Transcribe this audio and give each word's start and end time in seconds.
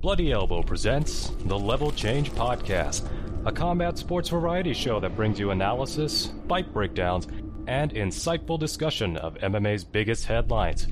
Bloody 0.00 0.32
Elbow 0.32 0.62
presents 0.62 1.30
the 1.44 1.58
Level 1.58 1.92
Change 1.92 2.30
Podcast, 2.30 3.06
a 3.44 3.52
combat 3.52 3.98
sports 3.98 4.30
variety 4.30 4.72
show 4.72 4.98
that 4.98 5.14
brings 5.14 5.38
you 5.38 5.50
analysis, 5.50 6.32
fight 6.48 6.72
breakdowns, 6.72 7.28
and 7.66 7.92
insightful 7.92 8.58
discussion 8.58 9.18
of 9.18 9.34
MMA's 9.34 9.84
biggest 9.84 10.24
headlines. 10.24 10.86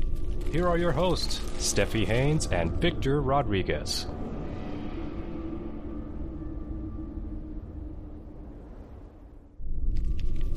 Here 0.53 0.69
are 0.69 0.77
your 0.77 0.93
hosts, 0.93 1.41
Stephie 1.57 2.05
Haynes 2.05 2.49
and 2.49 2.71
Victor 2.73 3.23
Rodriguez. 3.23 4.07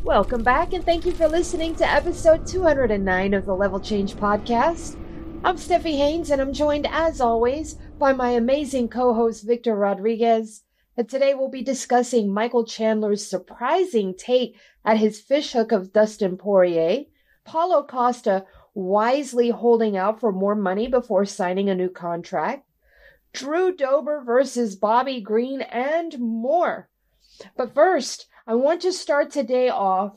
Welcome 0.04 0.44
back, 0.44 0.74
and 0.74 0.84
thank 0.84 1.06
you 1.06 1.14
for 1.14 1.30
listening 1.30 1.74
to 1.76 1.90
episode 1.90 2.46
209 2.46 3.34
of 3.34 3.46
the 3.46 3.56
Level 3.56 3.80
Change 3.80 4.16
Podcast. 4.16 4.98
I'm 5.46 5.58
Stephie 5.58 5.96
Haynes, 5.96 6.32
and 6.32 6.42
I'm 6.42 6.52
joined, 6.52 6.86
as 6.88 7.22
always, 7.22 7.78
by 8.02 8.12
my 8.14 8.32
amazing 8.32 8.90
co 8.90 9.14
host, 9.14 9.46
Victor 9.46 9.76
Rodriguez. 9.76 10.64
And 10.98 11.08
today 11.08 11.36
we'll 11.36 11.52
be 11.52 11.62
discussing 11.62 12.34
Michael 12.34 12.66
Chandler's 12.66 13.24
surprising 13.24 14.16
take 14.18 14.60
at 14.84 14.98
his 14.98 15.22
fishhook 15.22 15.72
of 15.72 15.94
Dustin 15.94 16.36
Poirier, 16.36 17.04
Paulo 17.46 17.84
Costa 17.84 18.44
wisely 18.74 19.52
holding 19.52 19.96
out 19.96 20.20
for 20.20 20.32
more 20.32 20.56
money 20.56 20.88
before 20.88 21.26
signing 21.26 21.70
a 21.70 21.76
new 21.76 21.90
contract, 21.90 22.68
Drew 23.34 23.72
Dober 23.76 24.24
versus 24.26 24.76
Bobby 24.76 25.22
Green, 25.22 25.62
and 25.62 26.18
more. 26.18 26.90
But 27.56 27.76
first, 27.76 28.26
I 28.48 28.56
want 28.56 28.82
to 28.82 28.92
start 28.92 29.30
today 29.30 29.70
off 29.70 30.14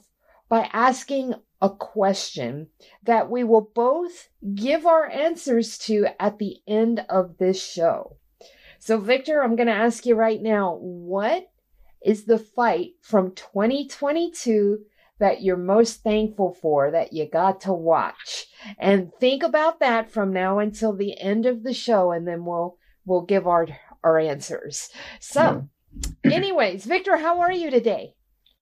by 0.49 0.71
asking 0.73 1.35
a 1.61 1.71
question 1.71 2.69
that 3.03 3.31
we 3.31 3.45
will 3.45 3.71
both 3.75 4.29
give 4.55 4.87
our 4.87 5.09
answers 5.09 5.79
to 5.79 6.07
at 6.21 6.39
the 6.39 6.59
end 6.67 7.05
of 7.09 7.39
this 7.39 7.63
show. 7.63 8.17
So, 8.79 8.99
Victor, 8.99 9.43
I'm 9.43 9.57
going 9.57 9.69
to 9.69 9.73
ask 9.73 10.05
you 10.05 10.15
right 10.15 10.43
now 10.43 10.77
what 10.79 11.51
is 12.05 12.27
the 12.27 12.39
fight 12.39 12.91
from 13.01 13.35
2022 13.35 14.81
that 15.21 15.43
you're 15.43 15.57
most 15.57 16.03
thankful 16.03 16.53
for 16.61 16.91
that 16.91 17.13
you 17.13 17.27
got 17.27 17.63
to 17.63 17.73
watch? 17.73 18.47
And 18.79 19.11
think 19.15 19.43
about 19.43 19.81
that 19.81 20.11
from 20.11 20.33
now 20.33 20.59
until 20.59 20.93
the 20.93 21.19
end 21.19 21.47
of 21.47 21.63
the 21.63 21.73
show, 21.73 22.13
and 22.13 22.29
then 22.29 22.45
we'll 22.45 22.77
we'll 23.07 23.23
give 23.23 23.47
our 23.47 23.69
our 24.03 24.19
answers. 24.19 24.91
So, 25.19 25.69
anyways, 26.25 26.85
Victor, 26.85 27.17
how 27.17 27.41
are 27.41 27.53
you 27.53 27.71
today? 27.71 28.15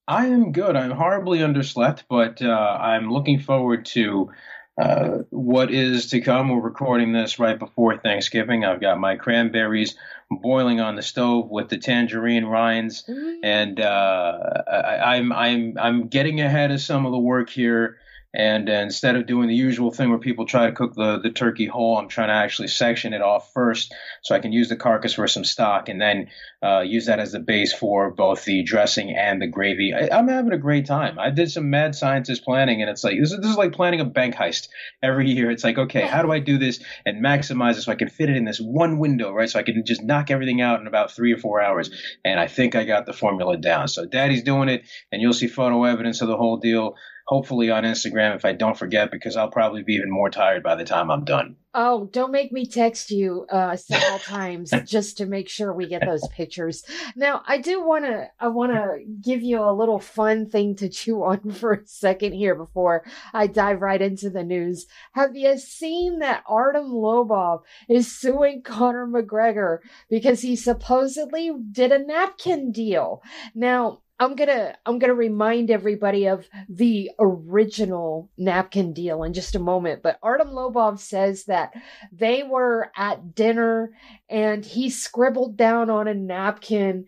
I 0.09 0.27
am 0.27 0.53
good. 0.53 0.77
I'm 0.77 0.91
horribly 0.91 1.39
underslept, 1.39 2.05
but 2.09 2.43
uh, 2.43 2.49
I'm 2.49 3.11
looking 3.11 3.39
forward 3.39 3.87
to 3.87 4.33
uh, 4.81 5.19
what 5.31 5.71
is 5.71 6.09
to 6.11 6.21
come. 6.21 6.49
We're 6.49 6.61
recording 6.61 7.13
this 7.13 7.39
right 7.39 7.59
before 7.59 7.99
Thanksgiving. 7.99 8.65
I've 8.65 8.81
got 8.81 8.99
my 8.99 9.17
cranberries 9.17 9.97
boiling 10.31 10.81
on 10.81 10.97
the 10.97 11.03
stove 11.03 11.51
with 11.51 11.69
the 11.69 11.79
tangerine 11.79 12.47
rinds, 12.47 13.05
mm. 13.09 13.39
and 13.45 13.81
uh, 13.81 14.39
I, 14.67 15.17
I'm 15.17 15.33
I'm 15.33 15.77
I'm 15.79 16.09
getting 16.09 16.41
ahead 16.41 16.73
of 16.73 16.81
some 16.81 17.07
of 17.07 17.13
the 17.13 17.19
work 17.19 17.51
here. 17.51 17.99
And 18.35 18.69
uh, 18.69 18.73
instead 18.73 19.17
of 19.17 19.27
doing 19.27 19.49
the 19.49 19.55
usual 19.55 19.91
thing 19.91 20.09
where 20.09 20.19
people 20.19 20.47
try 20.47 20.67
to 20.67 20.73
cook 20.73 20.95
the, 20.95 21.19
the 21.19 21.31
turkey 21.31 21.67
whole, 21.67 21.99
I'm 21.99 22.09
trying 22.09 22.29
to 22.29 22.35
actually 22.35 22.69
section 22.69 23.13
it 23.13 23.21
off 23.21 23.53
first 23.53 23.95
so 24.23 24.35
I 24.35 24.39
can 24.39 24.53
use 24.53 24.69
the 24.69 24.77
carcass 24.77 25.15
for 25.15 25.29
some 25.29 25.45
stock 25.45 25.89
and 25.89 26.01
then 26.01 26.29
uh, 26.63 26.81
use 26.81 27.07
that 27.07 27.19
as 27.19 27.33
the 27.33 27.41
base 27.41 27.73
for 27.73 28.11
both 28.11 28.45
the 28.45 28.63
dressing 28.63 29.15
and 29.15 29.43
the 29.43 29.47
gravy. 29.47 29.93
I, 29.93 30.19
am 30.19 30.29
having 30.29 30.53
a 30.53 30.59
great 30.59 30.87
time. 30.87 31.19
I 31.19 31.31
did 31.31 31.51
some 31.51 31.69
mad 31.69 31.95
scientist 31.95 32.45
planning, 32.45 32.81
and 32.81 32.91
it's 32.91 33.05
like 33.05 33.19
this 33.19 33.33
is, 33.33 33.39
this 33.39 33.51
is 33.51 33.57
like 33.57 33.73
planning 33.73 34.01
a 34.01 34.05
bank 34.05 34.35
heist 34.35 34.69
every 35.03 35.29
year. 35.31 35.51
It's 35.51 35.65
like, 35.65 35.77
okay, 35.77 36.07
how 36.07 36.23
do 36.23 36.33
I 36.33 36.39
do 36.39 36.57
this 36.57 36.81
and 37.05 37.23
maximize 37.23 37.77
it 37.77 37.83
so 37.83 37.93
I 37.93 37.97
can 37.97 38.09
fit 38.09 38.31
it 38.31 38.37
in 38.37 38.45
this 38.45 38.61
one 38.61 38.99
window, 38.99 39.33
right? 39.33 39.51
So 39.51 39.59
I 39.59 39.63
can 39.63 39.85
just 39.85 40.03
knock 40.03 40.31
everything 40.31 40.61
out 40.61 40.81
in 40.81 40.87
about 40.87 41.11
three 41.11 41.33
or 41.33 41.39
four 41.39 41.61
hours. 41.61 41.91
And 42.25 42.41
I 42.41 42.47
think 42.47 42.75
I 42.77 42.85
got 42.85 43.05
the 43.05 43.13
formula 43.13 43.57
down. 43.57 43.89
So 43.89 44.07
Daddy's 44.07 44.43
doing 44.43 44.69
it, 44.69 44.85
and 45.11 45.21
you'll 45.21 45.33
see 45.33 45.49
photo 45.49 45.85
evidence 45.85 46.23
of 46.23 46.29
the 46.29 46.37
whole 46.37 46.57
deal 46.57 46.97
hopefully 47.27 47.71
on 47.71 47.85
Instagram 47.85 48.37
if 48.37 48.45
I 48.45 48.53
don't 48.53 48.77
forget, 48.77 49.11
because 49.11 49.37
I'll 49.37 49.51
probably 49.51 49.83
be 49.83 49.95
even 49.95 50.11
more 50.11 50.31
tired 50.31 50.63
by 50.63 50.75
the 50.75 50.85
time 50.85 51.11
I'm 51.11 51.25
done. 51.25 51.57
Oh, 51.75 52.05
don't 52.13 52.33
make 52.33 52.53
me 52.53 52.67
text 52.67 53.11
you 53.11 53.47
uh, 53.51 53.77
several 53.77 54.19
times 54.19 54.73
just 54.85 55.17
to 55.19 55.27
make 55.27 55.49
sure 55.49 55.73
we 55.73 55.89
get 55.89 56.05
those 56.05 56.27
pictures. 56.29 56.85
Now, 57.17 57.43
I 57.47 57.59
do 57.59 57.83
want 57.87 58.05
to 58.05 58.29
I 58.39 58.49
want 58.49 58.73
to 58.73 58.99
give 59.23 59.43
you 59.43 59.63
a 59.63 59.73
little 59.73 59.99
fun 59.99 60.51
thing 60.51 60.77
to 60.77 60.91
chew 60.91 61.23
on 61.23 61.51
for 61.53 61.73
a 61.73 61.87
second 61.87 62.35
here 62.35 62.55
before 62.55 63.05
I 63.33 63.47
dive 63.47 63.81
right 63.81 64.03
into 64.03 64.29
the 64.29 64.45
news. 64.45 64.87
Have 65.13 65.35
you 65.35 65.57
seen 65.57 66.19
that 66.19 66.45
Artem 66.47 66.91
Lobov 66.91 67.63
is 67.89 68.21
suing 68.21 68.63
Conor 68.63 69.07
McGregor 69.07 69.79
because 70.11 70.43
he 70.43 70.57
supposedly 70.57 71.53
did 71.71 71.91
a 71.91 72.05
napkin 72.05 72.71
deal? 72.71 73.23
Now, 73.55 74.03
I'm 74.23 74.37
gonna 74.37 74.77
I'm 74.87 75.01
gonna 75.01 75.15
remind 75.15 75.69
everybody 75.69 76.29
of 76.29 76.49
the 76.69 77.11
original 77.19 78.31
napkin 78.39 78.93
deal 78.93 79.25
in 79.25 79.33
just 79.33 79.57
a 79.57 79.59
moment. 79.59 80.01
But 80.01 80.21
Artem 80.23 80.51
Lobov 80.51 81.01
says 81.01 81.47
that 81.47 81.73
they 82.13 82.45
were 82.45 82.93
at 82.97 83.35
dinner 83.35 83.91
and 84.31 84.65
he 84.65 84.91
scribbled 84.91 85.57
down 85.57 85.91
on 85.91 86.07
a 86.07 86.15
napkin 86.15 87.05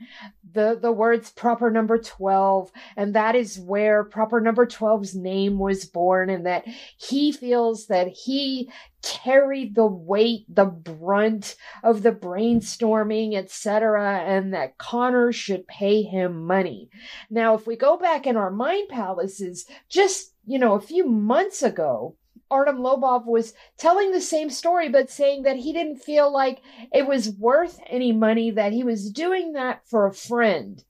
the 0.55 0.79
the 0.81 0.93
words 0.93 1.31
proper 1.31 1.71
number 1.71 1.99
12 1.99 2.71
and 2.97 3.15
that 3.15 3.35
is 3.35 3.59
where 3.59 4.05
proper 4.05 4.41
number 4.41 4.67
12's 4.67 5.15
name 5.15 5.59
was 5.59 5.85
born 5.85 6.31
and 6.31 6.47
that 6.47 6.65
he 6.97 7.33
feels 7.33 7.87
that 7.89 8.09
he 8.09 8.71
carried 9.03 9.75
the 9.75 9.87
weight 9.87 10.47
the 10.49 10.65
brunt 10.65 11.57
of 11.83 12.03
the 12.03 12.13
brainstorming 12.13 13.35
etc 13.35 14.21
and 14.21 14.55
that 14.55 14.79
Conor 14.79 15.33
should 15.33 15.67
pay 15.67 16.03
him 16.03 16.47
money. 16.47 16.89
Now 17.29 17.55
if 17.55 17.67
we 17.67 17.77
go 17.77 17.99
back 17.99 18.27
in 18.27 18.37
our 18.37 18.51
mind 18.51 18.89
palaces 18.89 19.67
just 19.89 20.33
you 20.47 20.59
know 20.59 20.75
a 20.75 20.81
few 20.81 21.07
months 21.07 21.63
ago 21.63 22.17
Artem 22.51 22.79
Lobov 22.79 23.27
was 23.27 23.55
telling 23.77 24.13
the 24.13 24.21
same 24.21 24.51
story, 24.51 24.89
but 24.89 25.11
saying 25.11 25.43
that 25.43 25.57
he 25.57 25.73
didn't 25.73 26.03
feel 26.03 26.33
like 26.33 26.61
it 26.93 27.07
was 27.07 27.31
worth 27.31 27.81
any 27.87 28.13
money, 28.13 28.51
that 28.51 28.73
he 28.73 28.85
was 28.85 29.11
doing 29.11 29.53
that 29.53 29.87
for 29.87 30.07
a 30.07 30.15
friend. 30.15 30.85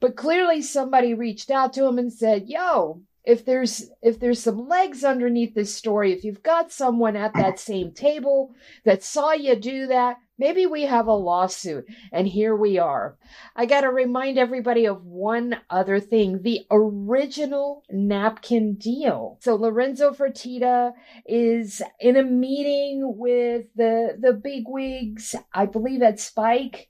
But 0.00 0.16
clearly 0.16 0.62
somebody 0.62 1.14
reached 1.14 1.50
out 1.50 1.72
to 1.74 1.84
him 1.86 1.98
and 1.98 2.12
said, 2.12 2.48
yo, 2.48 3.02
if 3.24 3.44
there's 3.44 3.90
if 4.02 4.18
there's 4.18 4.42
some 4.42 4.68
legs 4.68 5.04
underneath 5.04 5.54
this 5.54 5.74
story 5.74 6.12
if 6.12 6.24
you've 6.24 6.42
got 6.42 6.72
someone 6.72 7.16
at 7.16 7.32
that 7.34 7.58
same 7.58 7.92
table 7.92 8.52
that 8.84 9.02
saw 9.02 9.32
you 9.32 9.54
do 9.54 9.86
that 9.86 10.16
maybe 10.38 10.66
we 10.66 10.82
have 10.82 11.06
a 11.06 11.12
lawsuit 11.12 11.86
and 12.12 12.26
here 12.26 12.54
we 12.54 12.78
are. 12.78 13.16
I 13.56 13.66
got 13.66 13.82
to 13.82 13.90
remind 13.90 14.38
everybody 14.38 14.86
of 14.86 15.04
one 15.04 15.56
other 15.70 16.00
thing 16.00 16.42
the 16.42 16.66
original 16.70 17.82
napkin 17.90 18.74
deal. 18.74 19.38
So 19.40 19.54
lorenzo 19.54 20.12
fertitta 20.12 20.92
is 21.26 21.82
in 22.00 22.16
a 22.16 22.22
meeting 22.22 23.16
with 23.16 23.66
the 23.76 24.16
the 24.18 24.32
big 24.32 24.64
wigs 24.66 25.34
i 25.52 25.66
believe 25.66 26.02
at 26.02 26.20
spike 26.20 26.88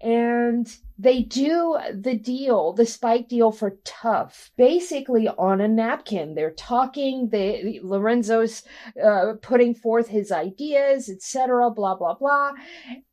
and 0.00 0.68
they 0.98 1.22
do 1.22 1.78
the 1.92 2.14
deal, 2.14 2.72
the 2.72 2.84
spike 2.84 3.28
deal 3.28 3.52
for 3.52 3.78
TUF, 3.84 4.50
basically 4.56 5.28
on 5.28 5.60
a 5.60 5.68
napkin. 5.68 6.34
They're 6.34 6.50
talking, 6.50 7.28
they 7.30 7.78
Lorenzo's 7.82 8.64
uh, 9.02 9.34
putting 9.40 9.74
forth 9.74 10.08
his 10.08 10.32
ideas, 10.32 11.08
etc., 11.08 11.70
blah 11.70 11.94
blah 11.94 12.14
blah. 12.14 12.52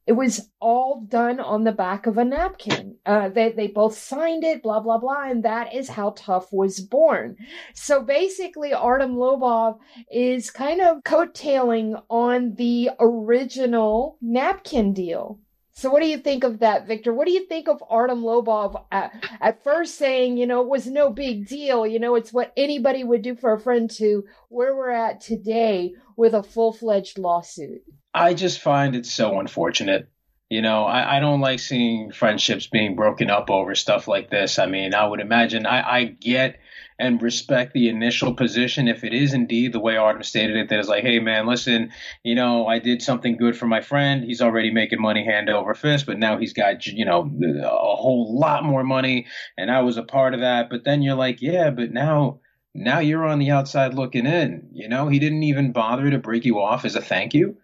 It 0.07 0.13
was 0.13 0.49
all 0.59 1.01
done 1.01 1.39
on 1.39 1.63
the 1.63 1.71
back 1.71 2.05
of 2.05 2.17
a 2.17 2.25
napkin. 2.25 2.95
Uh, 3.05 3.29
they 3.29 3.51
they 3.51 3.67
both 3.67 3.97
signed 3.97 4.43
it, 4.43 4.63
blah 4.63 4.79
blah 4.79 4.97
blah, 4.97 5.29
and 5.29 5.43
that 5.43 5.73
is 5.73 5.89
how 5.89 6.11
TUF 6.11 6.51
was 6.51 6.79
born. 6.79 7.37
So 7.75 8.01
basically, 8.01 8.73
Artem 8.73 9.15
Lobov 9.15 9.77
is 10.11 10.49
kind 10.49 10.81
of 10.81 11.03
coattailing 11.03 12.01
on 12.09 12.55
the 12.55 12.91
original 12.99 14.17
napkin 14.21 14.93
deal. 14.93 15.39
So 15.77 15.89
what 15.89 16.01
do 16.01 16.07
you 16.07 16.17
think 16.17 16.45
of 16.45 16.59
that, 16.59 16.87
Victor? 16.87 17.13
What 17.13 17.27
do 17.27 17.33
you 17.33 17.45
think 17.47 17.67
of 17.67 17.83
Artem 17.89 18.21
Lobov 18.21 18.81
at, 18.93 19.11
at 19.41 19.61
first 19.61 19.95
saying, 19.95 20.37
you 20.37 20.47
know, 20.47 20.61
it 20.61 20.69
was 20.69 20.87
no 20.87 21.09
big 21.09 21.47
deal, 21.47 21.85
you 21.85 21.99
know, 21.99 22.15
it's 22.15 22.31
what 22.31 22.53
anybody 22.55 23.03
would 23.03 23.21
do 23.21 23.35
for 23.35 23.53
a 23.53 23.59
friend 23.59 23.91
to 23.91 24.23
where 24.47 24.73
we're 24.73 24.91
at 24.91 25.19
today 25.19 25.93
with 26.15 26.33
a 26.33 26.43
full-fledged 26.43 27.17
lawsuit? 27.17 27.83
I 28.13 28.33
just 28.33 28.61
find 28.61 28.95
it 28.95 29.05
so 29.05 29.37
unfortunate. 29.37 30.09
You 30.49 30.61
know, 30.61 30.85
I, 30.85 31.17
I 31.17 31.19
don't 31.19 31.41
like 31.41 31.59
seeing 31.59 32.11
friendships 32.13 32.67
being 32.67 32.95
broken 32.95 33.29
up 33.29 33.49
over 33.49 33.75
stuff 33.75 34.07
like 34.07 34.29
this. 34.29 34.59
I 34.59 34.67
mean, 34.67 34.93
I 34.93 35.05
would 35.05 35.19
imagine 35.19 35.65
I, 35.65 35.81
I 35.81 36.03
get 36.05 36.57
and 36.97 37.21
respect 37.21 37.73
the 37.73 37.89
initial 37.89 38.33
position 38.33 38.87
if 38.87 39.03
it 39.03 39.13
is 39.13 39.33
indeed 39.33 39.73
the 39.73 39.79
way 39.79 39.97
Artem 39.97 40.23
stated 40.23 40.55
it 40.55 40.69
that 40.69 40.79
is 40.79 40.87
like, 40.87 41.03
hey 41.03 41.19
man, 41.19 41.45
listen, 41.45 41.91
you 42.23 42.35
know, 42.35 42.67
I 42.67 42.79
did 42.79 43.01
something 43.01 43.35
good 43.35 43.57
for 43.57 43.67
my 43.67 43.81
friend. 43.81 44.23
He's 44.23 44.41
already 44.41 44.71
making 44.71 45.01
money 45.01 45.25
hand 45.25 45.49
over 45.49 45.73
fist, 45.73 46.05
but 46.05 46.19
now 46.19 46.37
he's 46.37 46.53
got 46.53 46.85
you 46.85 47.05
know 47.05 47.29
a 47.63 47.95
whole 47.95 48.37
lot 48.39 48.63
more 48.63 48.83
money, 48.83 49.27
and 49.57 49.69
I 49.69 49.81
was 49.81 49.97
a 49.97 50.03
part 50.03 50.33
of 50.33 50.39
that. 50.41 50.69
But 50.69 50.85
then 50.85 51.01
you're 51.01 51.15
like, 51.15 51.41
yeah, 51.41 51.69
but 51.69 51.91
now 51.91 52.39
now 52.73 52.99
you're 52.99 53.25
on 53.25 53.39
the 53.39 53.51
outside 53.51 53.93
looking 53.93 54.25
in. 54.25 54.69
You 54.73 54.89
know, 54.89 55.07
he 55.07 55.19
didn't 55.19 55.43
even 55.43 55.71
bother 55.71 56.09
to 56.09 56.19
break 56.19 56.45
you 56.45 56.59
off 56.59 56.85
as 56.85 56.95
a 56.95 57.01
thank 57.01 57.33
you. 57.33 57.57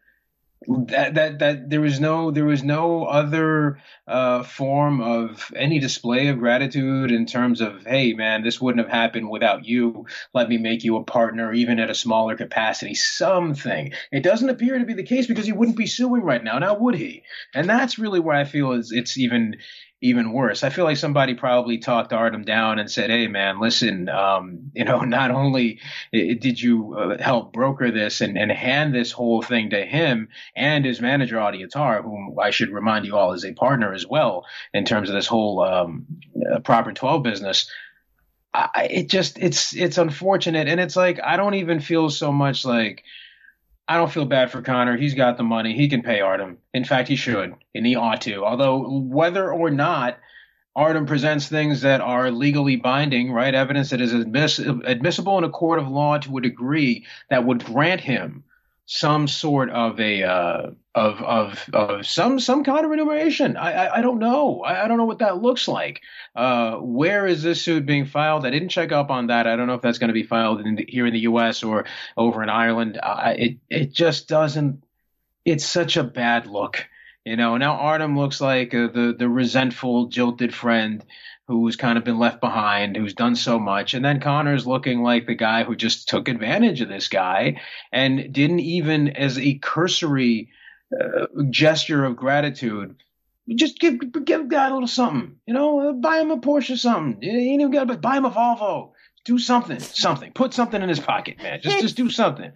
That 0.67 1.15
that 1.15 1.39
that 1.39 1.69
there 1.69 1.81
was 1.81 1.99
no 1.99 2.29
there 2.29 2.45
was 2.45 2.63
no 2.63 3.05
other 3.05 3.79
uh, 4.07 4.43
form 4.43 5.01
of 5.01 5.51
any 5.55 5.79
display 5.79 6.27
of 6.27 6.37
gratitude 6.37 7.11
in 7.11 7.25
terms 7.25 7.61
of 7.61 7.83
hey 7.83 8.13
man 8.13 8.43
this 8.43 8.61
wouldn't 8.61 8.85
have 8.85 8.93
happened 8.93 9.29
without 9.29 9.65
you. 9.65 10.05
Let 10.33 10.49
me 10.49 10.57
make 10.57 10.83
you 10.83 10.97
a 10.97 11.03
partner 11.03 11.51
even 11.51 11.79
at 11.79 11.89
a 11.89 11.95
smaller 11.95 12.35
capacity 12.35 12.93
something. 12.93 13.93
It 14.11 14.21
doesn't 14.21 14.49
appear 14.49 14.77
to 14.77 14.85
be 14.85 14.93
the 14.93 15.03
case 15.03 15.25
because 15.25 15.47
he 15.47 15.51
wouldn't 15.51 15.77
be 15.77 15.87
suing 15.87 16.21
right 16.21 16.43
now 16.43 16.59
now 16.59 16.75
would 16.75 16.95
he? 16.95 17.23
And 17.55 17.67
that's 17.67 17.97
really 17.97 18.19
where 18.19 18.35
I 18.35 18.43
feel 18.43 18.73
is 18.73 18.91
it's 18.91 19.17
even 19.17 19.55
even 20.01 20.33
worse. 20.33 20.63
I 20.63 20.69
feel 20.69 20.83
like 20.83 20.97
somebody 20.97 21.35
probably 21.35 21.77
talked 21.77 22.11
Artem 22.11 22.43
down 22.43 22.79
and 22.79 22.89
said, 22.89 23.09
"Hey, 23.11 23.27
man, 23.27 23.59
listen, 23.59 24.09
um, 24.09 24.71
you 24.75 24.83
know, 24.83 25.01
not 25.01 25.31
only 25.31 25.79
did 26.11 26.59
you 26.59 26.95
uh, 26.95 27.21
help 27.21 27.53
broker 27.53 27.91
this 27.91 28.21
and, 28.21 28.37
and 28.37 28.51
hand 28.51 28.93
this 28.93 29.11
whole 29.11 29.41
thing 29.41 29.69
to 29.69 29.85
him 29.85 30.29
and 30.55 30.83
his 30.83 30.99
manager 30.99 31.39
Audie 31.39 31.63
Attar, 31.63 32.01
whom 32.01 32.37
I 32.39 32.49
should 32.49 32.71
remind 32.71 33.05
you 33.05 33.15
all 33.15 33.33
is 33.33 33.45
a 33.45 33.53
partner 33.53 33.93
as 33.93 34.05
well 34.07 34.45
in 34.73 34.85
terms 34.85 35.09
of 35.09 35.15
this 35.15 35.27
whole 35.27 35.63
um, 35.63 36.07
uh, 36.51 36.59
Proper 36.59 36.91
Twelve 36.91 37.23
business." 37.23 37.69
I, 38.53 38.89
it 38.91 39.09
just 39.09 39.39
it's 39.39 39.73
it's 39.73 39.97
unfortunate, 39.97 40.67
and 40.67 40.79
it's 40.79 40.97
like 40.97 41.21
I 41.23 41.37
don't 41.37 41.53
even 41.53 41.79
feel 41.79 42.09
so 42.09 42.33
much 42.33 42.65
like 42.65 43.03
I 43.91 43.97
don't 43.97 44.09
feel 44.09 44.23
bad 44.23 44.49
for 44.51 44.61
Conor. 44.61 44.95
He's 44.95 45.15
got 45.15 45.35
the 45.35 45.43
money. 45.43 45.75
He 45.75 45.89
can 45.89 46.01
pay 46.01 46.21
Artem. 46.21 46.59
In 46.73 46.85
fact, 46.85 47.09
he 47.09 47.17
should, 47.17 47.53
and 47.75 47.85
he 47.85 47.97
ought 47.97 48.21
to. 48.21 48.45
Although, 48.45 49.01
whether 49.01 49.51
or 49.51 49.69
not 49.69 50.17
Artem 50.77 51.05
presents 51.05 51.49
things 51.49 51.81
that 51.81 51.99
are 51.99 52.31
legally 52.31 52.77
binding, 52.77 53.33
right, 53.33 53.53
evidence 53.53 53.89
that 53.89 53.99
is 53.99 54.13
admiss- 54.13 54.87
admissible 54.87 55.37
in 55.37 55.43
a 55.43 55.49
court 55.49 55.77
of 55.77 55.89
law 55.89 56.17
to 56.19 56.37
a 56.37 56.41
degree 56.41 57.05
that 57.29 57.45
would 57.45 57.65
grant 57.65 57.99
him 57.99 58.45
some 58.93 59.25
sort 59.25 59.69
of 59.69 59.97
a 60.01 60.21
uh, 60.23 60.71
of 60.93 61.21
of 61.21 61.69
of 61.71 62.05
some 62.05 62.41
some 62.41 62.61
kind 62.65 62.83
of 62.83 62.91
remuneration. 62.91 63.55
I 63.55 63.71
I, 63.71 63.97
I 63.99 64.01
don't 64.01 64.19
know. 64.19 64.63
I, 64.63 64.83
I, 64.83 64.87
don't 64.89 64.97
know 64.97 65.05
what 65.05 65.19
that 65.19 65.41
looks 65.41 65.69
like. 65.69 66.01
Uh, 66.35 66.75
where 66.75 67.25
is 67.25 67.41
this 67.41 67.61
suit 67.61 67.85
being 67.85 68.05
filed? 68.05 68.45
I 68.45 68.49
didn't 68.49 68.67
check 68.67 68.91
up 68.91 69.09
on 69.09 69.27
that. 69.27 69.47
I 69.47 69.55
don't 69.55 69.67
know 69.67 69.75
if 69.75 69.81
that's 69.81 69.97
going 69.97 70.09
to 70.09 70.13
be 70.13 70.23
filed 70.23 70.59
in 70.59 70.75
the, 70.75 70.85
here 70.89 71.05
in 71.07 71.13
the 71.13 71.21
U.S. 71.21 71.63
or 71.63 71.85
over 72.17 72.43
in 72.43 72.49
Ireland. 72.49 72.99
Uh, 73.01 73.33
it 73.37 73.57
it 73.69 73.93
just 73.93 74.27
doesn't. 74.27 74.83
It's 75.45 75.65
such 75.65 75.95
a 75.95 76.03
bad 76.03 76.47
look. 76.47 76.85
You 77.23 77.37
know, 77.37 77.55
now 77.55 77.75
Artem 77.75 78.17
looks 78.17 78.41
like 78.41 78.73
uh, 78.73 78.87
the 78.87 79.15
the 79.17 79.29
resentful, 79.29 80.07
jilted 80.07 80.53
friend 80.53 81.05
who's 81.51 81.75
kind 81.75 81.97
of 81.97 82.05
been 82.05 82.17
left 82.17 82.39
behind, 82.39 82.95
who's 82.95 83.13
done 83.13 83.35
so 83.35 83.59
much. 83.59 83.93
And 83.93 84.05
then 84.05 84.21
Conor's 84.21 84.65
looking 84.65 85.03
like 85.03 85.27
the 85.27 85.35
guy 85.35 85.63
who 85.63 85.75
just 85.75 86.07
took 86.07 86.29
advantage 86.29 86.79
of 86.79 86.87
this 86.87 87.09
guy 87.09 87.59
and 87.91 88.31
didn't 88.31 88.61
even, 88.61 89.09
as 89.09 89.37
a 89.37 89.55
cursory 89.55 90.49
uh, 90.97 91.25
gesture 91.49 92.05
of 92.05 92.15
gratitude, 92.15 92.95
just 93.53 93.79
give 93.79 93.99
give 94.23 94.47
guy 94.47 94.69
a 94.69 94.73
little 94.73 94.87
something, 94.87 95.35
you 95.45 95.53
know, 95.53 95.93
buy 95.93 96.21
him 96.21 96.31
a 96.31 96.37
Porsche, 96.37 96.75
or 96.75 96.77
something. 96.77 97.21
You 97.21 97.31
ain't 97.31 97.61
even 97.61 97.71
got 97.71 97.87
to 97.89 97.97
buy 97.97 98.15
him 98.15 98.25
a 98.25 98.31
Volvo 98.31 98.91
do 99.23 99.37
something, 99.37 99.79
something. 99.79 100.31
Put 100.31 100.53
something 100.53 100.81
in 100.81 100.89
his 100.89 100.99
pocket, 100.99 101.37
man. 101.37 101.59
Just 101.61 101.79
just 101.79 101.97
do 101.97 102.09
something. 102.09 102.51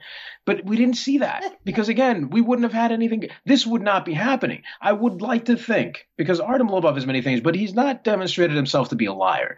But 0.45 0.65
we 0.65 0.77
didn't 0.77 0.97
see 0.97 1.19
that 1.19 1.59
because 1.63 1.89
again, 1.89 2.29
we 2.29 2.41
wouldn't 2.41 2.63
have 2.63 2.73
had 2.73 2.91
anything. 2.91 3.29
This 3.45 3.65
would 3.65 3.81
not 3.81 4.05
be 4.05 4.13
happening. 4.13 4.63
I 4.81 4.93
would 4.93 5.21
like 5.21 5.45
to 5.45 5.57
think 5.57 6.07
because 6.17 6.39
Artem 6.39 6.69
Lobov 6.69 6.95
has 6.95 7.05
many 7.05 7.21
things, 7.21 7.41
but 7.41 7.55
he's 7.55 7.73
not 7.73 8.03
demonstrated 8.03 8.55
himself 8.55 8.89
to 8.89 8.95
be 8.95 9.05
a 9.05 9.13
liar. 9.13 9.57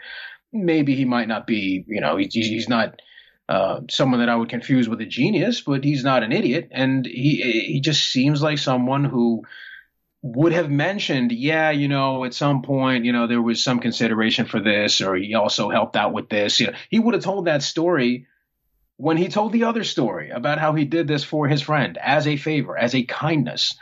Maybe 0.51 0.95
he 0.95 1.06
might 1.06 1.27
not 1.27 1.48
be. 1.48 1.83
You 1.88 2.01
know, 2.01 2.18
he's 2.18 2.33
he's 2.33 2.69
not. 2.69 3.01
Uh, 3.50 3.80
someone 3.89 4.19
that 4.19 4.27
I 4.27 4.36
would 4.36 4.50
confuse 4.50 4.89
with 4.89 5.00
a 5.00 5.06
genius, 5.06 5.62
but 5.62 5.86
he's 5.86 6.04
not 6.04 6.21
an 6.21 6.33
idiot, 6.33 6.68
and 6.71 7.06
he 7.06 7.65
he 7.65 7.80
just 7.80 8.12
seems 8.12 8.42
like 8.42 8.57
someone 8.57 9.06
who 9.06 9.44
would 10.36 10.54
have 10.54 10.70
mentioned, 10.70 11.32
yeah, 11.32 11.72
you 11.72 11.88
know, 11.88 12.24
at 12.26 12.34
some 12.34 12.62
point, 12.62 13.06
you 13.06 13.12
know, 13.12 13.28
there 13.28 13.42
was 13.42 13.64
some 13.64 13.80
consideration 13.80 14.46
for 14.46 14.60
this, 14.60 15.02
or 15.02 15.16
he 15.16 15.36
also 15.36 15.70
helped 15.70 15.96
out 15.96 16.14
with 16.14 16.30
this. 16.30 16.60
You 16.60 16.68
know, 16.68 16.74
he 16.90 17.00
would 17.00 17.14
have 17.14 17.24
told 17.24 17.46
that 17.46 17.64
story 17.64 18.28
when 18.98 19.18
he 19.18 19.30
told 19.30 19.54
the 19.54 19.64
other 19.66 19.84
story 19.84 20.32
about 20.32 20.60
how 20.60 20.74
he 20.74 20.86
did 20.86 21.08
this 21.08 21.24
for 21.24 21.48
his 21.48 21.62
friend 21.62 21.98
as 22.02 22.28
a 22.28 22.36
favor, 22.36 22.78
as 22.78 22.96
a 22.96 23.04
kindness. 23.04 23.78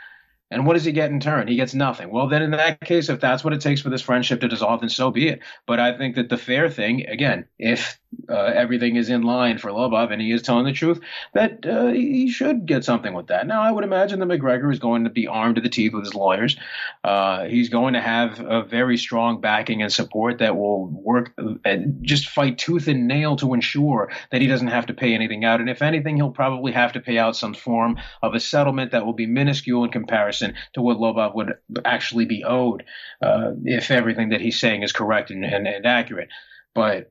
And 0.50 0.64
what 0.64 0.74
does 0.74 0.84
he 0.84 0.92
get 0.92 1.10
in 1.10 1.18
turn? 1.18 1.48
He 1.48 1.56
gets 1.56 1.74
nothing. 1.74 2.10
Well, 2.10 2.28
then 2.28 2.42
in 2.42 2.52
that 2.52 2.80
case, 2.80 3.08
if 3.08 3.20
that's 3.20 3.42
what 3.42 3.52
it 3.52 3.60
takes 3.60 3.80
for 3.80 3.90
this 3.90 4.02
friendship 4.02 4.40
to 4.40 4.48
dissolve, 4.48 4.80
then 4.80 4.88
so 4.88 5.10
be 5.10 5.28
it. 5.28 5.40
But 5.66 5.80
I 5.80 5.98
think 5.98 6.14
that 6.14 6.28
the 6.28 6.36
fair 6.36 6.70
thing, 6.70 7.06
again, 7.08 7.46
if 7.58 7.98
uh, 8.28 8.34
everything 8.34 8.96
is 8.96 9.08
in 9.08 9.22
line 9.22 9.58
for 9.58 9.70
Lobov 9.70 10.12
and 10.12 10.20
he 10.20 10.32
is 10.32 10.42
telling 10.42 10.64
the 10.64 10.72
truth, 10.72 11.00
that 11.34 11.64
uh, 11.66 11.88
he 11.88 12.28
should 12.28 12.66
get 12.66 12.84
something 12.84 13.14
with 13.14 13.28
that. 13.28 13.46
Now, 13.46 13.62
I 13.62 13.70
would 13.70 13.84
imagine 13.84 14.20
that 14.20 14.28
McGregor 14.28 14.72
is 14.72 14.78
going 14.78 15.04
to 15.04 15.10
be 15.10 15.26
armed 15.26 15.56
to 15.56 15.60
the 15.60 15.68
teeth 15.68 15.92
with 15.92 16.04
his 16.04 16.14
lawyers. 16.14 16.56
Uh, 17.04 17.44
he's 17.44 17.68
going 17.68 17.94
to 17.94 18.00
have 18.00 18.40
a 18.40 18.62
very 18.62 18.96
strong 18.96 19.40
backing 19.40 19.82
and 19.82 19.92
support 19.92 20.38
that 20.38 20.56
will 20.56 20.86
work 20.86 21.32
and 21.64 22.04
just 22.04 22.28
fight 22.28 22.58
tooth 22.58 22.88
and 22.88 23.06
nail 23.06 23.36
to 23.36 23.54
ensure 23.54 24.10
that 24.30 24.40
he 24.40 24.46
doesn't 24.46 24.68
have 24.68 24.86
to 24.86 24.94
pay 24.94 25.14
anything 25.14 25.44
out. 25.44 25.60
And 25.60 25.70
if 25.70 25.82
anything, 25.82 26.16
he'll 26.16 26.30
probably 26.30 26.72
have 26.72 26.92
to 26.92 27.00
pay 27.00 27.18
out 27.18 27.36
some 27.36 27.54
form 27.54 27.98
of 28.22 28.34
a 28.34 28.40
settlement 28.40 28.92
that 28.92 29.04
will 29.04 29.12
be 29.12 29.26
minuscule 29.26 29.84
in 29.84 29.90
comparison 29.90 30.54
to 30.74 30.82
what 30.82 30.98
Lobov 30.98 31.34
would 31.34 31.54
actually 31.84 32.24
be 32.24 32.44
owed 32.44 32.84
uh, 33.22 33.52
if 33.64 33.90
everything 33.90 34.30
that 34.30 34.40
he's 34.40 34.58
saying 34.58 34.82
is 34.82 34.92
correct 34.92 35.30
and, 35.30 35.44
and, 35.44 35.66
and 35.66 35.86
accurate. 35.86 36.28
But 36.74 37.10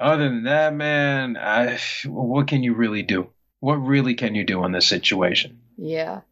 other 0.00 0.28
than 0.28 0.44
that, 0.44 0.74
man, 0.74 1.36
I, 1.36 1.78
what 2.06 2.48
can 2.48 2.62
you 2.62 2.74
really 2.74 3.02
do? 3.02 3.28
What 3.60 3.76
really 3.76 4.14
can 4.14 4.34
you 4.34 4.44
do 4.44 4.64
in 4.64 4.72
this 4.72 4.88
situation? 4.88 5.60
Yeah. 5.76 6.22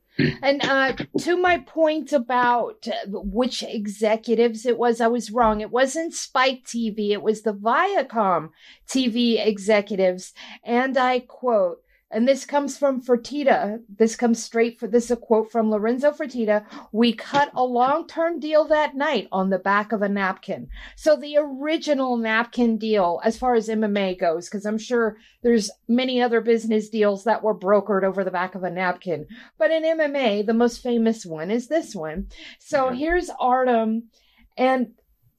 And 0.43 0.65
uh, 0.65 0.93
to 1.21 1.37
my 1.37 1.59
point 1.59 2.13
about 2.13 2.87
which 3.07 3.63
executives 3.63 4.67
it 4.67 4.77
was, 4.77 5.01
I 5.01 5.07
was 5.07 5.31
wrong. 5.31 5.61
It 5.61 5.71
wasn't 5.71 6.15
Spike 6.15 6.65
TV, 6.65 7.11
it 7.11 7.23
was 7.23 7.43
the 7.43 7.55
Viacom 7.55 8.51
TV 8.89 9.45
executives. 9.45 10.33
And 10.65 10.97
I 10.99 11.21
quote, 11.21 11.83
and 12.11 12.27
this 12.27 12.45
comes 12.45 12.77
from 12.77 13.01
Fertitta. 13.01 13.81
This 13.89 14.17
comes 14.17 14.43
straight 14.43 14.79
for 14.79 14.89
this 14.89 15.05
is 15.07 15.11
a 15.13 15.17
quote 15.17 15.51
from 15.51 15.71
Lorenzo 15.71 16.11
Fertitta. 16.11 16.65
We 16.93 17.13
cut 17.13 17.51
a 17.55 17.65
long 17.65 18.07
term 18.07 18.41
deal 18.41 18.65
that 18.67 18.97
night 18.97 19.29
on 19.31 19.51
the 19.51 19.59
back 19.59 19.93
of 19.93 20.03
a 20.03 20.09
napkin. 20.09 20.69
So 20.97 21.17
the 21.17 21.37
original 21.39 22.17
napkin 22.17 22.79
deal, 22.79 23.21
as 23.25 23.39
far 23.39 23.55
as 23.55 23.69
MMA 23.69 24.19
goes, 24.19 24.49
because 24.49 24.67
I'm 24.67 24.79
sure 24.79 25.19
there's 25.43 25.71
many 25.87 26.21
other 26.21 26.41
business 26.41 26.89
deals 26.89 27.25
that 27.25 27.43
were 27.43 27.59
brokered 27.59 28.03
over 28.03 28.25
the 28.25 28.31
back 28.31 28.55
of 28.55 28.65
a 28.65 28.71
napkin. 28.71 29.27
But 29.57 29.71
in 29.71 29.85
MMA, 29.85 30.47
the 30.47 30.55
most 30.55 30.83
famous 30.83 31.25
one 31.25 31.51
is 31.51 31.69
this 31.69 31.95
one. 31.95 32.27
So 32.59 32.91
here's 32.91 33.31
Artem. 33.39 34.09
And 34.57 34.93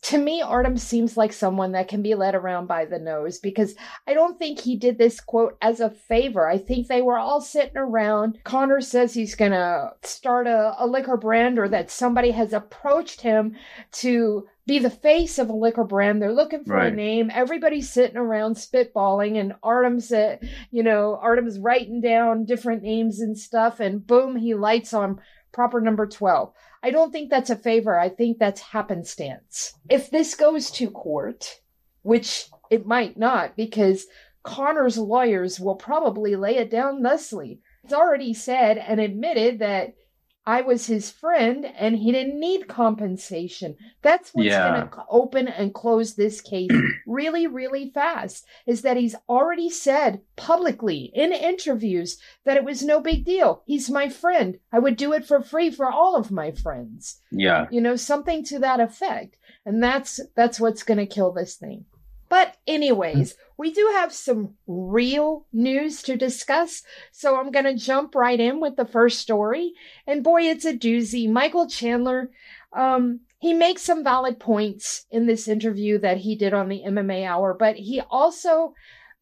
to 0.04 0.18
me, 0.18 0.42
Artem 0.42 0.78
seems 0.78 1.16
like 1.16 1.32
someone 1.32 1.74
that 1.74 1.88
can 1.88 2.02
be 2.02 2.16
led 2.16 2.34
around 2.34 2.66
by 2.66 2.86
the 2.86 2.98
nose 2.98 3.38
because 3.38 3.76
I 4.08 4.16
don't 4.16 4.40
think 4.40 4.60
he 4.60 4.76
did 4.76 4.98
this 4.98 5.20
quote 5.20 5.58
as 5.62 5.80
a 5.80 5.92
favor. 5.92 6.48
I 6.48 6.58
think 6.58 6.88
they 6.88 7.04
were 7.04 7.20
all 7.20 7.40
sitting 7.40 7.78
around. 7.78 8.40
Conor 8.44 8.82
says 8.82 9.14
he's 9.14 9.36
going 9.36 9.52
to 9.52 9.92
start 10.04 10.48
a, 10.48 10.74
a 10.80 10.88
liquor 10.88 11.18
brand 11.18 11.60
or 11.60 11.70
that 11.70 11.92
somebody 11.92 12.32
has 12.32 12.52
approached 12.52 13.22
him 13.22 13.56
to 13.92 14.48
be 14.66 14.80
the 14.80 14.90
face 14.90 15.38
of 15.38 15.50
a 15.50 15.56
liquor 15.56 15.84
brand. 15.84 16.20
They're 16.20 16.34
looking 16.34 16.64
for 16.64 16.78
right. 16.78 16.92
a 16.92 16.96
name. 16.96 17.30
Everybody's 17.32 17.92
sitting 17.92 18.18
around 18.18 18.56
spitballing, 18.56 19.40
and 19.40 19.54
Artem's, 19.62 20.12
uh, 20.12 20.38
you 20.72 20.82
know, 20.82 21.20
Artem's 21.22 21.60
writing 21.60 22.02
down 22.02 22.46
different 22.46 22.82
names 22.82 23.20
and 23.20 23.38
stuff, 23.38 23.80
and 23.80 24.06
boom, 24.06 24.36
he 24.36 24.54
lights 24.56 24.94
on 24.94 25.20
proper 25.52 25.82
number 25.82 26.08
12. 26.08 26.54
I 26.84 26.92
don't 26.92 27.12
think 27.12 27.30
that's 27.30 27.50
a 27.50 27.56
favor. 27.56 27.98
I 28.00 28.10
think 28.10 28.40
that's 28.40 28.62
happenstance. 28.62 29.74
If 29.90 30.10
this 30.10 30.36
goes 30.36 30.72
to 30.72 30.90
court, 30.90 31.62
which 32.02 32.50
it 32.70 32.86
might 32.86 33.18
not, 33.18 33.56
because 33.56 34.08
Conor's 34.44 34.98
lawyers 34.98 35.60
will 35.60 35.76
probably 35.76 36.36
lay 36.36 36.58
it 36.58 36.72
down 36.72 37.04
thusly. 37.04 37.62
It's 37.84 37.94
already 37.94 38.34
said 38.34 38.78
and 38.78 39.00
admitted 39.00 39.60
that 39.60 39.94
I 40.46 40.62
was 40.62 40.88
his 40.88 41.12
friend 41.12 41.66
and 41.66 41.96
he 41.98 42.12
didn't 42.12 42.40
need 42.40 42.68
compensation. 42.68 43.76
That's 44.02 44.32
what's 44.34 44.48
yeah. 44.48 44.70
going 44.70 44.90
to 44.90 45.04
open 45.10 45.48
and 45.48 45.74
close 45.74 46.16
this 46.16 46.42
case 46.42 46.72
really, 47.08 47.46
really 47.46 47.92
fast 47.92 48.46
is 48.66 48.82
that 48.82 48.98
he's 48.98 49.16
already 49.30 49.70
said 49.70 50.22
publicly 50.36 51.12
in 51.14 51.32
interviews 51.32 52.18
that 52.44 52.58
it 52.58 52.64
was 52.64 52.82
no 52.82 53.00
big 53.00 53.24
deal. 53.24 53.62
He's 53.66 53.90
my 53.90 54.10
friend. 54.10 54.58
I 54.72 54.80
would 54.80 54.98
do 54.98 55.14
it 55.14 55.26
for 55.26 55.42
free 55.42 55.70
for 55.70 55.92
all 55.92 56.16
of 56.16 56.32
my 56.32 56.52
friends. 56.52 57.22
Yeah. 57.32 57.68
You 57.70 57.82
know, 57.82 57.96
something 57.96 58.44
to 58.46 58.60
that 58.60 58.80
effect. 58.80 59.38
And 59.64 59.84
that's, 59.84 60.20
that's 60.36 60.60
what's 60.60 60.82
going 60.82 60.98
to 60.98 61.06
kill 61.06 61.32
this 61.32 61.56
thing. 61.56 61.86
But, 62.30 62.56
anyways, 62.66 63.36
we 63.62 63.72
do 63.72 63.92
have 63.94 64.12
some 64.12 64.56
real 64.66 65.46
news 65.54 66.02
to 66.02 66.18
discuss. 66.18 66.82
So 67.12 67.40
I'm 67.40 67.52
going 67.52 67.66
to 67.66 67.76
jump 67.76 68.16
right 68.16 68.40
in 68.40 68.60
with 68.60 68.76
the 68.76 68.88
first 68.88 69.20
story. 69.20 69.74
And 70.08 70.24
boy, 70.24 70.42
it's 70.42 70.66
a 70.66 70.74
doozy. 70.74 71.30
Michael 71.30 71.70
Chandler, 71.70 72.32
um, 72.74 73.20
he 73.38 73.54
makes 73.54 73.84
some 73.84 74.04
valid 74.04 74.40
points 74.40 75.06
in 75.12 75.28
this 75.28 75.48
interview 75.48 76.00
that 76.00 76.18
he 76.18 76.36
did 76.36 76.56
on 76.56 76.70
the 76.70 76.82
MMA 76.88 77.24
Hour, 77.24 77.54
but 77.54 77.76
he 77.76 78.02
also 78.10 78.74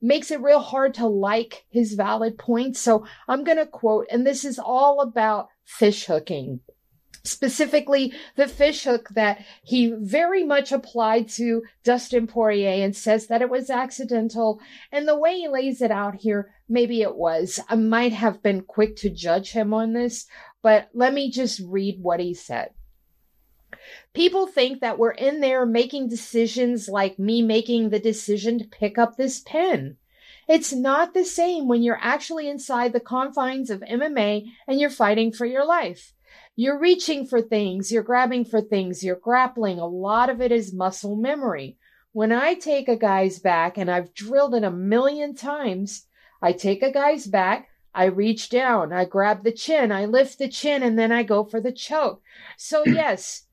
makes 0.01 0.31
it 0.31 0.41
real 0.41 0.62
hard 0.62 0.93
to 0.93 1.05
like 1.05 1.65
his 1.69 1.96
valid 1.96 2.38
points. 2.38 2.79
So 2.79 3.05
I'm 3.27 3.43
going 3.43 3.58
to 3.58 3.65
quote, 3.65 4.08
and 4.10 4.25
this 4.25 4.46
is 4.46 4.58
all 4.58 5.01
about 5.01 5.50
fish 5.65 6.05
hooking 6.05 6.62
specifically 7.23 8.13
the 8.35 8.47
fish 8.47 8.83
hook 8.83 9.09
that 9.09 9.43
he 9.63 9.93
very 9.97 10.43
much 10.43 10.71
applied 10.71 11.27
to 11.29 11.63
Dustin 11.83 12.27
Poirier 12.27 12.83
and 12.83 12.95
says 12.95 13.27
that 13.27 13.41
it 13.41 13.49
was 13.49 13.69
accidental. 13.69 14.59
And 14.91 15.07
the 15.07 15.17
way 15.17 15.35
he 15.35 15.47
lays 15.47 15.81
it 15.81 15.91
out 15.91 16.15
here, 16.15 16.53
maybe 16.67 17.01
it 17.01 17.15
was. 17.15 17.59
I 17.69 17.75
might 17.75 18.13
have 18.13 18.41
been 18.41 18.61
quick 18.61 18.95
to 18.97 19.09
judge 19.09 19.51
him 19.51 19.73
on 19.73 19.93
this, 19.93 20.27
but 20.61 20.89
let 20.93 21.13
me 21.13 21.31
just 21.31 21.61
read 21.65 21.99
what 22.01 22.19
he 22.19 22.33
said. 22.33 22.71
People 24.13 24.47
think 24.47 24.81
that 24.81 24.97
we're 24.97 25.11
in 25.11 25.39
there 25.39 25.65
making 25.65 26.09
decisions 26.09 26.88
like 26.88 27.19
me 27.19 27.41
making 27.41 27.89
the 27.89 27.99
decision 27.99 28.59
to 28.59 28.65
pick 28.65 28.97
up 28.97 29.15
this 29.15 29.39
pen. 29.39 29.97
It's 30.47 30.73
not 30.73 31.13
the 31.13 31.25
same 31.25 31.67
when 31.67 31.83
you're 31.83 31.99
actually 32.01 32.49
inside 32.49 32.91
the 32.91 32.99
confines 32.99 33.69
of 33.69 33.81
MMA 33.81 34.45
and 34.67 34.79
you're 34.79 34.89
fighting 34.89 35.31
for 35.31 35.45
your 35.45 35.63
life. 35.63 36.13
You're 36.61 36.77
reaching 36.77 37.25
for 37.25 37.41
things, 37.41 37.89
you're 37.89 38.03
grabbing 38.03 38.43
for 38.43 38.59
things, 38.59 39.01
you're 39.01 39.15
grappling. 39.15 39.79
A 39.79 39.87
lot 39.87 40.29
of 40.29 40.41
it 40.41 40.51
is 40.51 40.73
muscle 40.73 41.15
memory. 41.15 41.77
When 42.11 42.33
I 42.33 42.53
take 42.53 42.89
a 42.89 42.97
guy's 42.97 43.39
back, 43.39 43.77
and 43.77 43.89
I've 43.89 44.13
drilled 44.13 44.53
it 44.53 44.65
a 44.65 44.69
million 44.69 45.35
times, 45.35 46.05
I 46.41 46.51
take 46.51 46.83
a 46.83 46.91
guy's 46.91 47.27
back, 47.27 47.69
I 47.95 48.07
reach 48.07 48.49
down, 48.49 48.91
I 48.91 49.05
grab 49.05 49.45
the 49.45 49.53
chin, 49.53 49.89
I 49.93 50.03
lift 50.03 50.37
the 50.37 50.49
chin, 50.49 50.83
and 50.83 50.99
then 50.99 51.13
I 51.13 51.23
go 51.23 51.45
for 51.45 51.61
the 51.61 51.71
choke. 51.71 52.21
So, 52.57 52.83
yes, 52.85 53.43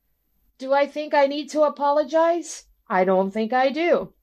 do 0.59 0.73
I 0.73 0.89
think 0.89 1.15
I 1.15 1.29
need 1.29 1.49
to 1.51 1.63
apologize? 1.63 2.65
I 2.89 3.05
don't 3.05 3.31
think 3.31 3.53
I 3.53 3.69
do. 3.69 4.15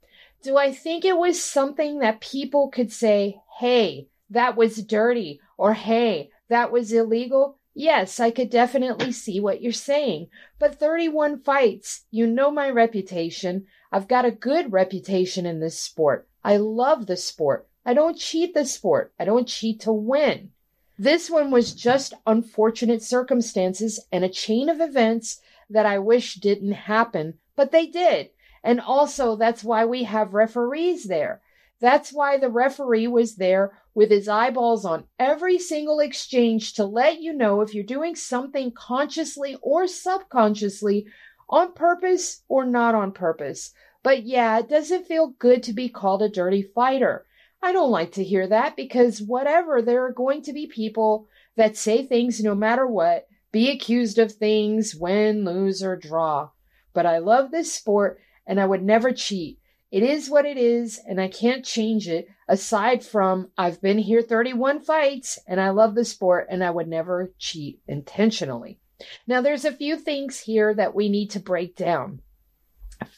Do 0.42 0.58
I 0.58 0.74
think 0.74 1.06
it 1.06 1.18
was 1.18 1.42
something 1.42 2.00
that 2.00 2.20
people 2.20 2.68
could 2.68 2.92
say, 2.92 3.40
hey, 3.62 4.10
that 4.30 4.58
was 4.58 4.84
dirty, 4.84 5.40
or 5.58 5.74
hey, 5.74 6.32
that 6.50 6.70
was 6.70 6.92
illegal? 6.92 7.60
Yes, 7.76 8.20
I 8.20 8.30
could 8.30 8.52
definitely 8.52 9.12
see 9.12 9.40
what 9.40 9.62
you're 9.62 9.72
saying. 9.72 10.28
But 10.60 10.80
31 10.80 11.40
fights, 11.40 12.06
you 12.12 12.28
know 12.28 12.52
my 12.52 12.70
reputation. 12.70 13.66
I've 13.92 14.08
got 14.08 14.26
a 14.26 14.32
good 14.32 14.72
reputation 14.72 15.46
in 15.46 15.60
this 15.60 15.80
sport. 15.80 16.28
I 16.44 16.58
love 16.58 17.08
the 17.08 17.18
sport. 17.18 17.68
I 17.86 17.94
don't 17.94 18.18
cheat 18.18 18.54
the 18.54 18.66
sport. 18.66 19.12
I 19.20 19.26
don't 19.26 19.48
cheat 19.48 19.80
to 19.82 19.92
win. 19.92 20.52
This 21.00 21.30
one 21.30 21.50
was 21.50 21.74
just 21.74 22.14
unfortunate 22.28 23.02
circumstances 23.02 24.00
and 24.12 24.24
a 24.24 24.30
chain 24.30 24.70
of 24.70 24.80
events 24.80 25.42
that 25.70 25.88
I 25.88 25.98
wish 25.98 26.36
didn't 26.36 26.74
happen, 26.74 27.40
but 27.56 27.72
they 27.72 27.88
did. 27.88 28.30
And 28.64 28.80
also, 28.80 29.36
that's 29.36 29.64
why 29.64 29.84
we 29.86 30.04
have 30.04 30.36
referees 30.36 31.06
there. 31.06 31.42
That's 31.80 32.14
why 32.14 32.38
the 32.38 32.50
referee 32.50 33.08
was 33.08 33.36
there 33.36 33.78
with 33.94 34.10
his 34.10 34.28
eyeballs 34.28 34.86
on 34.86 35.06
every 35.20 35.60
single 35.60 36.00
exchange 36.00 36.74
to 36.74 36.86
let 36.86 37.22
you 37.22 37.34
know 37.34 37.62
if 37.62 37.74
you're 37.74 37.84
doing 37.84 38.16
something 38.16 38.72
consciously 38.72 39.58
or 39.62 39.88
subconsciously 39.88 41.06
on 41.50 41.74
purpose 41.74 42.44
or 42.48 42.66
not 42.66 42.96
on 42.96 43.12
purpose. 43.12 43.74
But 44.02 44.24
yeah, 44.24 44.60
it 44.60 44.70
doesn't 44.70 45.08
feel 45.08 45.36
good 45.40 45.64
to 45.64 45.74
be 45.74 45.90
called 45.90 46.22
a 46.22 46.30
dirty 46.30 46.62
fighter. 46.62 47.26
I 47.62 47.72
don't 47.72 47.92
like 47.92 48.12
to 48.14 48.24
hear 48.24 48.48
that 48.48 48.76
because 48.76 49.22
whatever, 49.22 49.82
there 49.82 50.06
are 50.06 50.12
going 50.12 50.42
to 50.44 50.54
be 50.54 50.68
people 50.68 51.28
that 51.56 51.78
say 51.78 52.06
things 52.06 52.42
no 52.44 52.56
matter 52.56 52.86
what, 52.86 53.28
be 53.52 53.70
accused 53.70 54.18
of 54.18 54.32
things, 54.32 54.96
win, 54.96 55.46
lose, 55.46 55.84
or 55.84 55.96
draw. 55.96 56.50
But 56.94 57.06
I 57.06 57.20
love 57.20 57.52
this 57.52 57.72
sport 57.72 58.20
and 58.46 58.60
I 58.60 58.66
would 58.66 58.84
never 58.84 59.14
cheat. 59.14 59.60
It 59.94 60.02
is 60.02 60.28
what 60.28 60.48
it 60.48 60.58
is, 60.58 61.00
and 61.08 61.22
I 61.22 61.28
can't 61.28 61.64
change 61.64 62.08
it. 62.08 62.28
Aside 62.48 63.04
from, 63.04 63.52
I've 63.56 63.80
been 63.80 64.00
here 64.00 64.24
31 64.24 64.80
fights, 64.80 65.38
and 65.46 65.62
I 65.62 65.70
love 65.70 65.94
the 65.94 66.04
sport, 66.04 66.48
and 66.50 66.64
I 66.64 66.72
would 66.72 66.88
never 66.88 67.32
cheat 67.38 67.80
intentionally. 67.88 68.80
Now, 69.28 69.42
there's 69.42 69.66
a 69.66 69.72
few 69.72 69.98
things 69.98 70.40
here 70.40 70.74
that 70.74 70.96
we 70.96 71.10
need 71.10 71.30
to 71.30 71.40
break 71.40 71.76
down. 71.76 72.22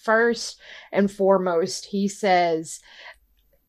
First 0.03 0.59
and 0.91 1.09
foremost, 1.09 1.85
he 1.85 2.09
says 2.09 2.81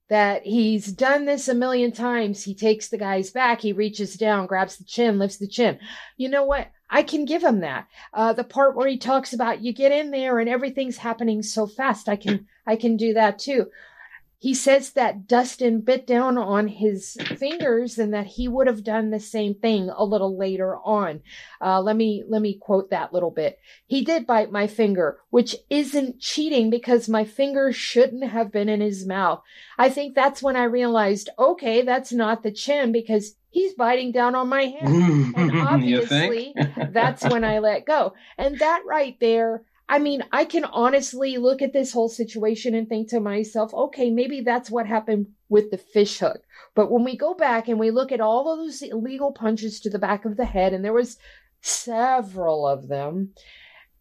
that 0.08 0.44
he's 0.44 0.86
done 0.92 1.25
this 1.25 1.48
a 1.48 1.54
million 1.54 1.92
times. 1.92 2.44
He 2.44 2.54
takes 2.54 2.88
the 2.88 2.98
guy's 2.98 3.30
back, 3.30 3.60
he 3.60 3.72
reaches 3.72 4.14
down, 4.14 4.46
grabs 4.46 4.76
the 4.76 4.84
chin, 4.84 5.18
lifts 5.18 5.38
the 5.38 5.48
chin. 5.48 5.78
You 6.16 6.28
know 6.28 6.44
what? 6.44 6.68
I 6.88 7.02
can 7.02 7.25
give 7.25 7.42
him 7.42 7.60
that. 7.60 7.88
Uh, 8.12 8.32
the 8.32 8.44
part 8.44 8.76
where 8.76 8.88
he 8.88 8.96
talks 8.96 9.32
about 9.32 9.60
you 9.60 9.72
get 9.72 9.90
in 9.90 10.12
there 10.12 10.38
and 10.38 10.48
everything's 10.48 10.98
happening 10.98 11.42
so 11.42 11.66
fast, 11.66 12.08
I 12.08 12.16
can 12.16 12.46
I 12.66 12.76
can 12.76 12.96
do 12.96 13.14
that 13.14 13.38
too. 13.38 13.66
He 14.38 14.52
says 14.52 14.93
that 14.93 15.26
Dustin 15.26 15.81
bit 15.81 16.07
down 16.07 16.37
on 16.37 16.69
his 16.69 17.16
fingers 17.37 17.99
and 17.99 18.12
that 18.12 18.26
he 18.26 18.49
would 18.49 18.66
have 18.66 18.85
done 18.85 19.11
the 19.11 19.21
same 19.21 19.55
thing 19.55 19.88
a 19.88 20.05
little 20.05 20.37
later 20.37 20.76
on. 20.76 21.23
Uh, 21.61 21.81
let 21.81 21.97
me 21.97 22.23
let 22.28 22.43
me 22.43 22.59
quote 22.61 22.90
that 22.90 23.12
little 23.14 23.31
bit. 23.31 23.59
He 23.87 24.05
did 24.05 24.26
bite 24.26 24.52
my 24.52 24.66
finger, 24.66 25.19
which 25.31 25.57
isn't 25.71 26.21
cheating 26.21 26.69
because 26.69 27.09
my 27.09 27.25
finger 27.25 27.73
shouldn't 27.73 28.25
have 28.25 28.52
been 28.52 28.69
in 28.69 28.81
his 28.81 29.07
mouth. 29.07 29.43
I 29.78 29.88
think 29.88 30.14
that's 30.14 30.43
when 30.43 30.57
I 30.57 30.64
realized, 30.64 31.31
okay, 31.38 31.83
that's 31.83 32.12
not 32.12 32.43
the 32.43 32.52
chin 32.52 32.93
because 32.93 33.37
he's 33.49 33.73
biting 33.73 34.12
down 34.12 34.35
on 34.35 34.49
my 34.49 34.64
hand. 34.64 35.35
and 35.37 35.59
obviously, 35.59 36.55
that's 36.90 37.25
when 37.25 37.43
I 37.43 37.59
let 37.59 37.87
go. 37.87 38.12
And 38.37 38.59
that 38.59 38.83
right 38.87 39.19
there, 39.19 39.62
I 39.88 39.99
mean, 40.00 40.25
I 40.33 40.45
can 40.45 40.64
honestly 40.64 41.37
look 41.37 41.62
at 41.62 41.73
this 41.73 41.93
whole 41.93 42.09
situation 42.09 42.75
and 42.75 42.88
think 42.88 43.09
to 43.11 43.21
myself, 43.21 43.73
okay, 43.73 44.11
maybe 44.11 44.40
that's 44.40 44.71
what 44.71 44.87
happened 44.87 45.28
with 45.49 45.71
the 45.71 45.78
fish 45.78 46.19
hook. 46.19 46.43
But 46.75 46.90
when 46.90 47.05
we 47.05 47.16
go 47.16 47.35
back 47.35 47.69
and 47.69 47.78
we 47.78 47.93
look 47.93 48.11
at 48.11 48.21
all 48.21 48.52
of 48.52 48.59
those 48.59 48.83
illegal 48.83 49.33
punches 49.33 49.78
to 49.81 49.90
the 49.90 49.99
back 49.99 50.25
of 50.25 50.37
the 50.37 50.45
head, 50.45 50.73
and 50.73 50.85
there 50.85 50.93
was 50.93 51.19
several 51.61 52.66
of 52.66 52.88
them, 52.88 53.33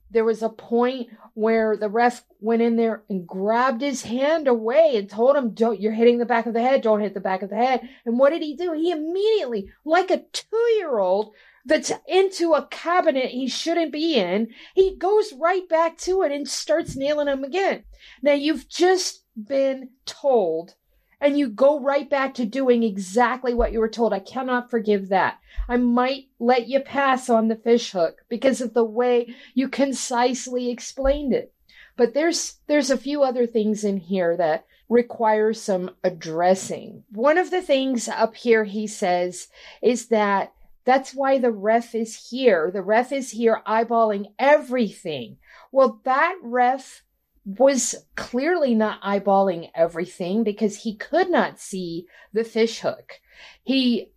there 0.09 0.25
was 0.25 0.41
a 0.41 0.49
point 0.49 1.09
where 1.33 1.77
the 1.77 1.89
ref 1.89 2.23
went 2.39 2.61
in 2.61 2.77
there 2.77 3.03
and 3.09 3.27
grabbed 3.27 3.81
his 3.81 4.03
hand 4.03 4.47
away 4.47 4.93
and 4.95 5.09
told 5.09 5.35
him, 5.35 5.51
Don't, 5.51 5.79
you're 5.79 5.91
hitting 5.91 6.17
the 6.17 6.25
back 6.25 6.47
of 6.47 6.53
the 6.53 6.61
head. 6.61 6.81
Don't 6.81 7.01
hit 7.01 7.13
the 7.13 7.19
back 7.19 7.41
of 7.41 7.49
the 7.49 7.55
head. 7.55 7.87
And 8.05 8.17
what 8.17 8.31
did 8.31 8.41
he 8.41 8.55
do? 8.55 8.73
He 8.73 8.91
immediately, 8.91 9.69
like 9.83 10.09
a 10.09 10.23
two 10.31 10.69
year 10.77 10.97
old 10.97 11.33
that's 11.65 11.91
into 12.07 12.53
a 12.53 12.67
cabinet 12.67 13.31
he 13.31 13.47
shouldn't 13.47 13.91
be 13.91 14.15
in, 14.15 14.49
he 14.73 14.95
goes 14.95 15.33
right 15.33 15.67
back 15.67 15.97
to 15.99 16.21
it 16.21 16.31
and 16.31 16.47
starts 16.47 16.95
nailing 16.95 17.27
him 17.27 17.43
again. 17.43 17.83
Now 18.21 18.33
you've 18.33 18.69
just 18.69 19.23
been 19.35 19.89
told 20.05 20.75
and 21.19 21.39
you 21.39 21.49
go 21.49 21.79
right 21.79 22.09
back 22.09 22.35
to 22.35 22.45
doing 22.45 22.83
exactly 22.83 23.53
what 23.53 23.71
you 23.71 23.79
were 23.79 23.89
told. 23.89 24.13
I 24.13 24.19
cannot 24.19 24.69
forgive 24.69 25.09
that. 25.09 25.39
I 25.67 25.77
might 25.77 26.25
let 26.39 26.67
you 26.67 26.79
pass 26.81 27.29
on 27.29 27.47
the 27.47 27.55
fish 27.55 27.91
hook 27.91 28.17
because 28.29 28.61
of 28.61 28.73
the 28.73 28.83
way 28.83 29.33
you 29.53 29.67
concisely 29.67 30.69
explained 30.69 31.33
it. 31.33 31.51
But 31.97 32.13
there's 32.13 32.57
there's 32.67 32.91
a 32.91 32.97
few 32.97 33.23
other 33.23 33.47
things 33.47 33.83
in 33.83 33.97
here 33.97 34.35
that 34.37 34.65
require 34.89 35.53
some 35.53 35.91
addressing. 36.03 37.03
One 37.09 37.37
of 37.37 37.49
the 37.49 37.61
things 37.61 38.07
up 38.07 38.35
here 38.35 38.65
he 38.65 38.85
says 38.85 39.47
is 39.81 40.07
that 40.07 40.53
that's 40.85 41.13
why 41.13 41.39
the 41.39 41.51
ref 41.51 41.95
is 41.95 42.29
here. 42.29 42.71
The 42.71 42.81
ref 42.81 43.11
is 43.11 43.31
here 43.31 43.61
eyeballing 43.67 44.27
everything. 44.39 45.37
Well, 45.71 45.99
that 46.03 46.35
ref 46.41 47.03
was 47.45 47.95
clearly 48.15 48.73
not 48.73 49.01
eyeballing 49.01 49.69
everything 49.75 50.43
because 50.43 50.77
he 50.77 50.95
could 50.95 51.29
not 51.29 51.59
see 51.59 52.07
the 52.33 52.43
fish 52.43 52.79
hook. 52.79 53.19
He 53.63 54.11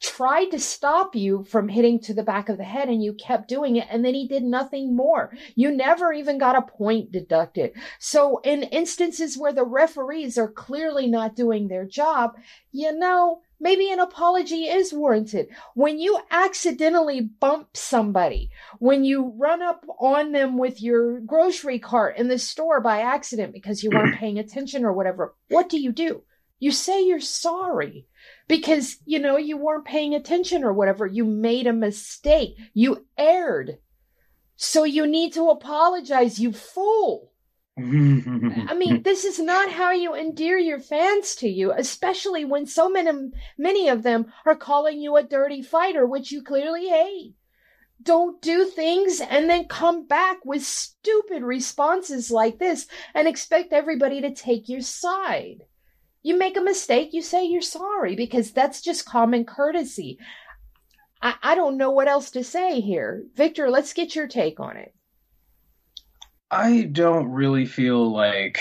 tried 0.00 0.50
to 0.50 0.58
stop 0.58 1.16
you 1.16 1.44
from 1.44 1.68
hitting 1.68 1.98
to 1.98 2.12
the 2.12 2.22
back 2.22 2.50
of 2.50 2.58
the 2.58 2.64
head 2.64 2.88
and 2.88 3.02
you 3.02 3.14
kept 3.14 3.48
doing 3.48 3.76
it 3.76 3.86
and 3.90 4.04
then 4.04 4.12
he 4.12 4.28
did 4.28 4.42
nothing 4.42 4.94
more. 4.94 5.32
You 5.54 5.70
never 5.70 6.12
even 6.12 6.36
got 6.36 6.56
a 6.56 6.62
point 6.62 7.10
deducted. 7.10 7.72
So 7.98 8.38
in 8.44 8.64
instances 8.64 9.38
where 9.38 9.52
the 9.52 9.64
referees 9.64 10.36
are 10.36 10.50
clearly 10.50 11.06
not 11.06 11.34
doing 11.34 11.68
their 11.68 11.86
job, 11.86 12.32
you 12.70 12.92
know, 12.92 13.40
maybe 13.60 13.90
an 13.90 14.00
apology 14.00 14.64
is 14.64 14.92
warranted. 14.92 15.48
When 15.74 15.98
you 15.98 16.18
accidentally 16.30 17.20
bump 17.20 17.76
somebody, 17.76 18.50
when 18.78 19.04
you 19.04 19.32
run 19.36 19.62
up 19.62 19.84
on 20.00 20.32
them 20.32 20.58
with 20.58 20.82
your 20.82 21.20
grocery 21.20 21.78
cart 21.78 22.16
in 22.16 22.28
the 22.28 22.38
store 22.38 22.80
by 22.80 23.00
accident 23.00 23.52
because 23.52 23.82
you 23.82 23.90
weren't 23.90 24.16
paying 24.18 24.38
attention 24.38 24.84
or 24.84 24.92
whatever, 24.92 25.34
what 25.48 25.68
do 25.68 25.80
you 25.80 25.92
do? 25.92 26.22
You 26.58 26.70
say 26.70 27.04
you're 27.04 27.20
sorry 27.20 28.06
because, 28.48 28.96
you 29.04 29.18
know, 29.18 29.36
you 29.36 29.56
weren't 29.56 29.84
paying 29.84 30.14
attention 30.14 30.64
or 30.64 30.72
whatever. 30.72 31.06
You 31.06 31.24
made 31.24 31.66
a 31.66 31.72
mistake. 31.72 32.56
You 32.72 33.06
erred. 33.18 33.78
So 34.56 34.84
you 34.84 35.06
need 35.06 35.34
to 35.34 35.50
apologize, 35.50 36.38
you 36.38 36.52
fool. 36.52 37.32
I 37.76 37.80
mean, 38.76 39.02
this 39.02 39.24
is 39.24 39.40
not 39.40 39.72
how 39.72 39.90
you 39.90 40.14
endear 40.14 40.58
your 40.58 40.78
fans 40.78 41.34
to 41.36 41.48
you, 41.48 41.72
especially 41.72 42.44
when 42.44 42.66
so 42.66 42.88
many, 42.88 43.32
many 43.58 43.88
of 43.88 44.04
them 44.04 44.32
are 44.46 44.54
calling 44.54 45.00
you 45.00 45.16
a 45.16 45.24
dirty 45.24 45.60
fighter, 45.60 46.06
which 46.06 46.30
you 46.30 46.42
clearly 46.42 46.88
hate. 46.88 47.34
Don't 48.00 48.40
do 48.40 48.64
things 48.66 49.20
and 49.20 49.48
then 49.50 49.66
come 49.66 50.06
back 50.06 50.44
with 50.44 50.62
stupid 50.62 51.42
responses 51.42 52.30
like 52.30 52.58
this 52.58 52.86
and 53.14 53.26
expect 53.26 53.72
everybody 53.72 54.20
to 54.20 54.32
take 54.32 54.68
your 54.68 54.82
side. 54.82 55.64
You 56.22 56.38
make 56.38 56.56
a 56.56 56.60
mistake, 56.60 57.12
you 57.12 57.22
say 57.22 57.44
you're 57.44 57.60
sorry 57.62 58.14
because 58.14 58.52
that's 58.52 58.82
just 58.82 59.04
common 59.04 59.44
courtesy. 59.44 60.18
I, 61.20 61.34
I 61.42 61.54
don't 61.54 61.76
know 61.76 61.90
what 61.90 62.08
else 62.08 62.30
to 62.32 62.44
say 62.44 62.80
here. 62.80 63.24
Victor, 63.34 63.68
let's 63.68 63.92
get 63.94 64.14
your 64.14 64.28
take 64.28 64.60
on 64.60 64.76
it. 64.76 64.94
I 66.54 66.82
don't 66.82 67.32
really 67.32 67.66
feel 67.66 68.12
like 68.12 68.60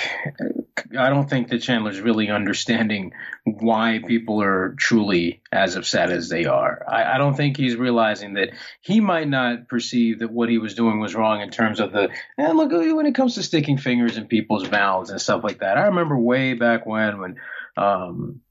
I 0.98 1.10
don't 1.10 1.30
think 1.30 1.50
that 1.50 1.62
Chandler's 1.62 2.02
really 2.02 2.28
understanding 2.30 3.14
why 3.44 4.02
people 4.08 4.42
are 4.42 4.74
truly 4.80 5.44
as 5.52 5.76
upset 5.76 6.10
as 6.10 6.28
they 6.28 6.46
are. 6.46 6.84
I, 6.88 7.14
I, 7.14 7.18
don't 7.20 7.36
think 7.36 7.56
he's 7.56 7.76
realizing 7.76 8.34
that 8.34 8.50
he 8.82 9.00
might 9.00 9.28
not 9.28 9.68
perceive 9.68 10.20
that 10.20 10.32
what 10.32 10.50
he 10.50 10.58
was 10.58 10.74
doing 10.74 11.00
was 11.00 11.14
wrong 11.14 11.42
in 11.42 11.52
terms 11.52 11.80
of 11.80 11.92
the 11.92 12.10
and 12.36 12.58
look 12.58 12.72
when 12.72 13.06
it 13.06 13.14
comes 13.14 13.36
to 13.36 13.44
sticking 13.44 13.78
fingers 13.78 14.18
in 14.18 14.26
people's 14.26 14.72
mouths 14.72 15.12
and 15.12 15.22
stuff 15.22 15.44
like 15.44 15.60
that. 15.60 15.78
I 15.78 15.84
remember 15.84 16.18
way 16.18 16.56
back 16.56 16.88
when 16.88 17.20
when 17.20 17.36
um, 17.78 18.42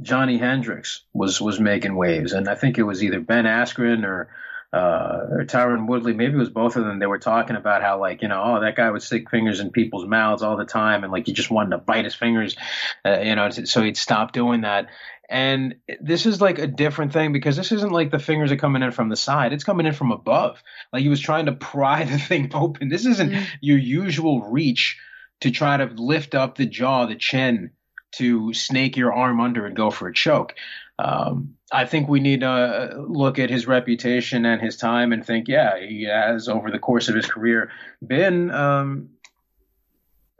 Johnny 0.00 0.38
Hendricks 0.38 1.02
was 1.12 1.40
was 1.40 1.58
making 1.58 1.96
waves, 1.96 2.32
and 2.32 2.48
I 2.48 2.54
think 2.54 2.78
it 2.78 2.84
was 2.84 3.02
either 3.02 3.18
Ben 3.18 3.46
Askren 3.46 4.04
or 4.04 4.28
uh, 4.72 5.26
or 5.30 5.44
Tyron 5.44 5.86
Woodley, 5.86 6.14
maybe 6.14 6.32
it 6.32 6.38
was 6.38 6.48
both 6.48 6.76
of 6.76 6.84
them. 6.84 6.98
They 6.98 7.06
were 7.06 7.18
talking 7.18 7.56
about 7.56 7.82
how 7.82 8.00
like 8.00 8.22
you 8.22 8.28
know, 8.28 8.42
oh, 8.42 8.60
that 8.60 8.74
guy 8.74 8.90
would 8.90 9.02
stick 9.02 9.30
fingers 9.30 9.60
in 9.60 9.70
people's 9.70 10.06
mouths 10.06 10.42
all 10.42 10.56
the 10.56 10.64
time, 10.64 11.04
and 11.04 11.12
like 11.12 11.26
he 11.26 11.32
just 11.32 11.50
wanted 11.50 11.70
to 11.70 11.78
bite 11.78 12.04
his 12.04 12.14
fingers, 12.14 12.56
uh, 13.04 13.20
you 13.20 13.34
know, 13.34 13.50
so 13.50 13.82
he'd 13.82 13.96
stop 13.98 14.32
doing 14.32 14.62
that. 14.62 14.88
And 15.28 15.76
this 16.00 16.26
is 16.26 16.40
like 16.40 16.58
a 16.58 16.66
different 16.66 17.12
thing 17.12 17.32
because 17.32 17.56
this 17.56 17.72
isn't 17.72 17.92
like 17.92 18.10
the 18.10 18.18
fingers 18.18 18.52
are 18.52 18.56
coming 18.56 18.82
in 18.82 18.92
from 18.92 19.10
the 19.10 19.16
side; 19.16 19.52
it's 19.52 19.64
coming 19.64 19.86
in 19.86 19.92
from 19.92 20.10
above. 20.10 20.62
Like 20.92 21.02
he 21.02 21.08
was 21.08 21.20
trying 21.20 21.46
to 21.46 21.52
pry 21.52 22.04
the 22.04 22.18
thing 22.28 22.50
open. 22.54 22.88
This 22.88 23.04
isn't 23.04 23.32
mm-hmm. 23.32 23.44
your 23.60 23.78
usual 23.78 24.42
reach 24.42 24.98
to 25.42 25.50
try 25.50 25.76
to 25.76 25.84
lift 25.84 26.34
up 26.34 26.56
the 26.56 26.66
jaw, 26.66 27.06
the 27.06 27.16
chin, 27.16 27.72
to 28.12 28.54
snake 28.54 28.96
your 28.96 29.12
arm 29.12 29.40
under 29.40 29.66
and 29.66 29.76
go 29.76 29.90
for 29.90 30.08
a 30.08 30.14
choke. 30.14 30.54
Um, 30.98 31.56
I 31.72 31.86
think 31.86 32.08
we 32.08 32.20
need 32.20 32.40
to 32.40 33.04
look 33.08 33.38
at 33.38 33.48
his 33.48 33.66
reputation 33.66 34.44
and 34.44 34.60
his 34.60 34.76
time 34.76 35.12
and 35.12 35.24
think, 35.24 35.48
yeah, 35.48 35.78
he 35.78 36.02
has 36.04 36.48
over 36.48 36.70
the 36.70 36.78
course 36.78 37.08
of 37.08 37.14
his 37.14 37.26
career 37.26 37.70
been 38.06 38.50
um, 38.50 39.08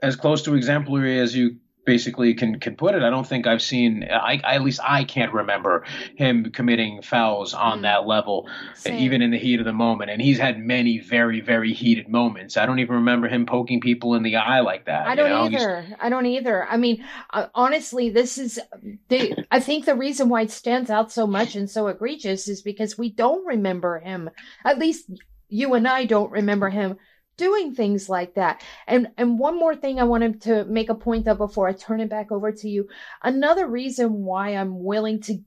as 0.03 0.15
close 0.15 0.43
to 0.43 0.55
exemplary 0.55 1.19
as 1.19 1.35
you 1.35 1.57
basically 1.85 2.35
can 2.35 2.61
can 2.61 2.77
put 2.77 2.95
it. 2.95 3.03
I 3.03 3.11
don't 3.11 3.27
think 3.27 3.47
I've 3.47 3.63
seen. 3.63 4.05
I, 4.05 4.41
I 4.45 4.55
at 4.55 4.63
least 4.63 4.81
I 4.83 5.05
can't 5.05 5.33
remember 5.33 5.85
him 6.17 6.51
committing 6.53 7.03
fouls 7.03 7.55
on 7.55 7.81
mm. 7.81 7.83
that 7.83 8.07
level, 8.07 8.49
Same. 8.75 9.01
even 9.01 9.23
in 9.23 9.31
the 9.31 9.39
heat 9.39 9.59
of 9.61 9.67
the 9.67 9.73
moment. 9.73 10.11
And 10.11 10.21
he's 10.21 10.39
had 10.39 10.59
many 10.59 10.99
very 10.99 11.41
very 11.41 11.73
heated 11.73 12.09
moments. 12.09 12.57
I 12.57 12.67
don't 12.67 12.79
even 12.79 12.97
remember 12.97 13.29
him 13.29 13.47
poking 13.47 13.81
people 13.81 14.15
in 14.15 14.23
the 14.23 14.37
eye 14.37 14.61
like 14.61 14.87
that. 14.87 15.07
I 15.07 15.15
don't 15.15 15.31
know? 15.31 15.45
either. 15.45 15.83
He's, 15.83 15.97
I 16.01 16.09
don't 16.09 16.27
either. 16.27 16.67
I 16.67 16.77
mean, 16.77 17.05
uh, 17.31 17.47
honestly, 17.55 18.11
this 18.11 18.39
is. 18.39 18.61
The, 19.09 19.45
I 19.51 19.61
think 19.61 19.85
the 19.85 19.95
reason 19.95 20.29
why 20.29 20.43
it 20.43 20.51
stands 20.51 20.91
out 20.91 21.13
so 21.13 21.27
much 21.27 21.55
and 21.55 21.71
so 21.71 21.89
egregious 21.89 22.49
is 22.49 22.63
because 22.63 22.99
we 22.99 23.11
don't 23.11 23.45
remember 23.47 24.01
him. 24.01 24.31
At 24.65 24.79
least 24.79 25.11
you 25.49 25.75
and 25.75 25.87
I 25.87 26.07
don't 26.07 26.31
remember 26.31 26.71
him 26.71 26.97
doing 27.37 27.75
things 27.75 28.09
like 28.09 28.35
that. 28.35 28.63
And 28.87 29.09
and 29.17 29.39
one 29.39 29.59
more 29.59 29.75
thing 29.75 29.99
I 29.99 30.05
wanted 30.05 30.43
to 30.43 30.65
make 30.65 30.89
a 30.89 30.95
point 30.95 31.29
of 31.29 31.39
before 31.39 31.69
I 31.69 31.73
turn 31.73 32.01
it 32.01 32.11
back 32.11 32.33
over 32.33 32.53
to 32.53 32.69
you. 32.69 32.89
Another 33.23 33.67
reason 33.67 34.25
why 34.25 34.51
I'm 34.51 34.83
willing 34.83 35.21
to 35.23 35.39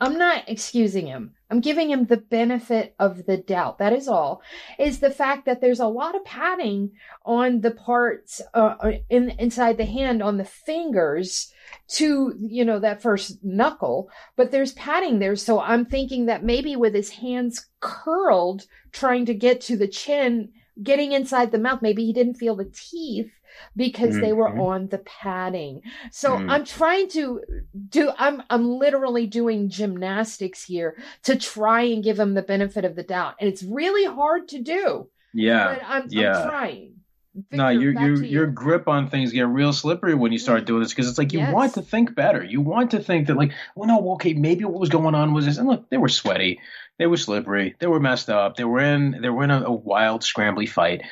I'm 0.00 0.18
not 0.18 0.44
excusing 0.46 1.06
him. 1.06 1.32
I'm 1.50 1.60
giving 1.60 1.90
him 1.90 2.04
the 2.04 2.18
benefit 2.18 2.94
of 2.98 3.24
the 3.24 3.36
doubt. 3.36 3.78
That 3.78 3.92
is 3.92 4.08
all. 4.08 4.42
Is 4.78 4.98
the 4.98 5.10
fact 5.10 5.46
that 5.46 5.60
there's 5.60 5.80
a 5.80 5.86
lot 5.86 6.14
of 6.14 6.24
padding 6.24 6.90
on 7.24 7.60
the 7.60 7.70
parts 7.70 8.42
uh, 8.52 8.74
uh 8.80 8.92
in 9.08 9.30
inside 9.38 9.78
the 9.78 9.86
hand 9.86 10.22
on 10.22 10.36
the 10.36 10.44
fingers 10.44 11.52
to 11.88 12.34
you 12.38 12.64
know 12.64 12.78
that 12.80 13.00
first 13.00 13.42
knuckle, 13.42 14.10
but 14.36 14.50
there's 14.50 14.72
padding 14.72 15.18
there. 15.18 15.36
So 15.36 15.60
I'm 15.60 15.86
thinking 15.86 16.26
that 16.26 16.44
maybe 16.44 16.76
with 16.76 16.94
his 16.94 17.10
hands 17.10 17.66
curled, 17.80 18.66
trying 18.92 19.24
to 19.26 19.34
get 19.34 19.60
to 19.62 19.76
the 19.76 19.88
chin, 19.88 20.50
getting 20.82 21.12
inside 21.12 21.52
the 21.52 21.58
mouth. 21.58 21.82
Maybe 21.82 22.04
he 22.04 22.12
didn't 22.12 22.34
feel 22.34 22.56
the 22.56 22.70
teeth 22.72 23.30
because 23.74 24.10
mm-hmm. 24.10 24.20
they 24.20 24.32
were 24.32 24.50
mm-hmm. 24.50 24.60
on 24.60 24.88
the 24.88 24.98
padding. 24.98 25.82
So 26.10 26.30
mm. 26.30 26.50
I'm 26.50 26.64
trying 26.64 27.08
to 27.10 27.40
do 27.88 28.12
I'm 28.16 28.42
I'm 28.50 28.68
literally 28.68 29.26
doing 29.26 29.68
gymnastics 29.68 30.64
here 30.64 30.96
to 31.24 31.36
try 31.36 31.82
and 31.82 32.04
give 32.04 32.18
him 32.18 32.34
the 32.34 32.42
benefit 32.42 32.84
of 32.84 32.96
the 32.96 33.02
doubt. 33.02 33.36
And 33.40 33.48
it's 33.48 33.62
really 33.62 34.04
hard 34.04 34.48
to 34.48 34.60
do. 34.60 35.08
Yeah. 35.32 35.74
But 35.74 35.82
I'm, 35.86 36.06
yeah. 36.10 36.42
I'm 36.42 36.48
trying. 36.48 36.92
Victor, 37.36 37.56
no, 37.56 37.68
your 37.68 37.92
your 37.92 38.24
your 38.24 38.46
grip 38.46 38.88
on 38.88 39.10
things 39.10 39.30
get 39.30 39.46
real 39.46 39.74
slippery 39.74 40.14
when 40.14 40.32
you 40.32 40.38
start 40.38 40.62
mm. 40.62 40.66
doing 40.66 40.82
this 40.82 40.92
because 40.92 41.06
it's 41.06 41.18
like 41.18 41.34
you 41.34 41.40
yes. 41.40 41.52
want 41.52 41.74
to 41.74 41.82
think 41.82 42.14
better. 42.14 42.42
You 42.42 42.62
want 42.62 42.92
to 42.92 42.98
think 42.98 43.26
that 43.26 43.36
like, 43.36 43.52
well, 43.74 43.86
no, 43.86 44.12
okay, 44.12 44.32
maybe 44.32 44.64
what 44.64 44.80
was 44.80 44.88
going 44.88 45.14
on 45.14 45.34
was 45.34 45.44
this. 45.44 45.58
And 45.58 45.68
look, 45.68 45.90
they 45.90 45.98
were 45.98 46.08
sweaty. 46.08 46.60
They 46.98 47.06
were 47.06 47.16
slippery. 47.16 47.74
They 47.78 47.86
were 47.86 48.00
messed 48.00 48.30
up. 48.30 48.56
They 48.56 48.64
were 48.64 48.80
in 48.80 49.20
they 49.20 49.28
were 49.28 49.44
in 49.44 49.50
a, 49.50 49.64
a 49.64 49.72
wild, 49.72 50.22
scrambly 50.22 50.68
fight. 50.68 51.02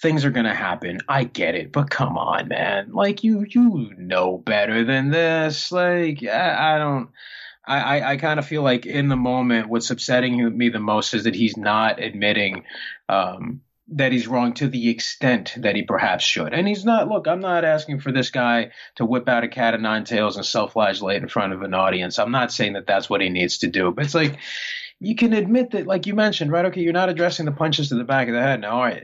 Things 0.00 0.24
are 0.24 0.30
gonna 0.30 0.54
happen. 0.54 1.00
I 1.08 1.24
get 1.24 1.54
it, 1.54 1.72
but 1.72 1.90
come 1.90 2.18
on, 2.18 2.48
man. 2.48 2.92
Like 2.92 3.24
you 3.24 3.44
you 3.48 3.92
know 3.96 4.38
better 4.38 4.84
than 4.84 5.10
this. 5.10 5.70
Like 5.72 6.24
I, 6.24 6.76
I 6.76 6.78
don't. 6.78 7.10
I, 7.66 7.80
I, 7.80 8.10
I 8.12 8.16
kind 8.16 8.38
of 8.38 8.46
feel 8.46 8.62
like 8.62 8.86
in 8.86 9.08
the 9.08 9.16
moment, 9.16 9.68
what's 9.68 9.90
upsetting 9.90 10.56
me 10.56 10.70
the 10.70 10.78
most 10.78 11.12
is 11.12 11.24
that 11.24 11.34
he's 11.34 11.56
not 11.56 12.02
admitting 12.02 12.64
um, 13.10 13.60
that 13.90 14.12
he's 14.12 14.28
wrong 14.28 14.52
to 14.54 14.68
the 14.68 14.90
extent 14.90 15.54
that 15.58 15.74
he 15.74 15.82
perhaps 15.82 16.24
should. 16.24 16.52
And 16.52 16.68
he's 16.68 16.84
not, 16.84 17.08
look, 17.08 17.26
I'm 17.26 17.40
not 17.40 17.64
asking 17.64 18.00
for 18.00 18.12
this 18.12 18.30
guy 18.30 18.70
to 18.96 19.06
whip 19.06 19.28
out 19.28 19.44
a 19.44 19.48
cat 19.48 19.74
of 19.74 19.80
nine 19.80 20.04
tails 20.04 20.36
and 20.36 20.44
self 20.44 20.72
flagellate 20.72 21.22
in 21.22 21.28
front 21.28 21.54
of 21.54 21.62
an 21.62 21.74
audience. 21.74 22.18
I'm 22.18 22.30
not 22.30 22.52
saying 22.52 22.74
that 22.74 22.86
that's 22.86 23.08
what 23.08 23.22
he 23.22 23.30
needs 23.30 23.58
to 23.58 23.66
do. 23.66 23.90
But 23.90 24.04
it's 24.04 24.14
like, 24.14 24.38
you 25.00 25.14
can 25.14 25.32
admit 25.32 25.70
that, 25.70 25.86
like 25.86 26.06
you 26.06 26.14
mentioned, 26.14 26.52
right? 26.52 26.66
Okay, 26.66 26.82
you're 26.82 26.92
not 26.92 27.08
addressing 27.08 27.46
the 27.46 27.52
punches 27.52 27.88
to 27.88 27.94
the 27.94 28.04
back 28.04 28.28
of 28.28 28.34
the 28.34 28.42
head 28.42 28.60
now, 28.60 28.80
are 28.80 28.90
you? 28.90 29.02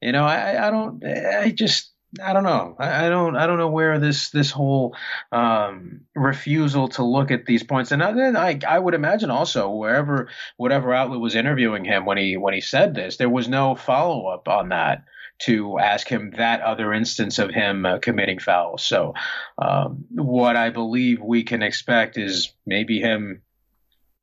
You 0.00 0.12
know, 0.12 0.24
I, 0.24 0.66
I 0.66 0.70
don't, 0.70 1.04
I 1.04 1.50
just, 1.50 1.91
I 2.20 2.32
don't 2.32 2.42
know. 2.42 2.76
I, 2.78 3.06
I, 3.06 3.08
don't. 3.08 3.36
I 3.36 3.46
don't 3.46 3.58
know 3.58 3.70
where 3.70 3.98
this 3.98 4.30
this 4.30 4.50
whole 4.50 4.94
um, 5.30 6.02
refusal 6.14 6.88
to 6.88 7.04
look 7.04 7.30
at 7.30 7.46
these 7.46 7.62
points. 7.62 7.90
And 7.90 8.02
I, 8.02 8.58
I 8.68 8.78
would 8.78 8.94
imagine 8.94 9.30
also 9.30 9.70
wherever 9.70 10.28
whatever 10.56 10.92
outlet 10.92 11.20
was 11.20 11.34
interviewing 11.34 11.84
him 11.84 12.04
when 12.04 12.18
he 12.18 12.36
when 12.36 12.52
he 12.52 12.60
said 12.60 12.94
this, 12.94 13.16
there 13.16 13.30
was 13.30 13.48
no 13.48 13.74
follow 13.74 14.26
up 14.26 14.46
on 14.46 14.68
that 14.70 15.04
to 15.40 15.78
ask 15.78 16.06
him 16.06 16.32
that 16.36 16.60
other 16.60 16.92
instance 16.92 17.38
of 17.38 17.50
him 17.50 17.86
uh, 17.86 17.98
committing 17.98 18.38
fouls. 18.38 18.84
So 18.84 19.14
um, 19.58 20.04
what 20.10 20.56
I 20.56 20.70
believe 20.70 21.20
we 21.20 21.42
can 21.42 21.62
expect 21.62 22.18
is 22.18 22.52
maybe 22.66 23.00
him 23.00 23.42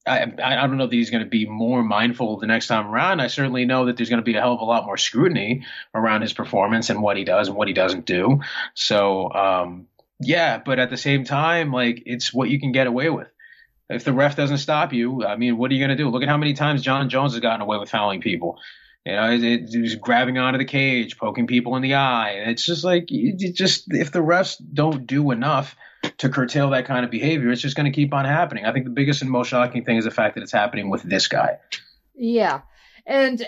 I, 0.08 0.32
I 0.42 0.68
don't 0.68 0.78
know 0.78 0.88
that 0.88 0.96
he's 0.96 1.10
going 1.10 1.24
to 1.24 1.30
be 1.30 1.46
more 1.46 1.84
mindful 1.84 2.40
the 2.40 2.48
next 2.48 2.68
time 2.68 2.88
around. 2.88 3.20
I 3.20 3.28
certainly 3.28 3.66
know 3.66 3.86
that 3.86 3.98
there's 3.98 4.10
going 4.10 4.22
to 4.22 4.26
be 4.26 4.36
a 4.36 4.42
hell 4.42 4.54
of 4.54 4.62
a 4.62 4.66
lot 4.66 4.86
more 4.86 4.98
scrutiny 4.98 5.66
around 5.94 6.22
his 6.22 6.34
performance 6.34 6.90
and 6.90 7.02
what 7.02 7.18
he 7.18 7.24
does 7.24 7.48
and 7.48 7.58
what 7.58 7.68
he 7.68 7.74
doesn't 7.74 8.06
do. 8.06 8.40
So, 8.74 9.32
um, 9.32 9.88
yeah, 10.20 10.62
but 10.64 10.80
at 10.80 10.90
the 10.90 10.98
same 10.98 11.26
time, 11.26 11.72
like 11.72 12.04
it's 12.06 12.34
what 12.34 12.50
you 12.50 12.60
can 12.60 12.72
get 12.72 12.88
away 12.88 13.10
with. 13.10 13.28
If 13.90 14.04
the 14.04 14.14
ref 14.14 14.36
doesn't 14.36 14.60
stop 14.60 14.94
you, 14.94 15.26
I 15.26 15.36
mean, 15.36 15.58
what 15.58 15.72
are 15.72 15.74
you 15.74 15.80
going 15.80 15.96
to 15.96 16.02
do? 16.02 16.10
Look 16.10 16.24
at 16.24 16.30
how 16.30 16.38
many 16.38 16.54
times 16.54 16.82
Jon 16.82 17.10
Jones 17.10 17.34
has 17.34 17.42
gotten 17.42 17.62
away 17.62 17.78
with 17.78 17.90
fouling 17.90 18.22
people. 18.22 18.60
You 19.06 19.14
know, 19.14 19.32
it, 19.32 19.44
it, 19.44 19.74
it 19.74 20.02
grabbing 20.02 20.38
onto 20.38 20.60
the 20.60 20.66
cage, 20.66 21.18
poking 21.18 21.48
people 21.48 21.76
in 21.76 21.82
the 21.82 21.96
eye. 21.96 22.44
It's 22.48 22.66
just 22.66 22.84
like, 22.84 23.08
just 23.08 23.86
if 23.92 24.12
the 24.12 24.20
refs 24.20 24.62
don't 24.74 25.08
do 25.08 25.32
enough 25.32 25.76
to 26.18 26.30
curtail 26.30 26.70
that 26.72 26.86
kind 26.86 27.06
of 27.06 27.12
behavior, 27.12 27.50
it's 27.50 27.62
just 27.62 27.76
going 27.76 27.92
to 27.92 27.96
keep 27.96 28.14
on 28.14 28.26
happening. 28.26 28.66
I 28.66 28.74
think 28.74 28.86
the 28.86 28.92
biggest 28.92 29.22
and 29.22 29.30
most 29.32 29.50
shocking 29.50 29.84
thing 29.84 29.98
is 29.98 30.06
the 30.06 30.12
fact 30.12 30.36
that 30.36 30.42
it's 30.42 30.52
happening 30.52 30.90
with 30.90 31.04
this 31.04 31.28
guy. 31.28 31.58
Yeah. 32.16 32.62
And 33.06 33.46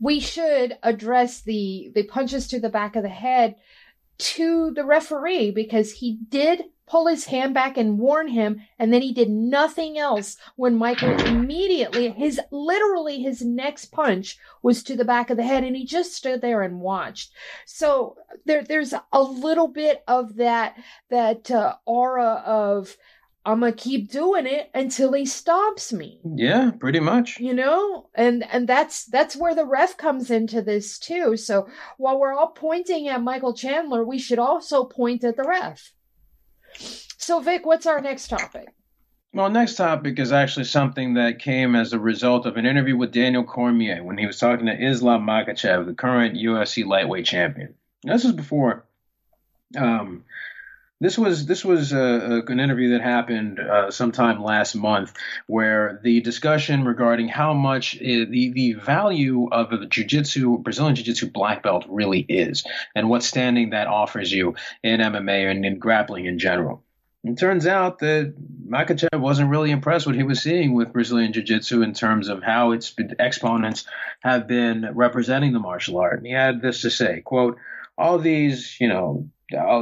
we 0.00 0.20
should 0.20 0.76
address 0.82 1.42
the 1.42 1.90
the 1.94 2.04
punches 2.04 2.48
to 2.48 2.60
the 2.60 2.68
back 2.68 2.96
of 2.96 3.02
the 3.02 3.08
head 3.08 3.56
to 4.18 4.70
the 4.72 4.84
referee 4.84 5.50
because 5.50 5.92
he 5.92 6.18
did 6.28 6.64
pull 6.86 7.06
his 7.06 7.24
hand 7.26 7.54
back 7.54 7.76
and 7.76 7.98
warn 7.98 8.28
him 8.28 8.60
and 8.78 8.92
then 8.92 9.02
he 9.02 9.12
did 9.12 9.30
nothing 9.30 9.98
else 9.98 10.36
when 10.56 10.76
michael 10.76 11.10
immediately 11.26 12.10
his 12.10 12.40
literally 12.50 13.20
his 13.20 13.42
next 13.42 13.86
punch 13.86 14.38
was 14.62 14.82
to 14.82 14.96
the 14.96 15.04
back 15.04 15.30
of 15.30 15.36
the 15.36 15.42
head 15.42 15.64
and 15.64 15.76
he 15.76 15.84
just 15.84 16.14
stood 16.14 16.40
there 16.40 16.62
and 16.62 16.80
watched 16.80 17.32
so 17.66 18.16
there 18.44 18.62
there's 18.62 18.94
a 19.12 19.22
little 19.22 19.68
bit 19.68 20.02
of 20.06 20.36
that 20.36 20.76
that 21.10 21.50
uh, 21.50 21.74
aura 21.86 22.42
of 22.44 22.96
I'm 23.46 23.60
gonna 23.60 23.72
keep 23.72 24.10
doing 24.10 24.46
it 24.46 24.70
until 24.72 25.12
he 25.12 25.26
stops 25.26 25.92
me. 25.92 26.18
Yeah, 26.24 26.70
pretty 26.78 27.00
much. 27.00 27.38
You 27.38 27.52
know, 27.52 28.08
and 28.14 28.42
and 28.50 28.66
that's 28.66 29.04
that's 29.04 29.36
where 29.36 29.54
the 29.54 29.66
ref 29.66 29.98
comes 29.98 30.30
into 30.30 30.62
this 30.62 30.98
too. 30.98 31.36
So 31.36 31.68
while 31.98 32.18
we're 32.18 32.32
all 32.32 32.48
pointing 32.48 33.08
at 33.08 33.22
Michael 33.22 33.52
Chandler, 33.52 34.02
we 34.02 34.18
should 34.18 34.38
also 34.38 34.84
point 34.84 35.24
at 35.24 35.36
the 35.36 35.44
ref. 35.44 35.92
So, 36.78 37.40
Vic, 37.40 37.64
what's 37.64 37.86
our 37.86 38.00
next 38.00 38.28
topic? 38.28 38.68
Well, 39.32 39.50
next 39.50 39.74
topic 39.74 40.20
is 40.20 40.30
actually 40.30 40.66
something 40.66 41.14
that 41.14 41.40
came 41.40 41.74
as 41.74 41.92
a 41.92 41.98
result 41.98 42.46
of 42.46 42.56
an 42.56 42.66
interview 42.66 42.96
with 42.96 43.10
Daniel 43.10 43.42
Cormier 43.42 44.04
when 44.04 44.16
he 44.16 44.26
was 44.26 44.38
talking 44.38 44.66
to 44.66 44.80
Islam 44.80 45.26
Makhachev, 45.26 45.86
the 45.86 45.94
current 45.94 46.36
UFC 46.36 46.86
lightweight 46.86 47.26
champion. 47.26 47.74
This 48.04 48.24
is 48.24 48.32
before 48.32 48.84
um, 49.76 50.24
This 51.00 51.18
was 51.18 51.44
this 51.44 51.64
was 51.64 51.92
uh, 51.92 52.42
an 52.46 52.60
interview 52.60 52.92
that 52.92 53.02
happened 53.02 53.58
uh, 53.58 53.90
sometime 53.90 54.42
last 54.42 54.74
month, 54.74 55.12
where 55.46 56.00
the 56.02 56.20
discussion 56.20 56.84
regarding 56.84 57.28
how 57.28 57.52
much 57.52 57.96
uh, 57.96 58.00
the 58.00 58.52
the 58.54 58.72
value 58.74 59.48
of 59.50 59.72
a 59.72 59.86
jiu-jitsu 59.86 60.58
Brazilian 60.58 60.94
jiu-jitsu 60.94 61.30
black 61.30 61.62
belt 61.62 61.84
really 61.88 62.20
is, 62.20 62.64
and 62.94 63.10
what 63.10 63.24
standing 63.24 63.70
that 63.70 63.88
offers 63.88 64.32
you 64.32 64.54
in 64.82 65.00
MMA 65.00 65.50
and 65.50 65.64
in 65.64 65.78
grappling 65.78 66.26
in 66.26 66.38
general. 66.38 66.84
It 67.24 67.38
turns 67.38 67.66
out 67.66 68.00
that 68.00 68.34
Makhachev 68.68 69.18
wasn't 69.18 69.48
really 69.48 69.70
impressed 69.70 70.06
what 70.06 70.14
he 70.14 70.22
was 70.22 70.42
seeing 70.42 70.74
with 70.74 70.92
Brazilian 70.92 71.32
Jiu 71.32 71.42
Jitsu 71.42 71.80
in 71.80 71.94
terms 71.94 72.28
of 72.28 72.42
how 72.42 72.72
its 72.72 72.94
exponents 73.18 73.86
have 74.20 74.46
been 74.46 74.90
representing 74.94 75.54
the 75.54 75.58
martial 75.58 75.98
art. 75.98 76.18
And 76.18 76.26
he 76.26 76.32
had 76.34 76.60
this 76.60 76.82
to 76.82 76.90
say, 76.90 77.22
quote, 77.22 77.56
all 77.96 78.18
these, 78.18 78.76
you 78.78 78.88
know, 78.88 79.30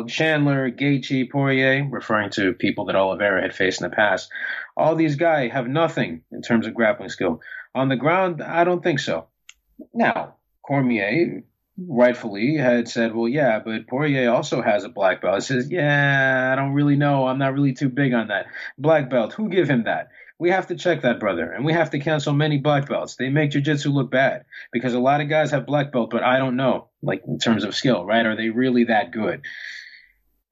Chandler, 0.06 0.70
Gaethje, 0.70 1.30
Poirier, 1.30 1.88
referring 1.90 2.30
to 2.30 2.52
people 2.52 2.87
that 2.87 2.96
Oliveira 2.96 3.42
had 3.42 3.54
faced 3.54 3.80
in 3.80 3.88
the 3.88 3.94
past, 3.94 4.30
all 4.76 4.94
these 4.94 5.16
guys 5.16 5.52
have 5.52 5.66
nothing 5.68 6.22
in 6.30 6.42
terms 6.42 6.66
of 6.66 6.74
grappling 6.74 7.08
skill. 7.08 7.40
On 7.74 7.88
the 7.88 7.96
ground, 7.96 8.42
I 8.42 8.64
don't 8.64 8.82
think 8.82 8.98
so. 8.98 9.26
Now, 9.94 10.35
Cormier 10.62 11.42
rightfully 11.78 12.56
had 12.56 12.88
said, 12.88 13.14
well, 13.14 13.28
yeah, 13.28 13.58
but 13.58 13.87
Poirier 13.87 14.30
also 14.30 14.61
has 14.62 14.85
a 14.85 14.88
black 14.88 15.22
belt. 15.22 15.37
He 15.37 15.40
says, 15.40 15.70
yeah, 15.70 16.50
I 16.52 16.56
don't 16.56 16.74
really 16.74 16.96
know. 16.96 17.26
I'm 17.26 17.38
not 17.38 17.54
really 17.54 17.72
too 17.72 17.88
big 17.88 18.12
on 18.12 18.28
that. 18.28 18.46
Black 18.78 19.08
belt, 19.08 19.32
who 19.32 19.48
give 19.48 19.68
him 19.68 19.85
that? 19.85 20.11
We 20.42 20.50
have 20.50 20.66
to 20.66 20.74
check 20.74 21.02
that, 21.02 21.20
brother, 21.20 21.52
and 21.52 21.64
we 21.64 21.72
have 21.72 21.90
to 21.90 22.00
cancel 22.00 22.33
many 22.33 22.59
black 22.59 22.88
belts. 22.88 23.14
They 23.14 23.28
make 23.28 23.52
jiu-jitsu 23.52 23.90
look 23.90 24.11
bad 24.11 24.44
because 24.72 24.92
a 24.92 24.98
lot 24.98 25.20
of 25.20 25.28
guys 25.28 25.52
have 25.52 25.66
black 25.66 25.92
belt, 25.92 26.11
but 26.11 26.24
I 26.24 26.38
don't 26.38 26.57
know, 26.57 26.88
like 27.00 27.22
in 27.28 27.38
terms 27.38 27.62
of 27.62 27.76
skill, 27.76 28.05
right? 28.05 28.26
Are 28.26 28.35
they 28.35 28.48
really 28.48 28.83
that 28.87 29.12
good? 29.12 29.42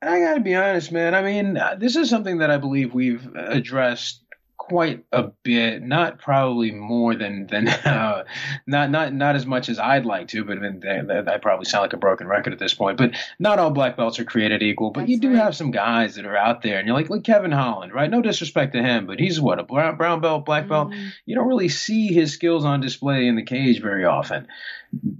I 0.01 0.21
got 0.21 0.35
to 0.35 0.41
be 0.43 0.55
honest, 0.55 0.93
man. 0.93 1.13
I 1.17 1.23
mean, 1.23 1.57
uh, 1.57 1.75
this 1.77 1.97
is 1.97 2.09
something 2.09 2.39
that 2.39 2.53
I 2.53 2.57
believe 2.57 2.95
we've 2.95 3.35
addressed 3.35 4.20
quite 4.61 5.03
a 5.11 5.23
bit, 5.43 5.83
not 5.83 6.19
probably 6.19 6.71
more 6.71 7.15
than 7.15 7.47
than 7.47 7.67
uh, 7.69 8.25
not 8.67 8.91
not 8.91 9.13
not 9.15 9.35
as 9.35 9.47
much 9.47 9.71
as 9.71 9.79
I'd 9.79 10.05
like 10.05 10.29
to, 10.29 10.45
but 10.45 10.59
I, 10.59 10.61
mean, 10.61 11.11
I 11.11 11.39
probably 11.39 11.65
sound 11.65 11.83
like 11.83 11.95
a 11.95 11.97
broken 11.97 12.29
record 12.29 12.53
at 12.53 12.59
this 12.59 12.75
point. 12.75 12.99
But 12.99 13.17
not 13.39 13.59
all 13.59 13.71
black 13.71 13.97
belts 13.97 14.19
are 14.19 14.25
created 14.25 14.63
equal. 14.63 14.91
But 14.91 15.01
That's 15.01 15.11
you 15.13 15.19
do 15.19 15.31
right. 15.31 15.39
have 15.39 15.57
some 15.57 15.71
guys 15.71 16.17
that 16.17 16.27
are 16.27 16.37
out 16.37 16.61
there, 16.61 16.79
and 16.79 16.87
you're 16.87 16.97
like 16.97 17.09
like 17.09 17.25
Kevin 17.25 17.53
Holland, 17.53 17.95
right? 17.95 18.11
No 18.11 18.21
disrespect 18.21 18.75
to 18.75 18.83
him, 18.83 19.07
but 19.07 19.19
he's 19.19 19.41
what 19.41 19.59
a 19.59 19.63
brown, 19.63 19.97
brown 19.97 20.21
belt, 20.21 20.45
black 20.45 20.69
belt. 20.69 20.91
Mm-hmm. 20.91 21.09
You 21.25 21.35
don't 21.37 21.49
really 21.49 21.71
see 21.71 22.09
his 22.09 22.35
skills 22.35 22.67
on 22.67 22.81
display 22.81 23.27
in 23.27 23.37
the 23.37 23.45
cage 23.45 23.81
very 23.81 24.05
often 24.05 24.47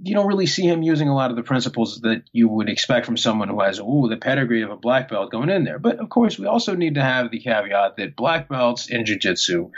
you 0.03 0.13
don't 0.13 0.27
really 0.27 0.47
see 0.47 0.63
him 0.63 0.83
using 0.83 1.07
a 1.07 1.15
lot 1.15 1.29
of 1.29 1.37
the 1.37 1.43
principles 1.43 2.01
that 2.01 2.23
you 2.31 2.47
would 2.47 2.69
expect 2.69 3.05
from 3.05 3.17
someone 3.17 3.47
who 3.47 3.61
has 3.61 3.79
ooh 3.79 4.07
the 4.09 4.17
pedigree 4.17 4.63
of 4.63 4.71
a 4.71 4.75
black 4.75 5.09
belt 5.09 5.31
going 5.31 5.49
in 5.49 5.63
there. 5.63 5.79
But 5.79 5.99
of 5.99 6.09
course, 6.09 6.37
we 6.37 6.45
also 6.45 6.75
need 6.75 6.95
to 6.95 7.03
have 7.03 7.31
the 7.31 7.39
caveat 7.39 7.97
that 7.97 8.15
black 8.15 8.49
belts 8.49 8.89
in 8.89 9.05
jiu-jitsu 9.05 9.71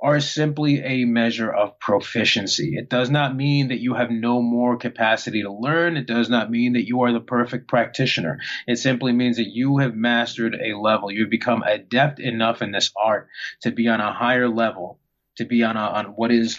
are 0.00 0.20
simply 0.20 0.80
a 0.80 1.04
measure 1.04 1.50
of 1.50 1.78
proficiency. 1.80 2.76
It 2.76 2.88
does 2.88 3.10
not 3.10 3.34
mean 3.34 3.68
that 3.68 3.80
you 3.80 3.94
have 3.94 4.10
no 4.10 4.40
more 4.40 4.76
capacity 4.76 5.42
to 5.42 5.52
learn. 5.52 5.96
It 5.96 6.06
does 6.06 6.30
not 6.30 6.50
mean 6.50 6.74
that 6.74 6.86
you 6.86 7.02
are 7.02 7.12
the 7.12 7.20
perfect 7.20 7.66
practitioner. 7.66 8.38
It 8.68 8.76
simply 8.76 9.12
means 9.12 9.38
that 9.38 9.48
you 9.48 9.78
have 9.78 9.96
mastered 9.96 10.54
a 10.54 10.78
level. 10.78 11.10
You've 11.10 11.30
become 11.30 11.64
adept 11.64 12.20
enough 12.20 12.62
in 12.62 12.70
this 12.70 12.92
art 12.96 13.28
to 13.62 13.72
be 13.72 13.88
on 13.88 14.00
a 14.00 14.12
higher 14.12 14.48
level, 14.48 15.00
to 15.36 15.44
be 15.44 15.64
on 15.64 15.76
a, 15.76 15.80
on 15.80 16.04
what 16.06 16.30
is 16.30 16.58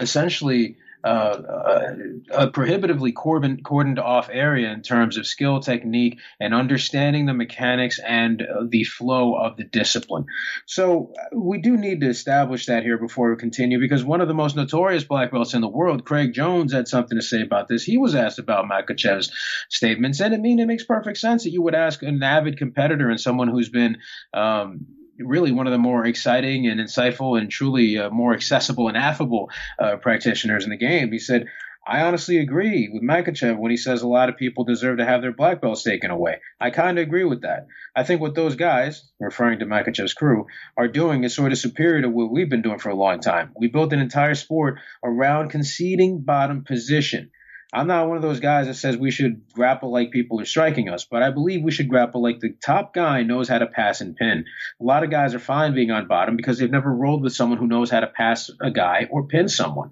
essentially 0.00 0.78
uh, 1.04 1.92
a 2.32 2.48
prohibitively 2.48 3.12
cordoned, 3.12 3.62
cordoned 3.62 3.98
off 3.98 4.28
area 4.32 4.72
in 4.72 4.82
terms 4.82 5.16
of 5.16 5.26
skill, 5.26 5.60
technique, 5.60 6.18
and 6.40 6.52
understanding 6.52 7.26
the 7.26 7.34
mechanics 7.34 8.00
and 8.00 8.42
uh, 8.42 8.64
the 8.68 8.84
flow 8.84 9.34
of 9.34 9.56
the 9.56 9.64
discipline. 9.64 10.26
So 10.66 11.12
uh, 11.16 11.38
we 11.38 11.60
do 11.60 11.76
need 11.76 12.00
to 12.00 12.08
establish 12.08 12.66
that 12.66 12.82
here 12.82 12.98
before 12.98 13.30
we 13.30 13.36
continue, 13.36 13.78
because 13.78 14.04
one 14.04 14.20
of 14.20 14.28
the 14.28 14.34
most 14.34 14.56
notorious 14.56 15.04
black 15.04 15.30
belts 15.30 15.54
in 15.54 15.60
the 15.60 15.68
world, 15.68 16.04
Craig 16.04 16.32
Jones, 16.32 16.72
had 16.72 16.88
something 16.88 17.16
to 17.16 17.22
say 17.22 17.42
about 17.42 17.68
this. 17.68 17.84
He 17.84 17.98
was 17.98 18.14
asked 18.14 18.38
about 18.38 18.66
Makhachev's 18.66 19.30
statements, 19.68 20.20
and 20.20 20.34
I 20.34 20.38
mean 20.38 20.58
it 20.58 20.66
makes 20.66 20.84
perfect 20.84 21.18
sense 21.18 21.44
that 21.44 21.50
you 21.50 21.62
would 21.62 21.74
ask 21.74 22.02
an 22.02 22.22
avid 22.22 22.58
competitor 22.58 23.08
and 23.08 23.20
someone 23.20 23.48
who's 23.48 23.68
been 23.68 23.98
um, 24.34 24.86
really 25.18 25.52
one 25.52 25.66
of 25.66 25.72
the 25.72 25.78
more 25.78 26.04
exciting 26.04 26.66
and 26.66 26.80
insightful 26.80 27.38
and 27.38 27.50
truly 27.50 27.98
uh, 27.98 28.10
more 28.10 28.34
accessible 28.34 28.88
and 28.88 28.96
affable 28.96 29.50
uh, 29.78 29.96
practitioners 29.96 30.64
in 30.64 30.70
the 30.70 30.76
game. 30.76 31.12
He 31.12 31.18
said, 31.18 31.46
I 31.86 32.02
honestly 32.02 32.36
agree 32.36 32.90
with 32.92 33.02
Makhachev 33.02 33.56
when 33.56 33.70
he 33.70 33.78
says 33.78 34.02
a 34.02 34.08
lot 34.08 34.28
of 34.28 34.36
people 34.36 34.64
deserve 34.64 34.98
to 34.98 35.06
have 35.06 35.22
their 35.22 35.32
black 35.32 35.62
belts 35.62 35.82
taken 35.82 36.10
away. 36.10 36.40
I 36.60 36.68
kind 36.68 36.98
of 36.98 37.02
agree 37.02 37.24
with 37.24 37.42
that. 37.42 37.66
I 37.96 38.04
think 38.04 38.20
what 38.20 38.34
those 38.34 38.56
guys, 38.56 39.10
referring 39.18 39.60
to 39.60 39.64
Makhachev's 39.64 40.12
crew, 40.12 40.48
are 40.76 40.86
doing 40.86 41.24
is 41.24 41.34
sort 41.34 41.50
of 41.50 41.56
superior 41.56 42.02
to 42.02 42.10
what 42.10 42.30
we've 42.30 42.50
been 42.50 42.60
doing 42.60 42.78
for 42.78 42.90
a 42.90 42.94
long 42.94 43.20
time. 43.20 43.52
We 43.56 43.68
built 43.68 43.94
an 43.94 44.00
entire 44.00 44.34
sport 44.34 44.80
around 45.02 45.48
conceding 45.48 46.20
bottom 46.20 46.62
position. 46.62 47.30
I'm 47.72 47.86
not 47.86 48.08
one 48.08 48.16
of 48.16 48.22
those 48.22 48.40
guys 48.40 48.66
that 48.66 48.74
says 48.74 48.96
we 48.96 49.10
should 49.10 49.52
grapple 49.52 49.92
like 49.92 50.10
people 50.10 50.40
are 50.40 50.46
striking 50.46 50.88
us, 50.88 51.04
but 51.04 51.22
I 51.22 51.30
believe 51.30 51.62
we 51.62 51.70
should 51.70 51.90
grapple 51.90 52.22
like 52.22 52.40
the 52.40 52.54
top 52.64 52.94
guy 52.94 53.22
knows 53.24 53.48
how 53.48 53.58
to 53.58 53.66
pass 53.66 54.00
and 54.00 54.16
pin. 54.16 54.46
A 54.80 54.84
lot 54.84 55.04
of 55.04 55.10
guys 55.10 55.34
are 55.34 55.38
fine 55.38 55.74
being 55.74 55.90
on 55.90 56.06
bottom 56.06 56.36
because 56.36 56.58
they've 56.58 56.70
never 56.70 56.90
rolled 56.90 57.22
with 57.22 57.34
someone 57.34 57.58
who 57.58 57.66
knows 57.66 57.90
how 57.90 58.00
to 58.00 58.06
pass 58.06 58.50
a 58.60 58.70
guy 58.70 59.08
or 59.10 59.26
pin 59.26 59.48
someone. 59.48 59.90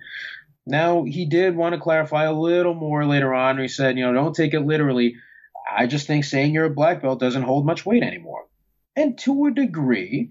Now, 0.66 1.04
he 1.04 1.26
did 1.26 1.54
want 1.54 1.74
to 1.74 1.80
clarify 1.80 2.24
a 2.24 2.32
little 2.32 2.74
more 2.74 3.04
later 3.04 3.34
on. 3.34 3.58
He 3.58 3.68
said, 3.68 3.98
you 3.98 4.06
know, 4.06 4.12
don't 4.12 4.34
take 4.34 4.54
it 4.54 4.60
literally. 4.60 5.16
I 5.70 5.86
just 5.86 6.06
think 6.06 6.24
saying 6.24 6.54
you're 6.54 6.64
a 6.64 6.70
black 6.70 7.02
belt 7.02 7.20
doesn't 7.20 7.42
hold 7.42 7.66
much 7.66 7.84
weight 7.84 8.02
anymore. 8.02 8.46
And 8.96 9.18
to 9.18 9.46
a 9.46 9.50
degree, 9.50 10.30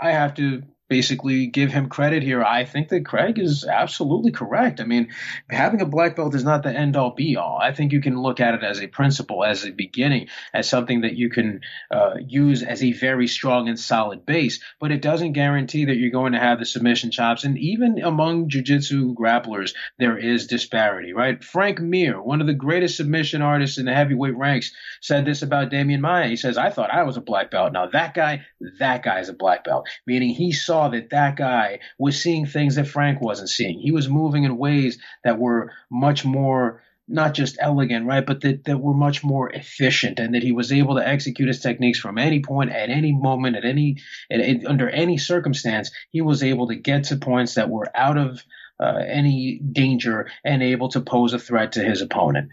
I 0.00 0.12
have 0.12 0.34
to 0.34 0.62
basically 0.94 1.48
give 1.48 1.72
him 1.72 1.88
credit 1.88 2.22
here. 2.22 2.44
I 2.44 2.64
think 2.64 2.88
that 2.90 3.04
Craig 3.04 3.40
is 3.40 3.64
absolutely 3.64 4.30
correct. 4.30 4.80
I 4.80 4.84
mean, 4.84 5.08
having 5.50 5.80
a 5.80 5.86
black 5.86 6.14
belt 6.14 6.36
is 6.36 6.44
not 6.44 6.62
the 6.62 6.70
end 6.70 6.96
all 6.96 7.10
be 7.10 7.36
all. 7.36 7.58
I 7.60 7.74
think 7.74 7.90
you 7.90 8.00
can 8.00 8.22
look 8.22 8.38
at 8.38 8.54
it 8.54 8.62
as 8.62 8.80
a 8.80 8.86
principle, 8.86 9.44
as 9.44 9.64
a 9.64 9.72
beginning, 9.72 10.28
as 10.52 10.68
something 10.68 11.00
that 11.00 11.16
you 11.16 11.30
can 11.30 11.62
uh, 11.90 12.14
use 12.24 12.62
as 12.62 12.80
a 12.84 12.92
very 12.92 13.26
strong 13.26 13.68
and 13.68 13.76
solid 13.76 14.24
base, 14.24 14.60
but 14.78 14.92
it 14.92 15.02
doesn't 15.02 15.32
guarantee 15.32 15.86
that 15.86 15.96
you're 15.96 16.12
going 16.20 16.32
to 16.32 16.38
have 16.38 16.60
the 16.60 16.64
submission 16.64 17.10
chops. 17.10 17.42
And 17.42 17.58
even 17.58 18.00
among 18.00 18.48
jiu-jitsu 18.48 19.16
grapplers, 19.16 19.74
there 19.98 20.16
is 20.16 20.46
disparity, 20.46 21.12
right? 21.12 21.42
Frank 21.42 21.80
Mir, 21.80 22.22
one 22.22 22.40
of 22.40 22.46
the 22.46 22.54
greatest 22.54 22.96
submission 22.96 23.42
artists 23.42 23.78
in 23.78 23.86
the 23.86 23.94
heavyweight 23.94 24.36
ranks, 24.36 24.70
said 25.00 25.24
this 25.24 25.42
about 25.42 25.72
Demian 25.72 26.00
Maia. 26.00 26.28
He 26.28 26.36
says, 26.36 26.56
I 26.56 26.70
thought 26.70 26.94
I 26.94 27.02
was 27.02 27.16
a 27.16 27.20
black 27.20 27.50
belt. 27.50 27.72
Now 27.72 27.86
that 27.88 28.14
guy, 28.14 28.46
that 28.78 29.02
guy's 29.02 29.28
a 29.28 29.32
black 29.32 29.64
belt, 29.64 29.88
meaning 30.06 30.30
he 30.30 30.52
saw 30.52 30.83
saw 30.84 30.90
that 30.90 31.10
that 31.10 31.36
guy 31.36 31.80
was 31.98 32.20
seeing 32.20 32.46
things 32.46 32.76
that 32.76 32.88
Frank 32.88 33.20
wasn't 33.20 33.48
seeing. 33.48 33.78
He 33.78 33.92
was 33.92 34.08
moving 34.08 34.44
in 34.44 34.56
ways 34.56 34.98
that 35.22 35.38
were 35.38 35.72
much 35.90 36.24
more 36.24 36.82
not 37.06 37.34
just 37.34 37.58
elegant, 37.60 38.06
right, 38.06 38.24
but 38.24 38.40
that, 38.40 38.64
that 38.64 38.78
were 38.78 38.94
much 38.94 39.22
more 39.22 39.50
efficient 39.50 40.18
and 40.18 40.34
that 40.34 40.42
he 40.42 40.52
was 40.52 40.72
able 40.72 40.94
to 40.94 41.06
execute 41.06 41.48
his 41.48 41.60
techniques 41.60 41.98
from 41.98 42.16
any 42.16 42.40
point, 42.40 42.70
at 42.70 42.88
any 42.88 43.12
moment, 43.12 43.56
at 43.56 43.64
any, 43.66 43.98
at, 44.30 44.40
at, 44.40 44.64
under 44.64 44.88
any 44.88 45.18
circumstance. 45.18 45.90
He 46.10 46.22
was 46.22 46.42
able 46.42 46.68
to 46.68 46.74
get 46.74 47.04
to 47.04 47.16
points 47.16 47.56
that 47.56 47.68
were 47.68 47.90
out 47.94 48.16
of 48.16 48.42
uh, 48.80 49.02
any 49.06 49.58
danger 49.58 50.30
and 50.46 50.62
able 50.62 50.88
to 50.88 51.02
pose 51.02 51.34
a 51.34 51.38
threat 51.38 51.72
to 51.72 51.84
his 51.84 52.00
opponent 52.00 52.48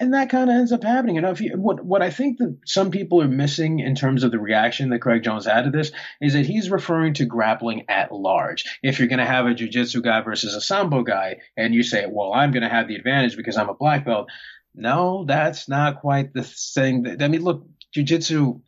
and 0.00 0.14
that 0.14 0.30
kind 0.30 0.50
of 0.50 0.56
ends 0.56 0.72
up 0.72 0.82
happening. 0.82 1.18
And 1.18 1.26
if 1.26 1.40
you, 1.40 1.52
what 1.56 1.84
what 1.84 2.02
I 2.02 2.10
think 2.10 2.38
that 2.38 2.58
some 2.66 2.90
people 2.90 3.22
are 3.22 3.28
missing 3.28 3.78
in 3.78 3.94
terms 3.94 4.24
of 4.24 4.30
the 4.30 4.38
reaction 4.38 4.90
that 4.90 5.00
Craig 5.00 5.22
Jones 5.22 5.46
had 5.46 5.62
to 5.64 5.70
this 5.70 5.92
is 6.20 6.32
that 6.32 6.46
he's 6.46 6.70
referring 6.70 7.14
to 7.14 7.24
grappling 7.24 7.84
at 7.88 8.12
large. 8.12 8.64
If 8.82 8.98
you're 8.98 9.08
going 9.08 9.20
to 9.20 9.24
have 9.24 9.46
a 9.46 9.54
jiu-jitsu 9.54 10.02
guy 10.02 10.20
versus 10.22 10.54
a 10.54 10.60
sambo 10.60 11.02
guy, 11.02 11.36
and 11.56 11.74
you 11.74 11.82
say, 11.82 12.06
"Well, 12.08 12.32
I'm 12.32 12.50
going 12.50 12.62
to 12.64 12.68
have 12.68 12.88
the 12.88 12.96
advantage 12.96 13.36
because 13.36 13.56
I'm 13.56 13.68
a 13.68 13.74
black 13.74 14.04
belt," 14.04 14.28
no, 14.74 15.24
that's 15.26 15.68
not 15.68 16.00
quite 16.00 16.34
the 16.34 16.42
thing. 16.42 17.04
That, 17.04 17.22
I 17.22 17.28
mean, 17.28 17.42
look, 17.42 17.66
jiu-jitsu 17.92 18.60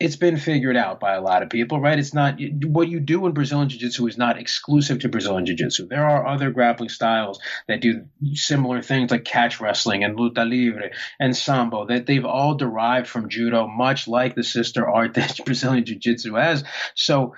it's 0.00 0.16
been 0.16 0.36
figured 0.36 0.76
out 0.76 1.00
by 1.00 1.14
a 1.14 1.20
lot 1.20 1.42
of 1.42 1.50
people, 1.50 1.80
right? 1.80 1.98
It's 1.98 2.14
not 2.14 2.38
what 2.62 2.88
you 2.88 3.00
do 3.00 3.26
in 3.26 3.32
Brazilian 3.32 3.68
Jiu 3.68 3.80
Jitsu 3.80 4.06
is 4.06 4.16
not 4.16 4.38
exclusive 4.38 5.00
to 5.00 5.08
Brazilian 5.08 5.44
Jiu 5.44 5.56
Jitsu. 5.56 5.88
There 5.88 6.08
are 6.08 6.26
other 6.26 6.50
grappling 6.50 6.88
styles 6.88 7.40
that 7.66 7.80
do 7.80 8.06
similar 8.34 8.80
things 8.80 9.10
like 9.10 9.24
catch 9.24 9.60
wrestling 9.60 10.04
and 10.04 10.16
luta 10.16 10.48
libre 10.48 10.90
and 11.18 11.36
sambo 11.36 11.86
that 11.86 12.06
they've 12.06 12.24
all 12.24 12.54
derived 12.54 13.08
from 13.08 13.28
judo, 13.28 13.66
much 13.66 14.06
like 14.06 14.36
the 14.36 14.44
sister 14.44 14.88
art 14.88 15.14
that 15.14 15.40
Brazilian 15.44 15.84
Jiu 15.84 15.96
Jitsu 15.96 16.34
has. 16.34 16.62
So 16.94 17.34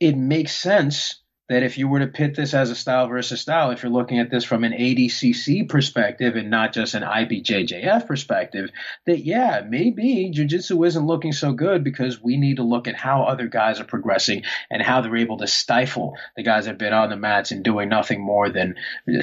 it 0.00 0.16
makes 0.16 0.56
sense 0.56 1.20
that 1.48 1.62
if 1.62 1.76
you 1.76 1.88
were 1.88 1.98
to 1.98 2.06
pit 2.06 2.34
this 2.34 2.54
as 2.54 2.70
a 2.70 2.74
style 2.74 3.06
versus 3.06 3.40
style, 3.40 3.70
if 3.70 3.82
you're 3.82 3.92
looking 3.92 4.18
at 4.18 4.30
this 4.30 4.44
from 4.44 4.64
an 4.64 4.72
ADCC 4.72 5.68
perspective 5.68 6.36
and 6.36 6.50
not 6.50 6.72
just 6.72 6.94
an 6.94 7.02
IBJJF 7.02 8.06
perspective, 8.06 8.70
that 9.06 9.20
yeah, 9.20 9.62
maybe 9.68 10.30
jiu-jitsu 10.30 10.82
isn't 10.84 11.06
looking 11.06 11.32
so 11.32 11.52
good 11.52 11.84
because 11.84 12.22
we 12.22 12.36
need 12.36 12.56
to 12.56 12.62
look 12.62 12.88
at 12.88 12.96
how 12.96 13.24
other 13.24 13.46
guys 13.46 13.78
are 13.78 13.84
progressing 13.84 14.42
and 14.70 14.80
how 14.80 15.00
they're 15.00 15.16
able 15.16 15.38
to 15.38 15.46
stifle 15.46 16.16
the 16.36 16.42
guys 16.42 16.64
that 16.64 16.72
have 16.72 16.78
been 16.78 16.94
on 16.94 17.10
the 17.10 17.16
mats 17.16 17.50
and 17.50 17.62
doing 17.62 17.88
nothing 17.88 18.22
more 18.22 18.48
than 18.48 18.74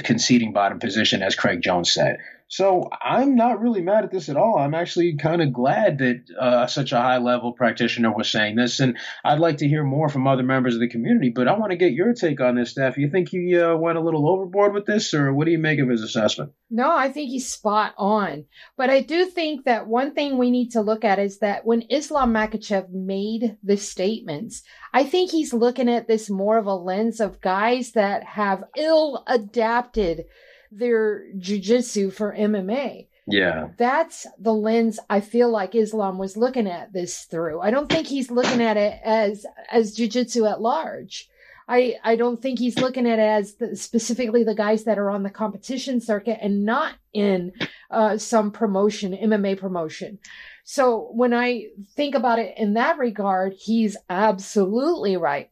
conceding 0.04 0.54
bottom 0.54 0.80
position, 0.80 1.24
as 1.24 1.36
Craig 1.36 1.62
Jones 1.62 1.92
said. 1.92 2.18
So 2.52 2.90
I'm 3.02 3.36
not 3.36 3.62
really 3.62 3.82
mad 3.82 4.04
at 4.04 4.12
this 4.12 4.28
at 4.28 4.36
all. 4.36 4.58
I'm 4.58 4.74
actually 4.74 5.16
kind 5.16 5.42
of 5.42 5.54
glad 5.54 6.00
that 6.00 6.26
uh, 6.38 6.68
such 6.68 6.92
a 6.92 6.98
high 6.98 7.18
level 7.18 7.54
practitioner 7.54 8.14
was 8.14 8.30
saying 8.30 8.58
this, 8.58 8.82
and 8.82 8.98
I'd 9.24 9.40
like 9.40 9.60
to 9.60 9.70
hear 9.70 9.86
more 9.86 10.10
from 10.10 10.28
other 10.28 10.44
members 10.44 10.74
of 10.74 10.82
the 10.82 10.90
community. 10.90 11.32
But 11.34 11.48
I 11.48 11.58
want 11.58 11.72
to 11.72 11.78
get 11.78 11.94
your 11.94 12.14
take 12.14 12.42
on 12.42 12.56
this, 12.56 12.72
Steph. 12.72 12.98
You 12.98 13.10
think 13.10 13.30
he 13.30 13.58
uh, 13.58 13.78
went 13.78 13.98
a 13.98 14.02
little 14.02 14.30
overboard 14.30 14.74
with 14.74 14.86
this, 14.86 15.14
or 15.14 15.34
what 15.34 15.46
do 15.46 15.52
you 15.52 15.60
make 15.60 15.80
of 15.80 15.88
his 15.88 16.04
assessment? 16.04 16.52
No, 16.70 16.94
I 16.94 17.10
think 17.10 17.30
he's 17.30 17.48
spot 17.48 17.94
on. 17.98 18.44
But 18.76 18.90
I 18.90 19.00
do 19.00 19.28
think 19.28 19.64
that 19.64 19.88
one 19.88 20.14
thing 20.14 20.38
we 20.38 20.52
need 20.52 20.72
to 20.72 20.82
look 20.82 21.06
at 21.06 21.20
is 21.20 21.40
that 21.40 21.66
when 21.66 21.84
Islam 21.84 22.34
Makhachev 22.34 22.90
made 22.90 23.56
the 23.64 23.78
statements, 23.78 24.62
I 24.94 25.06
think 25.06 25.32
he's 25.32 25.54
looking 25.54 25.88
at 25.88 26.10
this 26.10 26.30
more 26.30 26.58
of 26.58 26.66
a 26.66 26.76
lens 26.76 27.22
of 27.22 27.40
guys 27.40 27.94
that 27.94 28.26
have 28.26 28.66
ill 28.76 29.24
adapted 29.26 30.26
their 30.72 31.26
jujitsu 31.38 32.14
for 32.14 32.36
MMA. 32.36 33.08
Yeah. 33.28 33.70
That's 33.78 34.26
the 34.40 34.54
lens 34.54 35.00
I 35.10 35.20
feel 35.22 35.50
like 35.50 35.76
Islam 35.76 36.18
was 36.18 36.38
looking 36.38 36.68
at 36.68 36.94
this 36.94 37.24
through. 37.26 37.62
I 37.62 37.72
don't 37.72 37.90
think 37.90 38.08
he's 38.08 38.32
looking 38.32 38.62
at 38.62 38.78
it 38.78 39.00
as 39.04 39.46
as 39.70 39.96
jujitsu 39.96 40.50
at 40.50 40.62
large. 40.62 41.30
I 41.68 41.96
I 42.04 42.16
don't 42.16 42.42
think 42.42 42.60
he's 42.60 42.80
looking 42.80 43.08
at 43.08 43.20
it 43.20 43.22
as 43.22 43.56
the, 43.56 43.76
specifically 43.76 44.44
the 44.44 44.56
guys 44.56 44.86
that 44.86 44.98
are 44.98 45.10
on 45.10 45.24
the 45.24 45.30
competition 45.30 46.02
circuit 46.02 46.40
and 46.42 46.66
not 46.66 46.96
in 47.14 47.52
uh, 47.90 48.18
some 48.18 48.52
promotion, 48.52 49.14
MMA 49.14 49.60
promotion. 49.60 50.20
So 50.64 51.10
when 51.14 51.34
I 51.34 51.68
think 51.96 52.16
about 52.16 52.40
it 52.40 52.56
in 52.58 52.74
that 52.74 52.98
regard, 52.98 53.54
he's 53.54 53.98
absolutely 54.10 55.18
right. 55.18 55.50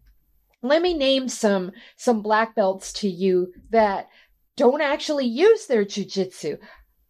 Let 0.61 0.81
me 0.81 0.93
name 0.93 1.29
some 1.29 1.71
some 1.95 2.21
black 2.21 2.55
belts 2.55 2.91
to 2.93 3.07
you 3.07 3.53
that 3.69 4.09
don't 4.59 4.81
actually 4.81 5.25
use 5.25 5.67
their 5.67 5.85
jujitsu. 5.85 6.59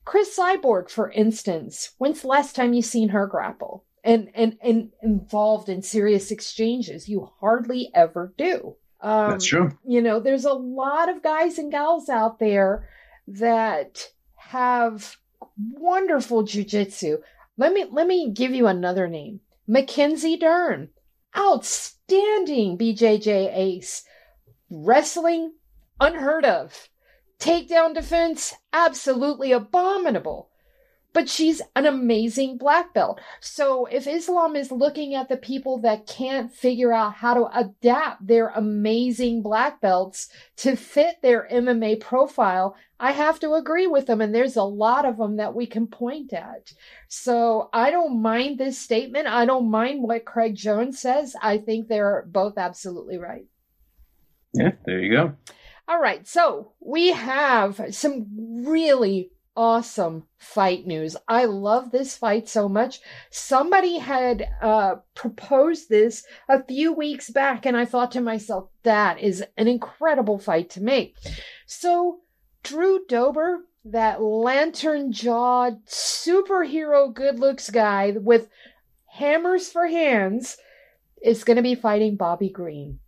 Cris 0.06 0.38
Cyborg, 0.38 0.90
for 0.90 1.12
instance, 1.12 1.92
when's 1.98 2.22
the 2.22 2.28
last 2.28 2.56
time 2.56 2.74
you 2.74 2.84
seen 2.84 3.10
her 3.10 3.26
grapple 3.26 3.86
and, 4.04 4.30
and, 4.36 4.56
and 4.62 4.92
involved 5.02 5.68
in 5.68 5.82
serious 5.82 6.30
exchanges? 6.30 7.10
You 7.10 7.32
hardly 7.40 7.90
ever 7.96 8.34
do. 8.38 8.76
Um, 9.02 9.32
That's 9.32 9.46
true. 9.46 9.72
You 9.84 10.02
know, 10.02 10.20
there's 10.20 10.46
a 10.46 10.54
lot 10.54 11.10
of 11.10 11.24
guys 11.24 11.58
and 11.58 11.72
gals 11.72 12.08
out 12.08 12.38
there 12.38 12.88
that 13.28 14.10
have 14.36 15.18
wonderful 15.58 16.44
jujitsu. 16.44 17.18
Let 17.58 17.74
me 17.74 17.86
let 17.92 18.06
me 18.06 18.32
give 18.32 18.54
you 18.54 18.68
another 18.68 19.08
name. 19.08 19.40
Mackenzie 19.68 20.38
Dern. 20.38 20.90
Outstanding 21.36 22.78
BJJ 22.78 23.56
ace. 23.56 24.04
Wrestling 24.70 25.54
unheard 26.00 26.46
of. 26.46 26.90
Takedown 27.40 27.94
defense, 27.94 28.54
absolutely 28.74 29.52
abominable. 29.52 30.50
But 31.12 31.28
she's 31.28 31.60
an 31.76 31.88
amazing 31.88 32.60
black 32.60 32.94
belt. 32.94 33.20
So 33.40 33.88
if 33.88 34.06
Islam 34.06 34.56
is 34.56 34.72
looking 34.72 35.16
at 35.16 35.28
the 35.28 35.38
people 35.38 35.80
that 35.80 36.06
can't 36.06 36.54
figure 36.54 36.94
out 36.94 37.16
how 37.16 37.34
to 37.34 37.60
adapt 37.60 38.28
their 38.28 38.50
amazing 38.50 39.42
black 39.42 39.82
belts 39.82 40.30
to 40.58 40.76
fit 40.76 41.16
their 41.24 41.48
MMA 41.52 42.00
profile, 42.00 42.76
I 43.00 43.14
have 43.14 43.40
to 43.40 43.56
agree 43.56 43.88
with 43.88 44.06
them. 44.06 44.22
And 44.22 44.36
there's 44.36 44.56
a 44.56 44.64
lot 44.64 45.04
of 45.04 45.18
them 45.18 45.38
that 45.38 45.56
we 45.56 45.66
can 45.66 45.88
point 45.88 46.32
at. 46.32 46.74
So 47.08 47.70
I 47.74 47.90
don't 47.90 48.22
mind 48.22 48.60
this 48.60 48.78
statement. 48.78 49.26
I 49.26 49.46
don't 49.46 49.72
mind 49.72 50.04
what 50.04 50.26
Craig 50.26 50.54
Jones 50.54 51.00
says. 51.00 51.36
I 51.42 51.58
think 51.58 51.88
they're 51.88 52.26
both 52.28 52.58
absolutely 52.58 53.18
right. 53.18 53.48
Yeah, 54.54 54.74
there 54.86 55.00
you 55.00 55.12
go. 55.12 55.36
All 55.90 56.00
right, 56.00 56.28
so 56.28 56.74
we 56.80 57.14
have 57.14 57.82
some 57.90 58.28
really 58.64 59.32
awesome 59.58 60.28
fight 60.38 60.86
news. 60.86 61.18
I 61.28 61.46
love 61.46 61.90
this 61.90 62.16
fight 62.16 62.48
so 62.48 62.70
much. 62.70 63.00
Somebody 63.32 63.98
had 63.98 64.48
uh, 64.62 64.98
proposed 65.16 65.90
this 65.90 66.24
a 66.48 66.64
few 66.64 66.94
weeks 66.94 67.32
back, 67.32 67.66
and 67.66 67.76
I 67.76 67.86
thought 67.86 68.12
to 68.12 68.22
myself, 68.22 68.70
that 68.84 69.20
is 69.20 69.44
an 69.58 69.68
incredible 69.68 70.38
fight 70.38 70.70
to 70.72 70.84
make. 70.84 71.16
So, 71.66 72.20
Drew 72.62 73.04
Dober, 73.08 73.66
that 73.84 74.22
lantern 74.22 75.12
jawed 75.12 75.84
superhero 75.88 77.12
good 77.12 77.40
looks 77.40 77.72
guy 77.72 78.12
with 78.12 78.48
hammers 79.08 79.72
for 79.72 79.88
hands, 79.88 80.56
is 81.24 81.44
going 81.44 81.58
to 81.58 81.64
be 81.64 81.74
fighting 81.74 82.16
Bobby 82.16 82.50
Green. 82.50 83.00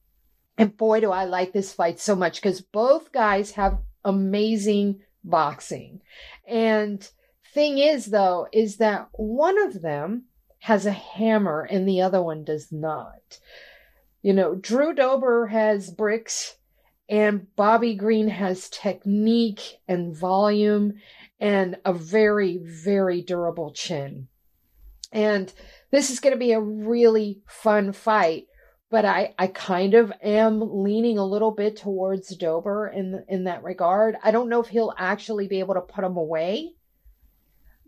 And 0.57 0.75
boy, 0.75 0.99
do 0.99 1.11
I 1.11 1.25
like 1.25 1.53
this 1.53 1.73
fight 1.73 1.99
so 1.99 2.15
much 2.15 2.41
because 2.41 2.61
both 2.61 3.11
guys 3.11 3.51
have 3.51 3.79
amazing 4.03 5.01
boxing. 5.23 6.01
And 6.47 7.07
thing 7.53 7.77
is, 7.77 8.07
though, 8.07 8.47
is 8.51 8.77
that 8.77 9.09
one 9.13 9.61
of 9.61 9.81
them 9.81 10.25
has 10.59 10.85
a 10.85 10.91
hammer 10.91 11.61
and 11.61 11.87
the 11.87 12.01
other 12.01 12.21
one 12.21 12.43
does 12.43 12.71
not. 12.71 13.39
You 14.21 14.33
know, 14.33 14.55
Drew 14.55 14.93
Dober 14.93 15.47
has 15.47 15.89
bricks 15.89 16.57
and 17.09 17.53
Bobby 17.55 17.95
Green 17.95 18.27
has 18.27 18.69
technique 18.69 19.79
and 19.87 20.15
volume 20.15 20.93
and 21.39 21.77
a 21.83 21.93
very, 21.93 22.57
very 22.57 23.21
durable 23.21 23.71
chin. 23.71 24.27
And 25.11 25.51
this 25.89 26.09
is 26.09 26.19
going 26.19 26.33
to 26.33 26.39
be 26.39 26.53
a 26.53 26.61
really 26.61 27.41
fun 27.47 27.91
fight 27.91 28.45
but 28.91 29.05
I, 29.05 29.33
I 29.39 29.47
kind 29.47 29.93
of 29.93 30.11
am 30.21 30.83
leaning 30.83 31.17
a 31.17 31.25
little 31.25 31.51
bit 31.51 31.77
towards 31.77 32.35
Dober 32.35 32.87
in 32.89 33.23
in 33.29 33.45
that 33.45 33.63
regard. 33.63 34.17
I 34.21 34.31
don't 34.31 34.49
know 34.49 34.61
if 34.61 34.67
he'll 34.67 34.93
actually 34.97 35.47
be 35.47 35.59
able 35.59 35.75
to 35.75 35.81
put 35.81 36.03
him 36.03 36.17
away, 36.17 36.73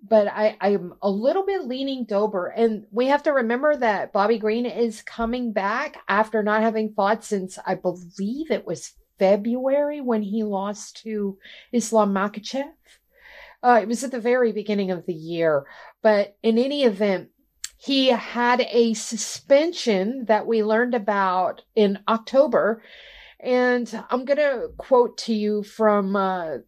but 0.02 0.30
I, 0.30 0.56
I'm 0.62 0.94
a 1.02 1.10
little 1.10 1.46
bit 1.46 1.66
leaning 1.66 2.06
Dober. 2.06 2.48
And 2.48 2.86
we 2.89 3.08
have 3.08 3.24
to 3.24 3.34
remember 3.34 3.76
that 3.76 4.13
Bobby 4.13 4.39
Green 4.39 4.66
is 4.66 5.02
coming 5.02 5.52
back 5.52 5.98
after 6.08 6.42
not 6.42 6.62
having 6.62 6.94
fought 6.94 7.26
since 7.26 7.60
I 7.68 7.76
believe 7.76 8.50
it 8.50 8.66
was 8.66 8.94
February 9.20 10.00
when 10.00 10.22
he 10.22 10.44
lost 10.44 11.04
to 11.04 11.38
Islam 11.74 12.13
Makhachev. 12.13 12.72
Uh, 13.62 13.80
it 13.82 13.88
was 13.88 14.04
at 14.06 14.12
the 14.12 14.20
very 14.20 14.54
beginning 14.54 14.92
of 14.92 15.06
the 15.06 15.13
year. 15.13 15.66
But 16.02 16.38
in 16.44 16.58
any 16.58 16.84
event, 16.84 17.30
he 17.84 18.08
had 18.08 18.62
a 18.72 18.93
suspension 18.93 20.24
that 20.26 20.48
we 20.48 20.63
learned 20.63 20.96
about 20.96 21.63
in 21.76 22.00
October. 22.08 22.82
And 23.41 23.93
I'm 24.10 24.24
going 24.24 24.38
to 24.38 24.69
quote 24.78 25.17
to 25.19 25.34
you 25.34 25.63
from 25.63 26.15
uh, 26.15 26.60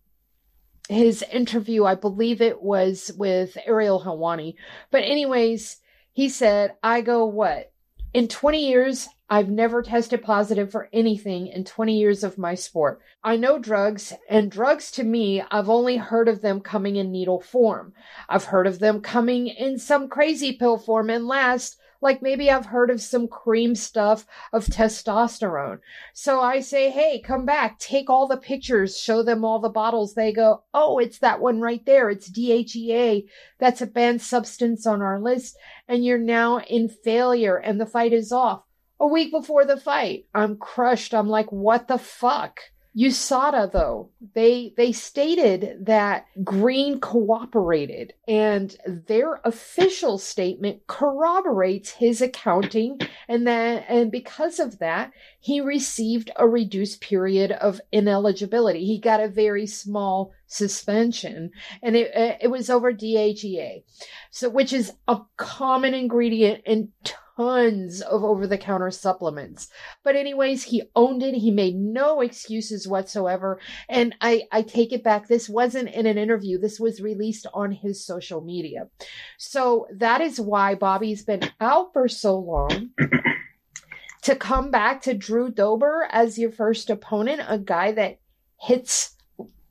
his 0.90 1.24
interview. 1.32 1.86
I 1.86 1.96
believe 1.96 2.42
it 2.42 2.62
was 2.62 3.12
with 3.18 3.58
Ariel 3.66 4.04
Helwani. 4.04 4.56
But, 4.92 5.04
anyways, 5.04 5.78
he 6.12 6.28
said, 6.28 6.74
I 6.84 7.00
go, 7.00 7.26
what? 7.26 7.72
In 8.14 8.28
20 8.28 8.68
years, 8.68 9.08
I've 9.28 9.50
never 9.50 9.82
tested 9.82 10.22
positive 10.22 10.72
for 10.72 10.88
anything 10.94 11.48
in 11.48 11.64
20 11.64 11.98
years 11.98 12.24
of 12.24 12.38
my 12.38 12.54
sport. 12.54 13.02
I 13.24 13.38
know 13.38 13.58
drugs, 13.58 14.14
and 14.30 14.52
drugs 14.52 14.92
to 14.92 15.04
me, 15.04 15.42
I've 15.50 15.68
only 15.68 15.98
heard 15.98 16.28
of 16.28 16.42
them 16.42 16.62
coming 16.62 16.96
in 16.96 17.12
needle 17.12 17.42
form. 17.42 17.94
I've 18.30 18.46
heard 18.46 18.68
of 18.68 18.78
them 18.78 19.02
coming 19.02 19.48
in 19.48 19.80
some 19.80 20.10
crazy 20.10 20.54
pill 20.54 20.78
form, 20.78 21.10
and 21.10 21.26
last, 21.26 21.78
like 22.02 22.22
maybe 22.22 22.52
I've 22.52 22.68
heard 22.68 22.92
of 22.92 23.02
some 23.02 23.28
cream 23.28 23.74
stuff 23.74 24.28
of 24.54 24.68
testosterone. 24.68 25.80
So 26.14 26.40
I 26.40 26.60
say, 26.60 26.92
hey, 26.92 27.20
come 27.20 27.48
back, 27.48 27.80
take 27.80 28.12
all 28.12 28.28
the 28.28 28.38
pictures, 28.38 28.96
show 28.96 29.24
them 29.24 29.44
all 29.44 29.58
the 29.58 29.70
bottles. 29.70 30.14
They 30.14 30.34
go, 30.34 30.66
oh, 30.72 31.00
it's 31.00 31.18
that 31.20 31.42
one 31.42 31.62
right 31.62 31.84
there. 31.84 32.12
It's 32.12 32.30
DHEA. 32.30 33.26
That's 33.58 33.82
a 33.82 33.88
banned 33.88 34.22
substance 34.22 34.86
on 34.86 35.02
our 35.02 35.20
list. 35.20 35.58
And 35.88 36.06
you're 36.06 36.20
now 36.20 36.60
in 36.60 36.90
failure, 36.90 37.58
and 37.58 37.82
the 37.82 37.88
fight 37.88 38.14
is 38.14 38.32
off 38.32 38.65
a 39.00 39.08
week 39.08 39.32
before 39.32 39.66
the 39.66 39.78
fight. 39.78 40.26
I'm 40.34 40.58
crushed. 40.58 41.14
I'm 41.14 41.30
like, 41.30 41.52
what 41.52 41.88
the 41.88 41.98
fuck? 41.98 42.60
USADA 42.98 43.74
though, 43.74 44.10
they 44.36 44.74
they 44.78 44.94
stated 44.94 45.86
that 45.86 46.28
Green 46.46 47.02
cooperated 47.02 48.14
and 48.26 48.76
their 48.86 49.42
official 49.44 50.18
statement 50.18 50.88
corroborates 50.88 51.92
his 51.92 52.22
accounting 52.22 53.02
and 53.28 53.46
that 53.48 53.86
and 53.90 54.12
because 54.12 54.60
of 54.60 54.80
that, 54.80 55.12
he 55.42 55.60
received 55.60 56.32
a 56.38 56.48
reduced 56.48 57.02
period 57.02 57.52
of 57.52 57.82
ineligibility. 57.92 58.86
He 58.86 58.98
got 58.98 59.20
a 59.20 59.28
very 59.28 59.68
small 59.68 60.32
suspension 60.48 61.52
and 61.84 61.98
it 61.98 62.12
it 62.42 62.50
was 62.50 62.70
over 62.70 62.94
DHEA. 62.94 63.84
So 64.32 64.48
which 64.48 64.72
is 64.72 64.94
a 65.10 65.20
common 65.36 65.94
ingredient 65.94 66.62
in 66.66 66.94
tons 67.38 68.02
of 68.02 68.24
over 68.24 68.48
the 68.48 68.58
counter 68.58 68.92
supplements. 68.92 69.70
But 70.04 70.16
anyways, 70.16 70.64
he 70.64 70.84
owned 70.96 71.24
it. 71.24 71.36
He 71.36 71.52
made 71.52 71.76
no 71.76 72.22
excuses 72.22 72.88
whatsoever. 72.88 73.60
And 73.90 74.16
I, 74.22 74.44
I 74.52 74.62
take 74.62 74.94
it 74.94 75.04
back. 75.04 75.28
This 75.28 75.50
wasn't 75.50 75.90
in 75.90 76.06
an 76.06 76.18
interview. 76.18 76.58
This 76.58 76.80
was 76.80 77.02
released 77.02 77.48
on 77.54 77.72
his 77.72 78.06
social 78.06 78.42
media. 78.42 78.90
So 79.38 79.88
that 79.94 80.22
is 80.22 80.40
why 80.40 80.76
Bobby's 80.76 81.24
been 81.24 81.50
out 81.60 81.94
for 81.94 82.08
so 82.08 82.38
long. 82.38 82.92
to 84.26 84.36
come 84.36 84.72
back 84.72 85.04
to 85.04 85.14
Drew 85.14 85.52
Dober 85.52 86.08
as 86.10 86.40
your 86.40 86.52
first 86.52 86.90
opponent, 86.90 87.42
a 87.48 87.60
guy 87.60 87.92
that 87.92 88.20
hits 88.60 89.16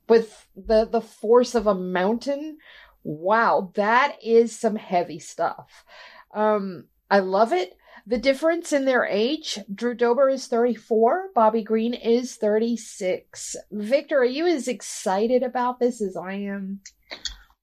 with 0.07 0.47
the 0.55 0.85
the 0.85 1.01
force 1.01 1.55
of 1.55 1.67
a 1.67 1.75
mountain. 1.75 2.57
Wow, 3.03 3.71
that 3.75 4.17
is 4.23 4.57
some 4.57 4.77
heavy 4.77 5.19
stuff. 5.19 5.83
Um, 6.33 6.85
I 7.15 7.19
love 7.19 7.53
it. 7.53 7.77
The 8.05 8.17
difference 8.17 8.73
in 8.73 8.83
their 8.83 9.05
age 9.05 9.57
Drew 9.73 9.93
Dober 9.93 10.27
is 10.27 10.47
34, 10.47 11.29
Bobby 11.33 11.63
Green 11.63 11.93
is 11.93 12.35
36. 12.35 13.55
Victor, 13.71 14.17
are 14.19 14.25
you 14.25 14.45
as 14.47 14.67
excited 14.67 15.41
about 15.41 15.79
this 15.79 16.01
as 16.01 16.17
I 16.17 16.33
am? 16.33 16.81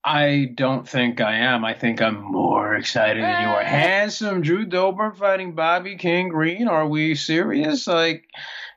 I 0.03 0.53
don't 0.55 0.88
think 0.88 1.21
I 1.21 1.37
am. 1.37 1.67
I 1.67 1.75
think 1.75 2.01
I'm 2.01 2.23
more 2.23 2.77
excited 2.77 3.23
than 3.23 3.43
you 3.43 3.49
are. 3.49 3.61
Ah. 3.61 3.67
Handsome 3.67 4.41
Drew 4.41 4.65
Dober 4.65 5.12
fighting 5.12 5.55
Bobby 5.55 5.97
King 5.97 6.31
Green. 6.31 6.67
Are 6.67 6.88
we 6.88 7.15
serious? 7.15 7.87
Like, 7.87 8.25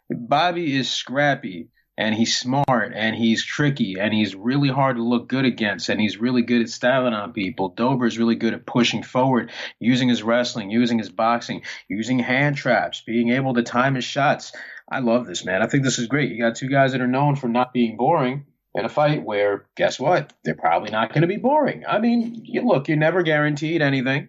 Bobby 0.10 0.76
is 0.76 0.92
scrappy 0.92 1.70
and 1.98 2.14
he's 2.14 2.38
smart 2.38 2.94
and 2.94 3.16
he's 3.16 3.44
tricky 3.44 3.96
and 4.00 4.14
he's 4.14 4.36
really 4.36 4.70
hard 4.70 4.98
to 4.98 5.04
look 5.04 5.28
good 5.28 5.46
against 5.46 5.90
and 5.90 6.00
he's 6.00 6.18
really 6.18 6.42
good 6.42 6.62
at 6.62 6.70
styling 6.70 7.14
on 7.14 7.34
people. 7.34 7.70
Dober 7.70 8.06
is 8.06 8.18
really 8.18 8.36
good 8.36 8.54
at 8.54 8.66
pushing 8.66 9.04
forward, 9.04 9.52
using 9.80 10.10
his 10.10 10.24
wrestling, 10.24 10.70
using 10.70 10.98
his 10.98 11.10
boxing, 11.10 11.62
using 11.88 12.20
hand 12.20 12.58
traps, 12.58 13.02
being 13.06 13.30
able 13.30 13.54
to 13.54 13.64
time 13.64 13.96
his 13.96 14.04
shots. 14.04 14.52
I 14.90 15.00
love 15.00 15.26
this 15.26 15.46
man. 15.46 15.62
I 15.62 15.68
think 15.68 15.84
this 15.84 16.00
is 16.00 16.08
great. 16.08 16.32
You 16.32 16.40
got 16.40 16.56
two 16.56 16.70
guys 16.70 16.92
that 16.92 17.02
are 17.02 17.08
known 17.08 17.36
for 17.36 17.48
not 17.48 17.74
being 17.74 17.98
boring 17.98 18.46
in 18.76 18.86
a 18.86 18.90
fight 18.90 19.24
where 19.24 19.66
guess 19.76 20.00
what? 20.00 20.34
They're 20.44 20.54
probably 20.54 20.92
not 20.92 21.10
going 21.14 21.22
to 21.22 21.28
be 21.28 21.38
boring. 21.38 21.86
I 21.88 22.00
mean, 22.00 22.42
you 22.44 22.62
look, 22.62 22.88
you're 22.88 22.98
never 22.98 23.24
guaranteed 23.24 23.82
anything. 23.82 24.28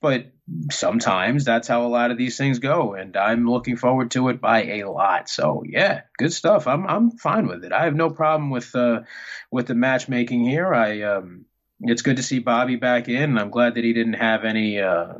But 0.00 0.26
sometimes 0.70 1.44
that's 1.44 1.68
how 1.68 1.86
a 1.86 1.88
lot 1.88 2.10
of 2.10 2.18
these 2.18 2.36
things 2.36 2.58
go, 2.58 2.94
and 2.94 3.16
I'm 3.16 3.48
looking 3.48 3.76
forward 3.76 4.10
to 4.12 4.28
it 4.28 4.40
by 4.40 4.64
a 4.64 4.84
lot. 4.84 5.28
So 5.28 5.62
yeah, 5.66 6.02
good 6.18 6.32
stuff. 6.32 6.66
I'm 6.66 6.86
I'm 6.86 7.10
fine 7.12 7.46
with 7.46 7.64
it. 7.64 7.72
I 7.72 7.84
have 7.84 7.94
no 7.94 8.10
problem 8.10 8.50
with 8.50 8.74
uh, 8.74 9.02
with 9.50 9.66
the 9.66 9.74
matchmaking 9.74 10.44
here. 10.44 10.72
I 10.72 11.02
um, 11.02 11.44
it's 11.80 12.02
good 12.02 12.16
to 12.16 12.22
see 12.22 12.38
Bobby 12.38 12.76
back 12.76 13.08
in. 13.08 13.38
I'm 13.38 13.50
glad 13.50 13.74
that 13.74 13.84
he 13.84 13.92
didn't 13.92 14.14
have 14.14 14.44
any 14.44 14.80
uh, 14.80 15.14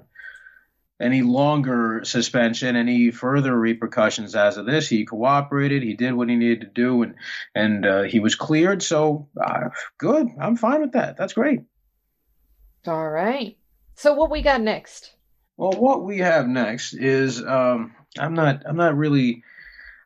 any 1.00 1.22
longer 1.22 2.00
suspension, 2.04 2.74
any 2.76 3.10
further 3.10 3.56
repercussions 3.56 4.34
as 4.34 4.56
of 4.56 4.66
this. 4.66 4.88
He 4.88 5.04
cooperated. 5.04 5.82
He 5.82 5.94
did 5.94 6.14
what 6.14 6.28
he 6.28 6.36
needed 6.36 6.62
to 6.62 6.66
do, 6.66 7.02
and 7.02 7.14
and 7.54 7.86
uh, 7.86 8.02
he 8.02 8.20
was 8.20 8.34
cleared. 8.34 8.82
So 8.82 9.28
uh, 9.40 9.68
good. 9.98 10.28
I'm 10.40 10.56
fine 10.56 10.80
with 10.80 10.92
that. 10.92 11.16
That's 11.16 11.34
great. 11.34 11.60
All 12.86 13.08
right. 13.08 13.56
So 13.94 14.14
what 14.14 14.30
we 14.30 14.42
got 14.42 14.60
next? 14.60 15.14
Well, 15.58 15.72
what 15.72 16.04
we 16.04 16.18
have 16.18 16.46
next 16.46 16.94
is 16.94 17.44
um, 17.44 17.94
I'm 18.16 18.34
not 18.34 18.62
I'm 18.64 18.76
not 18.76 18.96
really 18.96 19.42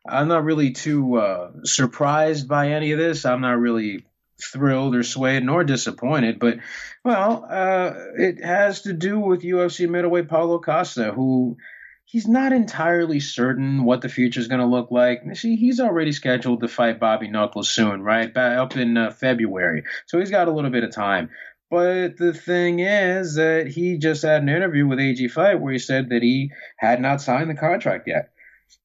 I'm 0.08 0.26
not 0.26 0.44
really 0.44 0.72
too 0.72 1.16
uh, 1.16 1.50
surprised 1.64 2.48
by 2.48 2.70
any 2.70 2.92
of 2.92 2.98
this. 2.98 3.26
I'm 3.26 3.42
not 3.42 3.58
really 3.58 4.06
thrilled 4.42 4.96
or 4.96 5.02
swayed 5.02 5.44
nor 5.44 5.62
disappointed, 5.62 6.38
but 6.38 6.58
well, 7.04 7.46
uh, 7.48 7.92
it 8.16 8.42
has 8.42 8.82
to 8.82 8.94
do 8.94 9.20
with 9.20 9.42
UFC 9.42 9.88
middleweight 9.88 10.28
Paulo 10.28 10.58
Costa, 10.58 11.12
who 11.12 11.58
he's 12.06 12.26
not 12.26 12.54
entirely 12.54 13.20
certain 13.20 13.84
what 13.84 14.00
the 14.00 14.08
future 14.08 14.40
is 14.40 14.48
going 14.48 14.60
to 14.60 14.66
look 14.66 14.90
like. 14.90 15.22
See, 15.36 15.56
he's 15.56 15.80
already 15.80 16.12
scheduled 16.12 16.60
to 16.62 16.68
fight 16.68 16.98
Bobby 16.98 17.28
Knuckles 17.28 17.68
soon, 17.68 18.02
right? 18.02 18.34
Up 18.34 18.74
in 18.76 18.96
uh, 18.96 19.10
February, 19.10 19.84
so 20.06 20.18
he's 20.18 20.30
got 20.30 20.48
a 20.48 20.52
little 20.52 20.70
bit 20.70 20.84
of 20.84 20.92
time. 20.92 21.28
But 21.72 22.18
the 22.18 22.34
thing 22.34 22.80
is 22.80 23.36
that 23.36 23.66
he 23.66 23.96
just 23.96 24.24
had 24.24 24.42
an 24.42 24.50
interview 24.50 24.86
with 24.86 25.00
AG 25.00 25.26
Fight 25.28 25.58
where 25.58 25.72
he 25.72 25.78
said 25.78 26.10
that 26.10 26.22
he 26.22 26.50
had 26.76 27.00
not 27.00 27.22
signed 27.22 27.48
the 27.48 27.54
contract 27.54 28.06
yet, 28.06 28.28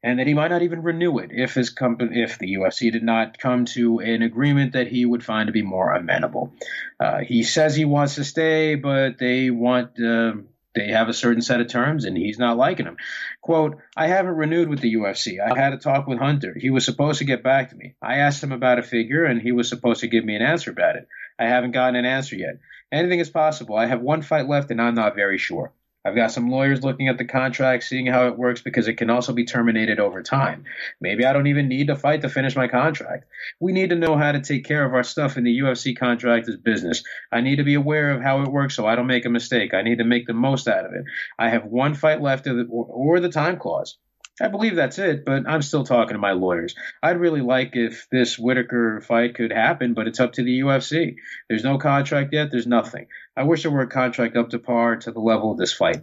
and 0.02 0.20
that 0.20 0.26
he 0.26 0.34
might 0.34 0.52
not 0.52 0.62
even 0.62 0.82
renew 0.82 1.18
it 1.18 1.32
if 1.34 1.54
his 1.54 1.70
company, 1.70 2.24
if 2.24 2.40
the 2.40 2.56
UFC 2.56 2.90
did 2.90 3.04
not 3.04 3.40
come 3.40 3.66
to 3.66 4.00
an 4.00 4.22
agreement 4.22 4.72
that 4.72 4.88
he 4.88 5.06
would 5.06 5.22
find 5.22 5.48
to 5.48 5.52
be 5.52 5.64
more 5.64 5.94
amenable. 5.94 6.54
Uh, 6.98 7.18
he 7.18 7.44
says 7.44 7.76
he 7.76 7.84
wants 7.84 8.16
to 8.16 8.24
stay, 8.24 8.76
but 8.76 9.18
they 9.20 9.50
want. 9.50 10.00
Uh, 10.00 10.36
they 10.74 10.92
have 10.92 11.10
a 11.10 11.14
certain 11.14 11.42
set 11.42 11.60
of 11.60 11.68
terms 11.68 12.06
and 12.06 12.16
he's 12.16 12.38
not 12.38 12.56
liking 12.56 12.86
them. 12.86 12.98
Quote, 13.42 13.80
I 13.96 14.08
haven't 14.08 14.36
renewed 14.36 14.70
with 14.70 14.80
the 14.80 14.94
UFC. 14.94 15.38
I 15.40 15.60
had 15.60 15.74
a 15.74 15.78
talk 15.78 16.06
with 16.06 16.20
Hunter. 16.20 16.56
He 16.56 16.70
was 16.70 16.86
supposed 16.86 17.18
to 17.18 17.26
get 17.26 17.42
back 17.42 17.72
to 17.72 17.76
me. 17.76 17.96
I 18.00 18.18
asked 18.18 18.44
him 18.44 18.52
about 18.52 18.78
a 18.78 18.84
figure 18.84 19.26
and 19.26 19.42
he 19.42 19.52
was 19.52 19.70
supposed 19.70 20.02
to 20.02 20.08
give 20.08 20.24
me 20.24 20.36
an 20.36 20.44
answer 20.44 20.70
about 20.70 20.96
it. 20.96 21.08
I 21.40 21.46
haven't 21.46 21.72
gotten 21.72 21.96
an 21.96 22.06
answer 22.06 22.36
yet. 22.36 22.60
Anything 22.92 23.20
is 23.20 23.30
possible. 23.30 23.76
I 23.76 23.86
have 23.86 24.02
one 24.02 24.22
fight 24.22 24.48
left, 24.48 24.72
and 24.72 24.82
I'm 24.82 24.96
not 24.96 25.16
very 25.16 25.38
sure. 25.38 25.74
I've 26.08 26.16
got 26.16 26.32
some 26.32 26.50
lawyers 26.50 26.86
looking 26.86 27.10
at 27.10 27.18
the 27.18 27.26
contract, 27.26 27.84
seeing 27.84 28.06
how 28.06 28.28
it 28.28 28.38
works 28.38 28.62
because 28.62 28.88
it 28.88 28.94
can 28.94 29.10
also 29.10 29.34
be 29.34 29.44
terminated 29.44 30.00
over 30.00 30.24
time. 30.24 30.64
Maybe 31.02 31.26
I 31.26 31.34
don't 31.34 31.48
even 31.48 31.68
need 31.68 31.88
to 31.88 31.98
fight 31.98 32.22
to 32.22 32.30
finish 32.30 32.56
my 32.56 32.70
contract. 32.70 33.26
We 33.60 33.74
need 33.74 33.90
to 33.90 33.98
know 33.98 34.16
how 34.16 34.32
to 34.32 34.40
take 34.40 34.64
care 34.64 34.86
of 34.86 34.94
our 34.94 35.04
stuff 35.04 35.36
in 35.36 35.44
the 35.44 35.60
UFC 35.60 35.98
contract 35.98 36.48
is 36.48 36.56
business. 36.56 37.04
I 37.30 37.42
need 37.42 37.58
to 37.58 37.66
be 37.66 37.74
aware 37.74 38.12
of 38.12 38.22
how 38.22 38.42
it 38.42 38.48
works 38.48 38.74
so 38.74 38.88
I 38.88 38.96
don't 38.96 39.08
make 39.08 39.26
a 39.26 39.30
mistake. 39.30 39.74
I 39.74 39.82
need 39.82 39.98
to 39.98 40.06
make 40.06 40.28
the 40.28 40.34
most 40.34 40.70
out 40.70 40.86
of 40.86 40.94
it. 40.94 41.04
I 41.38 41.50
have 41.50 41.66
one 41.66 41.94
fight 41.94 42.22
left, 42.22 42.48
or, 42.48 42.66
or 42.70 43.20
the 43.20 43.28
time 43.28 43.58
clause. 43.58 43.98
I 44.40 44.50
believe 44.50 44.76
that's 44.76 45.00
it, 45.00 45.26
but 45.26 45.48
I'm 45.48 45.62
still 45.62 45.84
talking 45.84 46.14
to 46.14 46.20
my 46.20 46.34
lawyers. 46.34 46.76
I'd 47.02 47.20
really 47.20 47.42
like 47.42 47.76
if 47.76 48.08
this 48.12 48.38
Whittaker 48.38 49.02
fight 49.02 49.36
could 49.36 49.52
happen, 49.52 49.94
but 49.96 50.08
it's 50.08 50.20
up 50.20 50.34
to 50.34 50.44
the 50.44 50.60
UFC. 50.60 51.16
There's 51.50 51.64
no 51.64 51.78
contract 51.80 52.34
yet. 52.34 52.52
There's 52.52 52.68
nothing. 52.68 53.08
I 53.36 53.44
wish 53.44 53.64
there 53.64 53.72
were 53.72 53.82
a 53.82 53.88
contract 53.88 54.38
up 54.38 54.50
to 54.50 54.60
par 54.60 54.98
to 54.98 55.12
the 55.12 55.20
level 55.20 55.52
of 55.52 55.58
this 55.58 55.74
fight. 55.74 56.02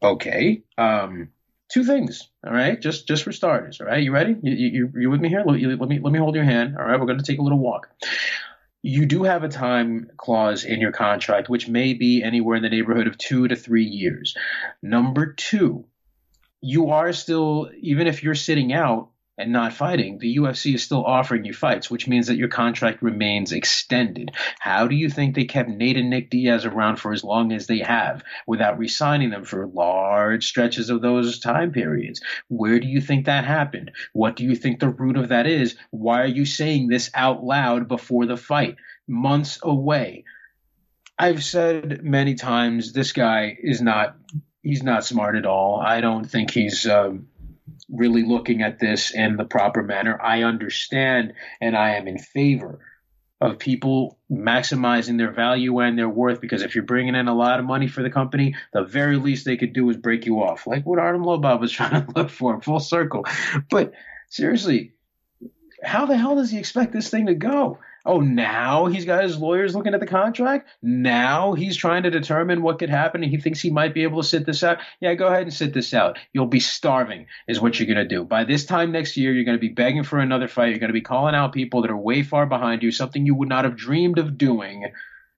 Okay. 0.00 0.62
Um, 0.78 1.30
two 1.68 1.84
things. 1.84 2.28
All 2.46 2.52
right. 2.52 2.80
Just 2.80 3.08
just 3.08 3.24
for 3.24 3.32
starters. 3.32 3.80
All 3.80 3.86
right. 3.88 4.02
You 4.02 4.12
ready? 4.12 4.36
You 4.42 4.52
you 4.52 4.92
you 4.96 5.10
with 5.10 5.20
me 5.20 5.28
here? 5.28 5.42
Let, 5.44 5.60
let 5.60 5.88
me 5.88 5.98
let 5.98 6.12
me 6.12 6.18
hold 6.18 6.36
your 6.36 6.44
hand. 6.44 6.76
All 6.76 6.84
right. 6.84 6.98
We're 6.98 7.06
going 7.06 7.18
to 7.18 7.24
take 7.24 7.38
a 7.38 7.42
little 7.42 7.58
walk. 7.58 7.88
You 8.84 9.06
do 9.06 9.22
have 9.22 9.44
a 9.44 9.48
time 9.48 10.10
clause 10.16 10.64
in 10.64 10.80
your 10.80 10.90
contract, 10.90 11.48
which 11.48 11.68
may 11.68 11.94
be 11.94 12.22
anywhere 12.22 12.56
in 12.56 12.62
the 12.62 12.68
neighborhood 12.68 13.06
of 13.06 13.16
two 13.16 13.46
to 13.46 13.54
three 13.54 13.84
years. 13.84 14.36
Number 14.82 15.32
two 15.32 15.86
you 16.62 16.90
are 16.90 17.12
still, 17.12 17.70
even 17.80 18.06
if 18.06 18.22
you're 18.22 18.36
sitting 18.36 18.72
out 18.72 19.10
and 19.36 19.52
not 19.52 19.72
fighting, 19.72 20.18
the 20.18 20.36
UFC 20.36 20.74
is 20.74 20.84
still 20.84 21.04
offering 21.04 21.44
you 21.44 21.52
fights, 21.52 21.90
which 21.90 22.06
means 22.06 22.28
that 22.28 22.36
your 22.36 22.48
contract 22.48 23.02
remains 23.02 23.50
extended. 23.50 24.30
How 24.60 24.86
do 24.86 24.94
you 24.94 25.10
think 25.10 25.34
they 25.34 25.44
kept 25.44 25.68
Nate 25.68 25.96
and 25.96 26.10
Nick 26.10 26.30
Diaz 26.30 26.64
around 26.64 26.96
for 26.96 27.12
as 27.12 27.24
long 27.24 27.50
as 27.50 27.66
they 27.66 27.78
have 27.78 28.22
without 28.46 28.78
re 28.78 28.86
signing 28.86 29.30
them 29.30 29.44
for 29.44 29.66
large 29.66 30.46
stretches 30.46 30.88
of 30.88 31.02
those 31.02 31.40
time 31.40 31.72
periods? 31.72 32.20
Where 32.48 32.78
do 32.78 32.86
you 32.86 33.00
think 33.00 33.26
that 33.26 33.44
happened? 33.44 33.90
What 34.12 34.36
do 34.36 34.44
you 34.44 34.54
think 34.54 34.78
the 34.78 34.88
root 34.88 35.16
of 35.16 35.30
that 35.30 35.48
is? 35.48 35.76
Why 35.90 36.22
are 36.22 36.26
you 36.26 36.44
saying 36.44 36.86
this 36.86 37.10
out 37.12 37.42
loud 37.42 37.88
before 37.88 38.26
the 38.26 38.36
fight? 38.36 38.76
Months 39.08 39.58
away. 39.62 40.24
I've 41.18 41.42
said 41.42 42.04
many 42.04 42.34
times 42.34 42.92
this 42.92 43.12
guy 43.12 43.56
is 43.60 43.82
not 43.82 44.16
he's 44.62 44.82
not 44.82 45.04
smart 45.04 45.36
at 45.36 45.46
all. 45.46 45.80
I 45.80 46.00
don't 46.00 46.24
think 46.24 46.50
he's 46.50 46.86
um, 46.86 47.28
really 47.88 48.22
looking 48.22 48.62
at 48.62 48.78
this 48.78 49.12
in 49.12 49.36
the 49.36 49.44
proper 49.44 49.82
manner. 49.82 50.20
I 50.20 50.42
understand 50.42 51.34
and 51.60 51.76
I 51.76 51.96
am 51.96 52.08
in 52.08 52.18
favor 52.18 52.80
of 53.40 53.58
people 53.58 54.18
maximizing 54.30 55.18
their 55.18 55.32
value 55.32 55.80
and 55.80 55.98
their 55.98 56.08
worth 56.08 56.40
because 56.40 56.62
if 56.62 56.76
you're 56.76 56.84
bringing 56.84 57.16
in 57.16 57.26
a 57.26 57.34
lot 57.34 57.58
of 57.58 57.66
money 57.66 57.88
for 57.88 58.02
the 58.02 58.10
company, 58.10 58.54
the 58.72 58.84
very 58.84 59.16
least 59.16 59.44
they 59.44 59.56
could 59.56 59.72
do 59.72 59.90
is 59.90 59.96
break 59.96 60.26
you 60.26 60.40
off, 60.40 60.66
like 60.66 60.86
what 60.86 61.00
Artem 61.00 61.24
Lobov 61.24 61.60
was 61.60 61.72
trying 61.72 62.06
to 62.06 62.12
look 62.14 62.30
for, 62.30 62.60
full 62.62 62.78
circle. 62.78 63.26
But 63.68 63.92
seriously, 64.28 64.92
how 65.82 66.06
the 66.06 66.16
hell 66.16 66.36
does 66.36 66.52
he 66.52 66.58
expect 66.58 66.92
this 66.92 67.10
thing 67.10 67.26
to 67.26 67.34
go? 67.34 67.80
Oh, 68.04 68.20
now 68.20 68.86
he's 68.86 69.04
got 69.04 69.22
his 69.22 69.38
lawyers 69.38 69.74
looking 69.74 69.94
at 69.94 70.00
the 70.00 70.06
contract. 70.06 70.68
Now 70.82 71.52
he's 71.52 71.76
trying 71.76 72.02
to 72.02 72.10
determine 72.10 72.62
what 72.62 72.78
could 72.78 72.90
happen, 72.90 73.22
and 73.22 73.30
he 73.30 73.38
thinks 73.38 73.60
he 73.60 73.70
might 73.70 73.94
be 73.94 74.02
able 74.02 74.22
to 74.22 74.28
sit 74.28 74.44
this 74.44 74.64
out. 74.64 74.78
Yeah, 75.00 75.14
go 75.14 75.28
ahead 75.28 75.42
and 75.42 75.54
sit 75.54 75.72
this 75.72 75.94
out. 75.94 76.18
You'll 76.32 76.46
be 76.46 76.60
starving, 76.60 77.26
is 77.46 77.60
what 77.60 77.78
you're 77.78 77.92
going 77.92 78.06
to 78.06 78.16
do. 78.16 78.24
By 78.24 78.44
this 78.44 78.64
time 78.64 78.92
next 78.92 79.16
year, 79.16 79.32
you're 79.32 79.44
going 79.44 79.58
to 79.58 79.60
be 79.60 79.68
begging 79.68 80.02
for 80.02 80.18
another 80.18 80.48
fight. 80.48 80.70
You're 80.70 80.78
going 80.78 80.88
to 80.88 80.94
be 80.94 81.00
calling 81.00 81.34
out 81.34 81.52
people 81.52 81.82
that 81.82 81.90
are 81.90 81.96
way 81.96 82.22
far 82.22 82.46
behind 82.46 82.82
you, 82.82 82.90
something 82.90 83.24
you 83.24 83.34
would 83.36 83.48
not 83.48 83.64
have 83.64 83.76
dreamed 83.76 84.18
of 84.18 84.36
doing 84.36 84.92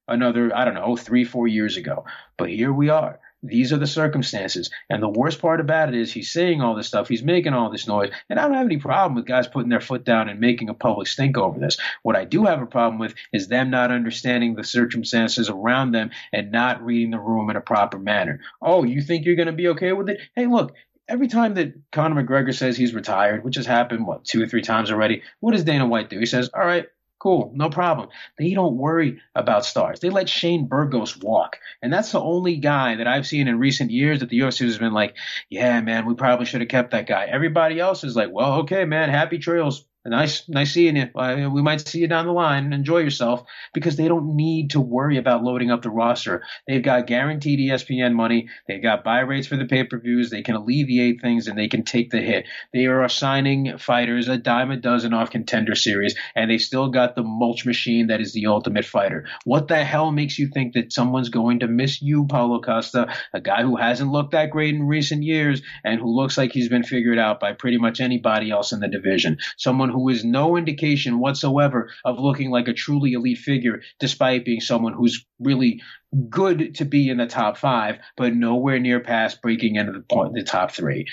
another, 0.08 0.54
I 0.54 0.64
don't 0.64 0.74
know, 0.74 0.96
three, 0.96 1.24
four 1.24 1.46
years 1.46 1.76
ago. 1.76 2.04
But 2.36 2.50
here 2.50 2.72
we 2.72 2.88
are. 2.88 3.20
These 3.46 3.74
are 3.74 3.76
the 3.76 3.86
circumstances. 3.86 4.70
And 4.88 5.02
the 5.02 5.08
worst 5.08 5.38
part 5.38 5.60
about 5.60 5.90
it 5.90 5.94
is 5.94 6.10
he's 6.10 6.32
saying 6.32 6.62
all 6.62 6.74
this 6.74 6.86
stuff, 6.86 7.08
he's 7.08 7.22
making 7.22 7.52
all 7.52 7.70
this 7.70 7.86
noise. 7.86 8.10
And 8.30 8.38
I 8.38 8.44
don't 8.44 8.56
have 8.56 8.64
any 8.64 8.78
problem 8.78 9.14
with 9.14 9.26
guys 9.26 9.46
putting 9.46 9.68
their 9.68 9.82
foot 9.82 10.02
down 10.02 10.30
and 10.30 10.40
making 10.40 10.70
a 10.70 10.74
public 10.74 11.08
stink 11.08 11.36
over 11.36 11.60
this. 11.60 11.76
What 12.02 12.16
I 12.16 12.24
do 12.24 12.44
have 12.46 12.62
a 12.62 12.66
problem 12.66 12.98
with 12.98 13.14
is 13.34 13.48
them 13.48 13.68
not 13.68 13.90
understanding 13.90 14.54
the 14.54 14.64
circumstances 14.64 15.50
around 15.50 15.92
them 15.92 16.10
and 16.32 16.52
not 16.52 16.82
reading 16.82 17.10
the 17.10 17.20
room 17.20 17.50
in 17.50 17.56
a 17.56 17.60
proper 17.60 17.98
manner. 17.98 18.40
Oh, 18.62 18.82
you 18.82 19.02
think 19.02 19.26
you're 19.26 19.36
going 19.36 19.46
to 19.46 19.52
be 19.52 19.68
okay 19.68 19.92
with 19.92 20.08
it? 20.08 20.20
Hey, 20.34 20.46
look, 20.46 20.74
every 21.06 21.28
time 21.28 21.54
that 21.54 21.74
Conor 21.92 22.22
McGregor 22.22 22.54
says 22.54 22.78
he's 22.78 22.94
retired, 22.94 23.44
which 23.44 23.56
has 23.56 23.66
happened, 23.66 24.06
what, 24.06 24.24
two 24.24 24.42
or 24.42 24.46
three 24.46 24.62
times 24.62 24.90
already, 24.90 25.22
what 25.40 25.52
does 25.52 25.64
Dana 25.64 25.86
White 25.86 26.08
do? 26.08 26.18
He 26.18 26.26
says, 26.26 26.48
all 26.54 26.64
right, 26.64 26.86
Cool, 27.24 27.52
no 27.54 27.70
problem. 27.70 28.10
They 28.36 28.52
don't 28.52 28.76
worry 28.76 29.18
about 29.34 29.64
stars. 29.64 29.98
They 29.98 30.10
let 30.10 30.28
Shane 30.28 30.66
Burgos 30.66 31.16
walk. 31.16 31.58
And 31.80 31.90
that's 31.90 32.12
the 32.12 32.20
only 32.20 32.58
guy 32.58 32.96
that 32.96 33.06
I've 33.06 33.26
seen 33.26 33.48
in 33.48 33.58
recent 33.58 33.90
years 33.90 34.20
that 34.20 34.28
the 34.28 34.40
UFC 34.40 34.66
has 34.66 34.76
been 34.76 34.92
like, 34.92 35.16
yeah, 35.48 35.80
man, 35.80 36.04
we 36.04 36.16
probably 36.16 36.44
should 36.44 36.60
have 36.60 36.68
kept 36.68 36.90
that 36.90 37.06
guy. 37.06 37.24
Everybody 37.24 37.80
else 37.80 38.04
is 38.04 38.14
like, 38.14 38.28
well, 38.30 38.60
okay, 38.60 38.84
man, 38.84 39.08
happy 39.08 39.38
trails. 39.38 39.86
Nice, 40.06 40.48
nice 40.48 40.72
seeing 40.72 40.96
you. 40.96 41.10
We 41.14 41.62
might 41.62 41.86
see 41.86 42.00
you 42.00 42.08
down 42.08 42.26
the 42.26 42.32
line. 42.32 42.72
Enjoy 42.72 42.98
yourself 42.98 43.44
because 43.72 43.96
they 43.96 44.08
don't 44.08 44.36
need 44.36 44.70
to 44.70 44.80
worry 44.80 45.16
about 45.16 45.42
loading 45.42 45.70
up 45.70 45.82
the 45.82 45.90
roster. 45.90 46.42
They've 46.66 46.82
got 46.82 47.06
guaranteed 47.06 47.58
ESPN 47.58 48.14
money. 48.14 48.48
They've 48.68 48.82
got 48.82 49.04
buy 49.04 49.20
rates 49.20 49.46
for 49.46 49.56
the 49.56 49.64
pay 49.64 49.84
per 49.84 49.98
views. 49.98 50.30
They 50.30 50.42
can 50.42 50.56
alleviate 50.56 51.20
things 51.20 51.46
and 51.48 51.58
they 51.58 51.68
can 51.68 51.84
take 51.84 52.10
the 52.10 52.20
hit. 52.20 52.46
They 52.72 52.86
are 52.86 53.02
assigning 53.02 53.78
fighters 53.78 54.28
a 54.28 54.36
dime 54.36 54.70
a 54.70 54.76
dozen 54.76 55.14
off 55.14 55.30
contender 55.30 55.74
series, 55.74 56.14
and 56.34 56.50
they 56.50 56.58
still 56.58 56.88
got 56.90 57.14
the 57.14 57.22
mulch 57.22 57.64
machine 57.64 58.08
that 58.08 58.20
is 58.20 58.32
the 58.32 58.46
ultimate 58.46 58.84
fighter. 58.84 59.26
What 59.44 59.68
the 59.68 59.84
hell 59.84 60.12
makes 60.12 60.38
you 60.38 60.48
think 60.48 60.74
that 60.74 60.92
someone's 60.92 61.28
going 61.28 61.60
to 61.60 61.68
miss 61.68 62.02
you, 62.02 62.26
Paulo 62.26 62.60
Costa, 62.60 63.14
a 63.32 63.40
guy 63.40 63.62
who 63.62 63.76
hasn't 63.76 64.10
looked 64.10 64.32
that 64.32 64.50
great 64.50 64.74
in 64.74 64.82
recent 64.82 65.22
years 65.22 65.62
and 65.84 66.00
who 66.00 66.14
looks 66.14 66.36
like 66.36 66.52
he's 66.52 66.68
been 66.68 66.82
figured 66.82 67.18
out 67.18 67.40
by 67.40 67.52
pretty 67.52 67.78
much 67.78 68.00
anybody 68.00 68.50
else 68.50 68.72
in 68.72 68.80
the 68.80 68.88
division? 68.88 69.38
Someone 69.56 69.93
who 69.94 70.08
is 70.08 70.24
no 70.24 70.56
indication 70.56 71.18
whatsoever 71.18 71.90
of 72.04 72.18
looking 72.18 72.50
like 72.50 72.68
a 72.68 72.74
truly 72.74 73.14
elite 73.14 73.38
figure, 73.38 73.80
despite 73.98 74.44
being 74.44 74.60
someone 74.60 74.92
who's 74.92 75.24
really 75.40 75.80
good 76.28 76.74
to 76.76 76.84
be 76.84 77.08
in 77.08 77.16
the 77.16 77.26
top 77.26 77.56
five, 77.56 77.98
but 78.16 78.34
nowhere 78.34 78.78
near 78.78 79.00
past 79.00 79.40
breaking 79.42 79.76
into 79.76 79.92
the, 79.92 80.30
the 80.34 80.42
top 80.42 80.72
three. 80.72 81.06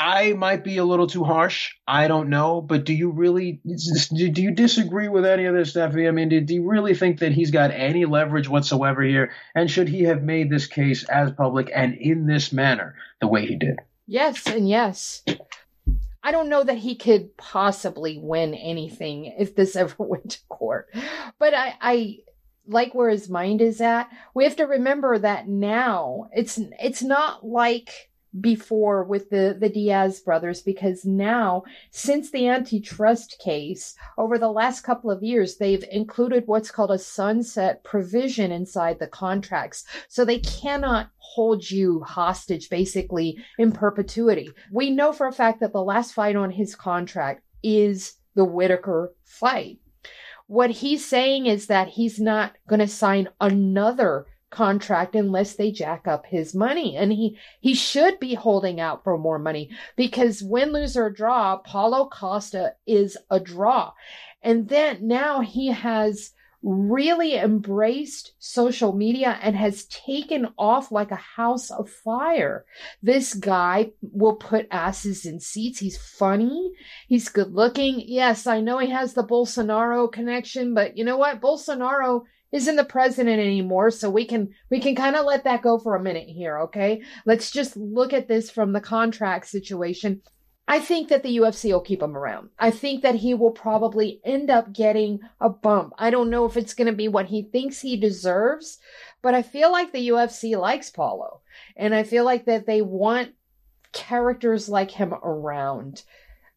I 0.00 0.32
might 0.32 0.64
be 0.64 0.78
a 0.78 0.84
little 0.84 1.06
too 1.06 1.24
harsh. 1.24 1.74
I 1.86 2.08
don't 2.08 2.30
know, 2.30 2.62
but 2.62 2.84
do 2.84 2.94
you 2.94 3.10
really 3.10 3.60
do 3.62 4.42
you 4.42 4.50
disagree 4.50 5.08
with 5.08 5.26
any 5.26 5.44
of 5.44 5.54
this, 5.54 5.70
Stephanie? 5.70 6.08
I 6.08 6.10
mean, 6.10 6.30
do 6.30 6.54
you 6.54 6.66
really 6.66 6.94
think 6.94 7.18
that 7.18 7.32
he's 7.32 7.50
got 7.50 7.70
any 7.70 8.06
leverage 8.06 8.48
whatsoever 8.48 9.02
here? 9.02 9.32
And 9.54 9.70
should 9.70 9.88
he 9.88 10.04
have 10.04 10.22
made 10.22 10.48
this 10.48 10.66
case 10.66 11.04
as 11.04 11.32
public 11.32 11.70
and 11.74 11.94
in 11.94 12.26
this 12.26 12.50
manner 12.50 12.94
the 13.20 13.28
way 13.28 13.44
he 13.44 13.56
did? 13.56 13.78
Yes, 14.06 14.46
and 14.46 14.66
yes. 14.66 15.22
I 16.22 16.32
don't 16.32 16.48
know 16.48 16.62
that 16.62 16.78
he 16.78 16.96
could 16.96 17.36
possibly 17.36 18.18
win 18.18 18.54
anything 18.54 19.26
if 19.38 19.54
this 19.54 19.76
ever 19.76 19.94
went 19.98 20.30
to 20.32 20.46
court. 20.48 20.94
But 21.38 21.54
I, 21.54 21.74
I 21.80 22.18
like 22.66 22.94
where 22.94 23.10
his 23.10 23.28
mind 23.28 23.60
is 23.60 23.80
at. 23.80 24.08
We 24.34 24.44
have 24.44 24.56
to 24.56 24.64
remember 24.64 25.18
that 25.18 25.48
now 25.48 26.28
it's 26.32 26.58
it's 26.80 27.02
not 27.02 27.44
like 27.46 28.09
before 28.40 29.02
with 29.02 29.30
the 29.30 29.56
the 29.58 29.68
Diaz 29.68 30.20
brothers 30.20 30.62
because 30.62 31.04
now 31.04 31.64
since 31.90 32.30
the 32.30 32.46
antitrust 32.46 33.40
case 33.42 33.96
over 34.18 34.38
the 34.38 34.52
last 34.52 34.82
couple 34.82 35.10
of 35.10 35.22
years 35.22 35.56
they've 35.56 35.84
included 35.90 36.44
what's 36.46 36.70
called 36.70 36.92
a 36.92 36.98
sunset 36.98 37.82
provision 37.82 38.52
inside 38.52 39.00
the 39.00 39.08
contracts 39.08 39.84
so 40.08 40.24
they 40.24 40.38
cannot 40.38 41.10
hold 41.30 41.70
you 41.70 42.02
hostage 42.02 42.68
basically 42.68 43.38
in 43.58 43.70
perpetuity. 43.70 44.50
We 44.72 44.90
know 44.90 45.12
for 45.12 45.28
a 45.28 45.32
fact 45.32 45.60
that 45.60 45.72
the 45.72 45.82
last 45.82 46.12
fight 46.12 46.34
on 46.34 46.50
his 46.50 46.74
contract 46.74 47.42
is 47.62 48.14
the 48.34 48.44
Whittaker 48.44 49.14
fight. 49.24 49.78
What 50.46 50.70
he's 50.70 51.06
saying 51.06 51.46
is 51.46 51.68
that 51.68 51.88
he's 51.88 52.18
not 52.18 52.56
going 52.68 52.80
to 52.80 52.88
sign 52.88 53.28
another 53.40 54.26
contract 54.50 55.14
unless 55.14 55.54
they 55.54 55.70
jack 55.70 56.06
up 56.06 56.26
his 56.26 56.54
money. 56.54 56.96
And 56.96 57.12
he, 57.12 57.38
he 57.60 57.74
should 57.74 58.18
be 58.20 58.34
holding 58.34 58.80
out 58.80 59.04
for 59.04 59.16
more 59.16 59.38
money 59.38 59.70
because 59.96 60.42
win, 60.42 60.72
lose, 60.72 60.96
or 60.96 61.10
draw, 61.10 61.58
Paulo 61.58 62.08
Costa 62.08 62.74
is 62.86 63.16
a 63.30 63.40
draw. 63.40 63.92
And 64.42 64.68
then 64.68 65.06
now 65.06 65.40
he 65.40 65.68
has 65.68 66.32
really 66.62 67.36
embraced 67.36 68.32
social 68.38 68.92
media 68.92 69.38
and 69.40 69.56
has 69.56 69.86
taken 69.86 70.48
off 70.58 70.92
like 70.92 71.10
a 71.10 71.16
house 71.16 71.70
of 71.70 71.88
fire. 71.88 72.66
This 73.02 73.32
guy 73.32 73.92
will 74.02 74.36
put 74.36 74.68
asses 74.70 75.24
in 75.24 75.40
seats. 75.40 75.78
He's 75.78 75.96
funny. 75.96 76.72
He's 77.08 77.30
good 77.30 77.54
looking. 77.54 78.02
Yes, 78.06 78.46
I 78.46 78.60
know 78.60 78.78
he 78.78 78.90
has 78.90 79.14
the 79.14 79.24
Bolsonaro 79.24 80.12
connection, 80.12 80.74
but 80.74 80.98
you 80.98 81.04
know 81.04 81.16
what? 81.16 81.40
Bolsonaro 81.40 82.24
isn't 82.52 82.76
the 82.76 82.84
president 82.84 83.40
anymore 83.40 83.90
so 83.90 84.10
we 84.10 84.24
can 84.24 84.48
we 84.70 84.80
can 84.80 84.94
kind 84.94 85.16
of 85.16 85.24
let 85.24 85.44
that 85.44 85.62
go 85.62 85.78
for 85.78 85.94
a 85.94 86.02
minute 86.02 86.28
here 86.28 86.58
okay 86.58 87.02
let's 87.26 87.50
just 87.50 87.76
look 87.76 88.12
at 88.12 88.28
this 88.28 88.50
from 88.50 88.72
the 88.72 88.80
contract 88.80 89.46
situation 89.46 90.20
I 90.70 90.78
think 90.78 91.08
that 91.08 91.24
the 91.24 91.36
UFC 91.38 91.72
will 91.72 91.80
keep 91.80 92.00
him 92.00 92.16
around. 92.16 92.50
I 92.56 92.70
think 92.70 93.02
that 93.02 93.16
he 93.16 93.34
will 93.34 93.50
probably 93.50 94.20
end 94.24 94.50
up 94.50 94.72
getting 94.72 95.18
a 95.40 95.48
bump. 95.48 95.94
I 95.98 96.10
don't 96.10 96.30
know 96.30 96.44
if 96.44 96.56
it's 96.56 96.74
going 96.74 96.86
to 96.86 96.92
be 96.92 97.08
what 97.08 97.26
he 97.26 97.42
thinks 97.42 97.80
he 97.80 97.96
deserves, 97.96 98.78
but 99.20 99.34
I 99.34 99.42
feel 99.42 99.72
like 99.72 99.92
the 99.92 100.10
UFC 100.10 100.56
likes 100.56 100.88
Paulo. 100.88 101.40
And 101.76 101.92
I 101.92 102.04
feel 102.04 102.24
like 102.24 102.44
that 102.44 102.66
they 102.66 102.82
want 102.82 103.32
characters 103.92 104.68
like 104.68 104.92
him 104.92 105.12
around. 105.12 106.04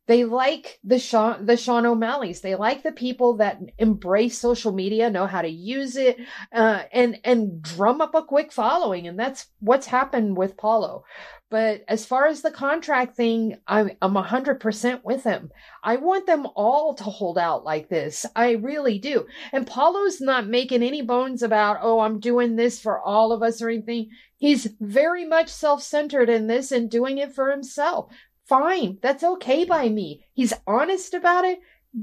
They 0.05 0.25
like 0.25 0.79
the 0.83 0.99
Sean, 0.99 1.45
the 1.45 1.55
Sean 1.55 1.85
O'Malley's. 1.85 2.41
They 2.41 2.55
like 2.55 2.83
the 2.83 2.91
people 2.91 3.37
that 3.37 3.61
embrace 3.77 4.37
social 4.37 4.73
media, 4.73 5.09
know 5.09 5.27
how 5.27 5.41
to 5.41 5.49
use 5.49 5.95
it, 5.95 6.17
uh, 6.51 6.83
and 6.91 7.19
and 7.23 7.61
drum 7.61 8.01
up 8.01 8.13
a 8.13 8.23
quick 8.23 8.51
following. 8.51 9.07
And 9.07 9.17
that's 9.17 9.47
what's 9.59 9.87
happened 9.87 10.35
with 10.35 10.57
Paulo. 10.57 11.05
But 11.49 11.85
as 11.87 12.05
far 12.05 12.25
as 12.25 12.41
the 12.41 12.51
contract 12.51 13.15
thing, 13.15 13.59
I'm 13.65 13.91
I'm 14.01 14.15
hundred 14.15 14.59
percent 14.59 15.05
with 15.05 15.23
him. 15.23 15.51
I 15.81 15.95
want 15.95 16.25
them 16.25 16.47
all 16.53 16.95
to 16.95 17.03
hold 17.05 17.37
out 17.37 17.63
like 17.63 17.87
this. 17.87 18.25
I 18.35 18.53
really 18.53 18.99
do. 18.99 19.27
And 19.53 19.65
Paulo's 19.65 20.19
not 20.19 20.47
making 20.47 20.83
any 20.83 21.01
bones 21.01 21.43
about, 21.43 21.77
oh, 21.81 21.99
I'm 22.01 22.19
doing 22.19 22.57
this 22.57 22.77
for 22.77 22.99
all 22.99 23.31
of 23.31 23.41
us 23.41 23.61
or 23.61 23.69
anything. 23.69 24.09
He's 24.35 24.75
very 24.81 25.25
much 25.25 25.47
self-centered 25.47 26.27
in 26.27 26.47
this 26.47 26.73
and 26.73 26.91
doing 26.91 27.19
it 27.19 27.33
for 27.33 27.51
himself 27.51 28.11
fine. 28.45 28.99
That's 29.01 29.23
okay 29.23 29.65
by 29.65 29.89
me. 29.89 30.25
He's 30.33 30.53
honest 30.67 31.13
about 31.13 31.45
it. 31.45 31.59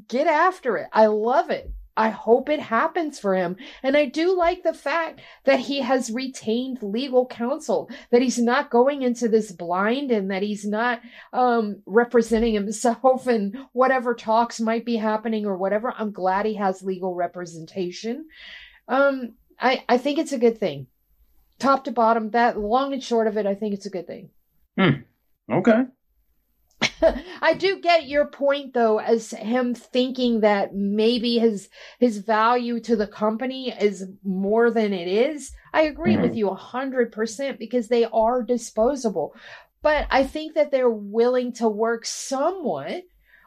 Get 0.09 0.26
after 0.26 0.76
it. 0.76 0.88
I 0.93 1.07
love 1.07 1.51
it. 1.51 1.72
I 1.97 2.09
hope 2.09 2.49
it 2.49 2.61
happens 2.61 3.18
for 3.18 3.34
him. 3.34 3.57
And 3.82 3.95
I 3.95 4.07
do 4.07 4.34
like 4.34 4.62
the 4.62 4.72
fact 4.72 5.20
that 5.45 5.61
he 5.61 5.80
has 5.80 6.11
retained 6.11 6.82
legal 6.82 7.26
counsel, 7.26 7.91
that 8.11 8.22
he's 8.22 8.38
not 8.38 8.70
going 8.70 9.03
into 9.03 9.28
this 9.28 9.53
blind 9.53 10.11
and 10.11 10.30
that 10.30 10.43
he's 10.43 10.64
not 10.64 11.03
um, 11.32 11.82
representing 11.84 12.55
himself 12.55 13.26
and 13.26 13.55
whatever 13.72 14.14
talks 14.14 14.61
might 14.61 14.86
be 14.86 14.97
happening 14.97 15.45
or 15.45 15.59
whatever. 15.59 15.93
I'm 15.95 16.12
glad 16.12 16.47
he 16.47 16.55
has 16.55 16.82
legal 16.82 17.14
representation. 17.14 18.26
Um, 18.88 19.34
I, 19.59 19.84
I 19.88 19.99
think 19.99 20.18
it's 20.18 20.32
a 20.32 20.38
good 20.38 20.59
thing. 20.59 20.86
Top 21.59 21.84
to 21.84 21.93
bottom, 21.93 22.30
that 22.30 22.59
long 22.59 22.95
and 22.95 23.03
short 23.03 23.26
of 23.26 23.36
it, 23.36 23.45
I 23.45 23.55
think 23.55 23.74
it's 23.74 23.84
a 23.84 23.91
good 23.91 24.07
thing. 24.07 24.30
Hmm. 24.78 25.03
Okay. 25.53 25.82
I 27.43 27.55
do 27.55 27.81
get 27.81 28.09
your 28.09 28.26
point 28.26 28.74
though, 28.74 28.99
as 28.99 29.31
him 29.31 29.74
thinking 29.74 30.41
that 30.41 30.74
maybe 30.74 31.39
his 31.39 31.68
his 31.99 32.18
value 32.18 32.81
to 32.81 32.97
the 32.97 33.07
company 33.07 33.70
is 33.70 34.07
more 34.24 34.70
than 34.70 34.93
it 34.93 35.09
is. 35.09 35.53
I 35.72 35.83
agree 35.83 36.14
mm-hmm. 36.14 36.22
with 36.22 36.37
you 36.37 36.49
a 36.49 36.55
hundred 36.55 37.12
percent 37.12 37.59
because 37.59 37.89
they 37.89 38.05
are 38.05 38.43
disposable. 38.43 39.35
But 39.83 40.07
I 40.11 40.24
think 40.24 40.55
that 40.55 40.70
they're 40.70 40.91
willing 40.91 41.53
to 41.55 41.68
work 41.68 42.05
somewhat 42.05 43.05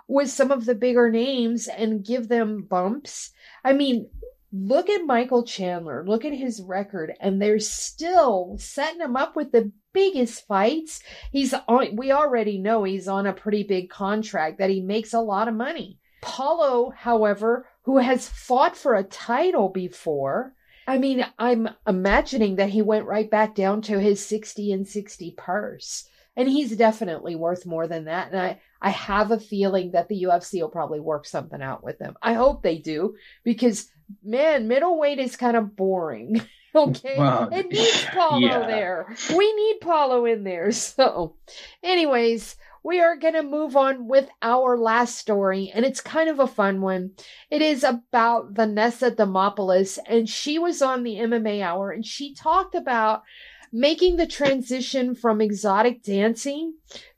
with 0.07 0.29
some 0.29 0.51
of 0.51 0.65
the 0.65 0.75
bigger 0.75 1.09
names 1.09 1.67
and 1.67 2.05
give 2.05 2.27
them 2.27 2.63
bumps. 2.63 3.31
I 3.63 3.73
mean, 3.73 4.09
look 4.51 4.89
at 4.89 5.05
Michael 5.05 5.43
Chandler, 5.43 6.03
look 6.05 6.25
at 6.25 6.33
his 6.33 6.61
record, 6.61 7.13
and 7.19 7.41
they're 7.41 7.59
still 7.59 8.55
setting 8.59 9.01
him 9.01 9.15
up 9.15 9.35
with 9.35 9.51
the 9.51 9.71
biggest 9.93 10.45
fights. 10.47 11.01
He's 11.31 11.53
on, 11.67 11.95
we 11.95 12.11
already 12.11 12.57
know 12.57 12.83
he's 12.83 13.07
on 13.07 13.27
a 13.27 13.33
pretty 13.33 13.63
big 13.63 13.89
contract 13.89 14.57
that 14.59 14.69
he 14.69 14.81
makes 14.81 15.13
a 15.13 15.19
lot 15.19 15.47
of 15.47 15.53
money. 15.53 15.99
Paulo, 16.21 16.91
however, 16.95 17.67
who 17.83 17.97
has 17.97 18.29
fought 18.29 18.77
for 18.77 18.95
a 18.95 19.03
title 19.03 19.69
before, 19.69 20.53
I 20.87 20.97
mean, 20.97 21.25
I'm 21.37 21.69
imagining 21.87 22.57
that 22.57 22.69
he 22.69 22.81
went 22.81 23.05
right 23.05 23.29
back 23.29 23.55
down 23.55 23.81
to 23.83 23.99
his 23.99 24.25
60 24.25 24.71
and 24.71 24.87
60 24.87 25.31
purse. 25.31 26.09
And 26.35 26.49
he's 26.49 26.75
definitely 26.75 27.35
worth 27.35 27.65
more 27.65 27.87
than 27.87 28.05
that. 28.05 28.31
And 28.31 28.41
I, 28.41 28.59
I 28.81 28.89
have 28.89 29.31
a 29.31 29.39
feeling 29.39 29.91
that 29.91 30.07
the 30.09 30.23
UFC 30.23 30.61
will 30.61 30.69
probably 30.69 30.99
work 30.99 31.25
something 31.25 31.61
out 31.61 31.83
with 31.83 31.99
him. 31.99 32.15
I 32.21 32.33
hope 32.33 32.63
they 32.63 32.79
do 32.79 33.15
because 33.43 33.89
man, 34.23 34.67
middleweight 34.67 35.19
is 35.19 35.35
kind 35.35 35.55
of 35.55 35.75
boring. 35.75 36.41
okay, 36.75 37.15
well, 37.17 37.49
it 37.51 37.69
needs 37.69 38.05
Paulo 38.13 38.39
yeah. 38.39 38.65
there. 38.65 39.15
We 39.35 39.53
need 39.53 39.79
Paulo 39.81 40.25
in 40.25 40.43
there. 40.43 40.71
So, 40.71 41.35
anyways, 41.83 42.55
we 42.83 42.99
are 42.99 43.15
going 43.15 43.35
to 43.35 43.43
move 43.43 43.77
on 43.77 44.07
with 44.07 44.27
our 44.41 44.77
last 44.77 45.17
story, 45.17 45.71
and 45.73 45.85
it's 45.85 46.01
kind 46.01 46.29
of 46.29 46.39
a 46.39 46.47
fun 46.47 46.81
one. 46.81 47.11
It 47.49 47.61
is 47.61 47.83
about 47.83 48.51
Vanessa 48.51 49.11
Demopoulos, 49.11 49.99
and 50.07 50.27
she 50.27 50.59
was 50.59 50.81
on 50.81 51.03
the 51.03 51.15
MMA 51.15 51.61
Hour, 51.61 51.91
and 51.91 52.05
she 52.05 52.33
talked 52.33 52.75
about 52.75 53.23
making 53.71 54.17
the 54.17 54.27
transition 54.27 55.15
from 55.15 55.41
exotic 55.41 56.03
dancing 56.03 56.73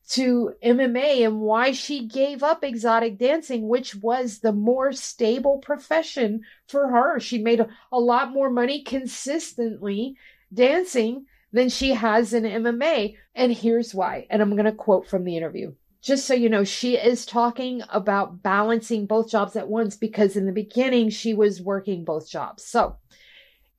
to 0.07 0.53
MMA 0.63 1.25
and 1.25 1.41
why 1.41 1.71
she 1.71 2.07
gave 2.07 2.43
up 2.43 2.63
exotic 2.63 3.17
dancing, 3.17 3.67
which 3.67 3.95
was 3.95 4.39
the 4.39 4.51
more 4.51 4.91
stable 4.93 5.57
profession 5.57 6.41
for 6.67 6.89
her. 6.89 7.19
She 7.19 7.39
made 7.39 7.59
a, 7.59 7.69
a, 7.91 7.99
lot 7.99 8.31
more 8.31 8.49
money 8.49 8.83
consistently 8.83 10.15
dancing 10.53 11.25
than 11.51 11.69
she 11.69 11.91
has 11.91 12.33
in 12.33 12.43
MMA. 12.43 13.15
And 13.33 13.51
here's 13.51 13.95
why. 13.95 14.27
And 14.29 14.41
I'm 14.41 14.51
going 14.51 14.65
to 14.65 14.71
quote 14.71 15.07
from 15.07 15.23
the 15.23 15.37
interview. 15.37 15.73
just 16.01 16.25
so 16.25 16.35
you 16.35 16.49
know, 16.49 16.63
she 16.63 16.97
is 16.97 17.25
talking 17.25 17.81
about 17.89 18.43
balancing 18.43 19.07
both 19.07 19.29
jobs 19.29 19.55
at 19.55 19.67
once 19.67 19.95
because 19.95 20.35
in 20.35 20.45
the 20.45 20.51
beginning 20.51 21.09
she 21.09 21.33
was 21.33 21.61
working 21.61 22.05
both 22.05 22.29
jobs. 22.29 22.63
So 22.63 22.97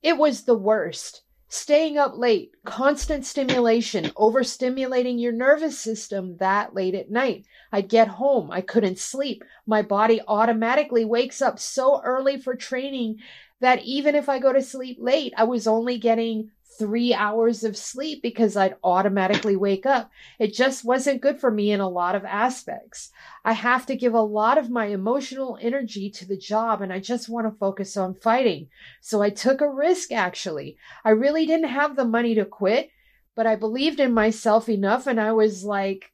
it 0.03 0.17
was 0.17 0.43
the 0.43 0.57
worst. 0.57 1.21
Staying 1.49 1.97
up 1.97 2.17
late, 2.17 2.51
constant 2.65 3.25
stimulation, 3.25 4.05
overstimulating 4.17 5.19
your 5.19 5.31
nervous 5.31 5.79
system 5.79 6.35
that 6.37 6.75
late 6.75 6.93
at 6.93 7.09
night. 7.09 7.45
I'd 7.71 7.87
get 7.87 8.09
home, 8.09 8.51
I 8.51 8.59
couldn't 8.59 8.99
sleep. 8.99 9.45
My 9.65 9.81
body 9.81 10.19
automatically 10.27 11.05
wakes 11.05 11.41
up 11.41 11.57
so 11.57 12.01
early 12.03 12.37
for 12.37 12.55
training 12.55 13.19
that 13.61 13.81
even 13.83 14.13
if 14.13 14.27
I 14.27 14.39
go 14.39 14.51
to 14.51 14.61
sleep 14.61 14.97
late, 14.99 15.33
I 15.37 15.45
was 15.45 15.67
only 15.67 15.97
getting 15.97 16.51
three 16.77 17.13
hours 17.13 17.63
of 17.63 17.77
sleep 17.77 18.21
because 18.21 18.55
I'd 18.55 18.75
automatically 18.83 19.55
wake 19.55 19.85
up. 19.85 20.11
It 20.37 20.53
just 20.53 20.83
wasn't 20.83 21.21
good 21.21 21.39
for 21.39 21.49
me 21.49 21.71
in 21.71 21.79
a 21.79 21.89
lot 21.89 22.15
of 22.15 22.25
aspects. 22.25 23.11
I 23.43 23.53
have 23.53 23.85
to 23.87 23.95
give 23.95 24.13
a 24.13 24.21
lot 24.21 24.57
of 24.57 24.69
my 24.69 24.87
emotional 24.87 25.57
energy 25.61 26.09
to 26.11 26.25
the 26.27 26.37
job 26.37 26.81
and 26.81 26.91
I 26.91 26.99
just 26.99 27.29
want 27.29 27.47
to 27.47 27.57
focus 27.57 27.97
on 27.97 28.15
fighting. 28.15 28.67
So 29.01 29.21
I 29.21 29.29
took 29.29 29.61
a 29.61 29.69
risk 29.69 30.11
actually. 30.11 30.77
I 31.03 31.11
really 31.11 31.45
didn't 31.45 31.69
have 31.69 31.95
the 31.95 32.05
money 32.05 32.35
to 32.35 32.45
quit, 32.45 32.89
but 33.35 33.47
I 33.47 33.55
believed 33.55 33.99
in 33.99 34.13
myself 34.13 34.69
enough 34.69 35.07
and 35.07 35.19
I 35.19 35.31
was 35.31 35.63
like, 35.63 36.11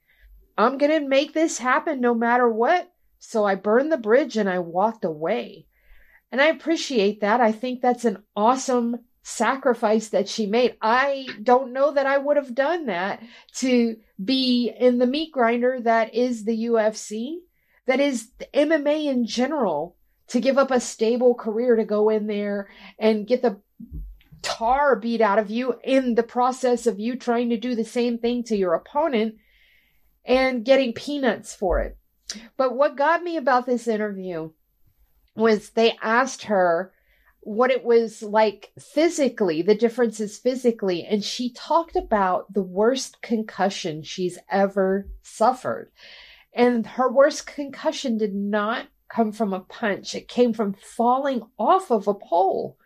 I'm 0.58 0.78
going 0.78 0.92
to 0.92 1.08
make 1.08 1.34
this 1.34 1.58
happen 1.58 2.00
no 2.00 2.14
matter 2.14 2.48
what. 2.48 2.92
So 3.20 3.46
I 3.46 3.56
burned 3.56 3.92
the 3.92 3.98
bridge 3.98 4.38
and 4.38 4.50
I 4.50 4.60
walked 4.60 5.04
away. 5.04 5.66
And 6.32 6.42
I 6.42 6.48
appreciate 6.48 7.22
that. 7.22 7.42
I 7.42 7.52
think 7.52 7.82
that's 7.82 8.06
an 8.06 8.24
awesome 8.36 9.00
sacrifice 9.24 10.10
that 10.10 10.28
she 10.28 10.46
made. 10.46 10.76
I 10.82 11.28
don't 11.42 11.72
know 11.72 11.92
that 11.94 12.06
I 12.06 12.18
would 12.18 12.38
have 12.38 12.54
done 12.54 12.88
that 12.88 13.24
to 13.56 13.96
be 14.24 14.72
in 14.78 15.00
the 15.00 15.08
meat 15.08 15.32
grinder 15.32 15.80
that 15.82 16.14
is 16.14 16.44
the 16.44 16.66
UFC, 16.66 17.38
that 17.86 18.02
is 18.02 18.30
the 18.38 18.48
MMA 18.54 19.06
in 19.06 19.26
general, 19.26 19.96
to 20.28 20.42
give 20.42 20.58
up 20.58 20.72
a 20.72 20.80
stable 20.80 21.36
career 21.36 21.78
to 21.78 21.86
go 21.86 22.10
in 22.10 22.28
there 22.28 22.70
and 23.00 23.26
get 23.26 23.42
the 23.42 23.62
tar 24.42 24.98
beat 24.98 25.22
out 25.22 25.40
of 25.40 25.50
you 25.50 25.80
in 25.84 26.16
the 26.16 26.24
process 26.24 26.86
of 26.86 27.00
you 27.00 27.16
trying 27.16 27.50
to 27.50 27.58
do 27.58 27.76
the 27.76 27.86
same 27.86 28.18
thing 28.18 28.44
to 28.44 28.58
your 28.58 28.74
opponent 28.74 29.36
and 30.26 30.66
getting 30.66 30.94
peanuts 30.94 31.56
for 31.56 31.80
it. 31.80 31.98
But 32.58 32.76
what 32.76 32.98
got 32.98 33.24
me 33.24 33.38
about 33.38 33.66
this 33.66 33.88
interview 33.88 34.52
was 35.36 35.70
they 35.70 35.98
asked 36.02 36.44
her 36.44 36.92
what 37.46 37.72
it 37.72 37.84
was 37.84 38.24
like 38.24 38.72
physically, 38.80 39.62
the 39.62 39.76
differences 39.76 40.38
physically. 40.38 41.06
And 41.06 41.24
she 41.24 41.52
talked 41.54 41.96
about 41.96 42.54
the 42.54 42.64
worst 42.64 43.22
concussion 43.22 44.04
she's 44.04 44.38
ever 44.50 45.08
suffered. 45.22 45.92
And 46.54 46.86
her 46.86 47.12
worst 47.12 47.48
concussion 47.48 48.18
did 48.18 48.34
not 48.34 48.88
come 49.10 49.32
from 49.32 49.54
a 49.54 49.60
punch, 49.60 50.16
it 50.16 50.28
came 50.28 50.54
from 50.54 50.74
falling 50.74 51.44
off 51.60 51.92
of 51.92 52.08
a 52.08 52.14
pole. 52.14 52.78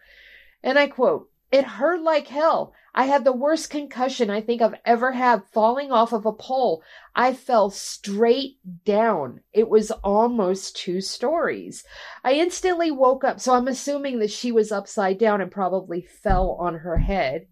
And 0.61 0.77
I 0.77 0.87
quote, 0.87 1.29
it 1.51 1.63
hurt 1.63 2.01
like 2.01 2.27
hell. 2.27 2.73
I 2.97 3.03
had 3.03 3.25
the 3.25 3.31
worst 3.31 3.69
concussion 3.69 4.31
I 4.31 4.41
think 4.41 4.59
I've 4.59 4.79
ever 4.83 5.11
had 5.11 5.43
falling 5.53 5.91
off 5.91 6.13
of 6.13 6.25
a 6.25 6.33
pole. 6.33 6.81
I 7.15 7.31
fell 7.31 7.69
straight 7.69 8.57
down. 8.85 9.41
It 9.53 9.69
was 9.69 9.91
almost 9.91 10.75
two 10.75 11.01
stories. 11.01 11.83
I 12.23 12.33
instantly 12.33 12.89
woke 12.89 13.23
up. 13.23 13.39
So 13.39 13.53
I'm 13.53 13.67
assuming 13.67 14.17
that 14.17 14.31
she 14.31 14.51
was 14.51 14.71
upside 14.71 15.19
down 15.19 15.41
and 15.41 15.51
probably 15.51 16.01
fell 16.01 16.57
on 16.59 16.79
her 16.79 16.97
head. 16.97 17.45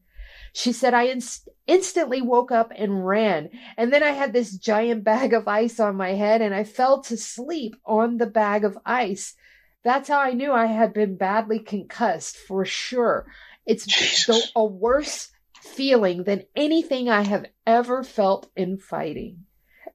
She 0.52 0.72
said, 0.72 0.96
I 0.96 1.04
inst- 1.04 1.48
instantly 1.68 2.24
woke 2.24 2.52
up 2.52 2.72
and 2.76 3.06
ran. 3.06 3.52
And 3.78 3.94
then 3.94 4.02
I 4.02 4.12
had 4.12 4.34
this 4.34 4.58
giant 4.58 5.04
bag 5.04 5.32
of 5.34 5.48
ice 5.48 5.80
on 5.80 5.96
my 5.96 6.14
head 6.14 6.42
and 6.42 6.56
I 6.56 6.64
fell 6.64 7.04
to 7.04 7.18
sleep 7.18 7.76
on 7.86 8.18
the 8.18 8.26
bag 8.26 8.66
of 8.66 8.80
ice. 8.84 9.36
That's 9.84 10.10
how 10.10 10.20
I 10.22 10.32
knew 10.32 10.52
I 10.52 10.66
had 10.66 10.92
been 10.92 11.18
badly 11.18 11.60
concussed 11.60 12.36
for 12.36 12.66
sure. 12.66 13.28
It's 13.68 13.86
so, 14.26 14.40
a 14.56 14.66
worse 14.66 15.30
feeling 15.66 16.24
than 16.24 16.46
anything 16.56 17.10
I 17.10 17.22
have 17.22 17.46
ever 17.66 18.04
felt 18.04 18.50
in 18.56 18.78
fighting. 18.78 19.46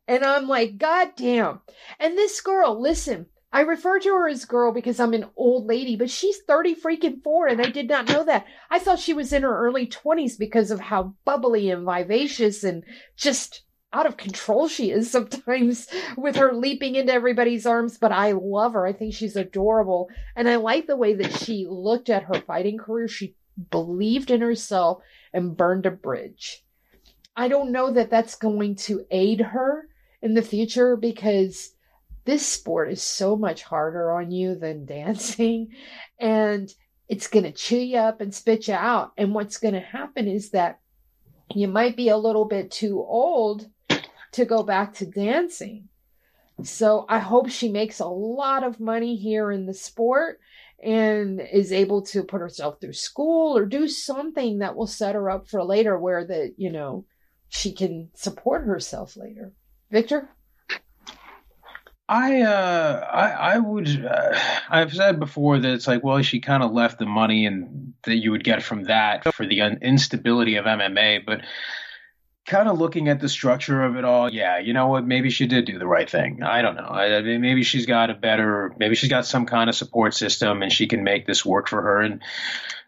And 0.07 0.25
I'm 0.25 0.49
like, 0.49 0.79
God 0.79 1.11
damn. 1.17 1.61
And 1.99 2.19
this 2.19 2.41
girl, 2.41 2.81
listen, 2.81 3.27
I 3.53 3.63
refer 3.63 3.99
to 4.01 4.09
her 4.11 4.29
as 4.29 4.45
girl 4.45 4.73
because 4.73 5.01
I'm 5.01 5.15
an 5.15 5.27
old 5.37 5.67
lady, 5.67 5.97
but 5.97 6.11
she's 6.11 6.39
30 6.47 6.77
freaking 6.77 7.23
four, 7.23 7.49
and 7.49 7.61
I 7.61 7.71
did 7.71 7.89
not 7.89 8.09
know 8.09 8.25
that. 8.25 8.47
I 8.71 8.79
thought 8.79 9.01
she 9.01 9.13
was 9.13 9.33
in 9.33 9.43
her 9.43 9.67
early 9.67 9.87
20s 9.87 10.39
because 10.39 10.71
of 10.71 10.81
how 10.81 11.15
bubbly 11.25 11.71
and 11.71 11.85
vivacious 11.85 12.63
and 12.63 12.85
just 13.17 13.63
out 13.93 14.07
of 14.07 14.17
control 14.17 14.69
she 14.69 14.93
is 14.93 15.11
sometimes 15.11 15.89
with 16.17 16.37
her 16.37 16.53
leaping 16.53 16.95
into 16.95 17.13
everybody's 17.13 17.67
arms, 17.67 17.99
but 17.99 18.13
I 18.13 18.33
love 18.33 18.75
her. 18.75 18.87
I 18.87 18.93
think 18.93 19.15
she's 19.15 19.35
adorable. 19.35 20.09
And 20.37 20.49
I 20.49 20.57
like 20.57 20.87
the 20.87 20.97
way 20.97 21.15
that 21.15 21.33
she 21.33 21.67
looked 21.69 22.09
at 22.09 22.25
her 22.25 22.35
fighting 22.35 22.79
career. 22.79 23.09
She 23.09 23.35
believed 23.71 24.31
in 24.31 24.41
herself 24.41 25.03
and 25.33 25.57
burned 25.57 25.87
a 25.87 25.91
bridge. 25.91 26.65
I 27.37 27.49
don't 27.49 27.73
know 27.73 27.93
that 27.93 28.11
that's 28.11 28.35
going 28.35 28.77
to 28.77 29.07
aid 29.11 29.41
her 29.41 29.89
in 30.23 30.35
the 30.35 30.43
future 30.43 30.97
because 30.97 31.73
this 32.25 32.47
sport 32.47 32.91
is 32.93 33.03
so 33.03 33.37
much 33.37 33.63
harder 33.63 34.13
on 34.13 34.31
you 34.31 34.55
than 34.55 34.87
dancing 34.87 35.69
and 36.19 36.73
it's 37.09 37.27
going 37.27 37.45
to 37.45 37.53
chew 37.53 37.79
you 37.79 37.99
up 37.99 38.21
and 38.21 38.33
spit 38.33 38.69
you 38.69 38.75
out. 38.75 39.13
And 39.17 39.35
what's 39.35 39.59
going 39.59 39.75
to 39.75 39.81
happen 39.81 40.29
is 40.29 40.51
that 40.51 40.79
you 41.53 41.67
might 41.67 41.97
be 41.97 42.09
a 42.09 42.17
little 42.17 42.45
bit 42.45 42.71
too 42.71 43.01
old 43.01 43.69
to 44.33 44.45
go 44.45 44.63
back 44.63 44.95
to 44.95 45.07
dancing. 45.07 45.89
So 46.63 47.07
I 47.09 47.19
hope 47.19 47.49
she 47.49 47.69
makes 47.69 47.99
a 47.99 48.07
lot 48.07 48.63
of 48.63 48.79
money 48.79 49.17
here 49.17 49.51
in 49.51 49.67
the 49.67 49.75
sport 49.75 50.39
and 50.83 51.41
is 51.41 51.73
able 51.73 52.03
to 52.03 52.23
put 52.23 52.41
herself 52.41 52.81
through 52.81 52.93
school 52.93 53.57
or 53.57 53.67
do 53.67 53.87
something 53.89 54.59
that 54.59 54.77
will 54.77 54.87
set 54.87 55.15
her 55.15 55.31
up 55.31 55.49
for 55.49 55.63
later 55.63 55.99
where 55.99 56.25
that 56.27 56.55
you 56.57 56.71
know 56.71 57.05
she 57.49 57.73
can 57.73 58.11
support 58.15 58.65
herself 58.65 59.17
later. 59.17 59.53
Victor? 59.91 60.31
I 62.09 62.43
uh 62.43 63.07
I 63.13 63.31
I 63.55 63.59
would 63.59 64.05
uh, 64.05 64.39
I've 64.69 64.93
said 64.93 65.21
before 65.21 65.59
that 65.61 65.73
it's 65.73 65.87
like 65.87 66.03
well 66.03 66.21
she 66.23 66.41
kind 66.41 66.63
of 66.65 66.73
left 66.73 66.99
the 66.99 67.07
money 67.07 67.47
and 67.47 67.95
that 68.03 68.17
you 68.17 68.33
would 68.33 68.43
get 68.43 68.65
from 68.65 68.85
that 68.85 69.33
for 69.33 69.47
the 69.47 69.61
instability 69.61 70.57
of 70.57 70.65
MMA 70.65 71.25
but 71.25 71.43
kind 72.47 72.69
of 72.69 72.79
looking 72.79 73.09
at 73.09 73.21
the 73.21 73.29
structure 73.29 73.83
of 73.83 73.97
it 73.97 74.05
all, 74.05 74.33
yeah, 74.33 74.59
you 74.59 74.73
know 74.73 74.89
what? 74.89 75.07
Maybe 75.07 75.31
she 75.31 75.47
did 75.47 75.67
do 75.67 75.79
the 75.79 75.87
right 75.87 76.09
thing. 76.09 76.43
I 76.43 76.63
don't 76.63 76.75
know. 76.75 76.89
I, 76.89 77.21
maybe 77.21 77.63
she's 77.63 77.87
got 77.87 78.11
a 78.11 78.15
better, 78.15 78.75
maybe 78.79 78.95
she's 78.95 79.11
got 79.11 79.27
some 79.27 79.47
kind 79.47 79.69
of 79.69 79.77
support 79.77 80.15
system 80.15 80.63
and 80.63 80.73
she 80.73 80.87
can 80.87 81.05
make 81.05 81.27
this 81.27 81.45
work 81.45 81.69
for 81.69 81.81
her. 81.81 82.01
And 82.01 82.23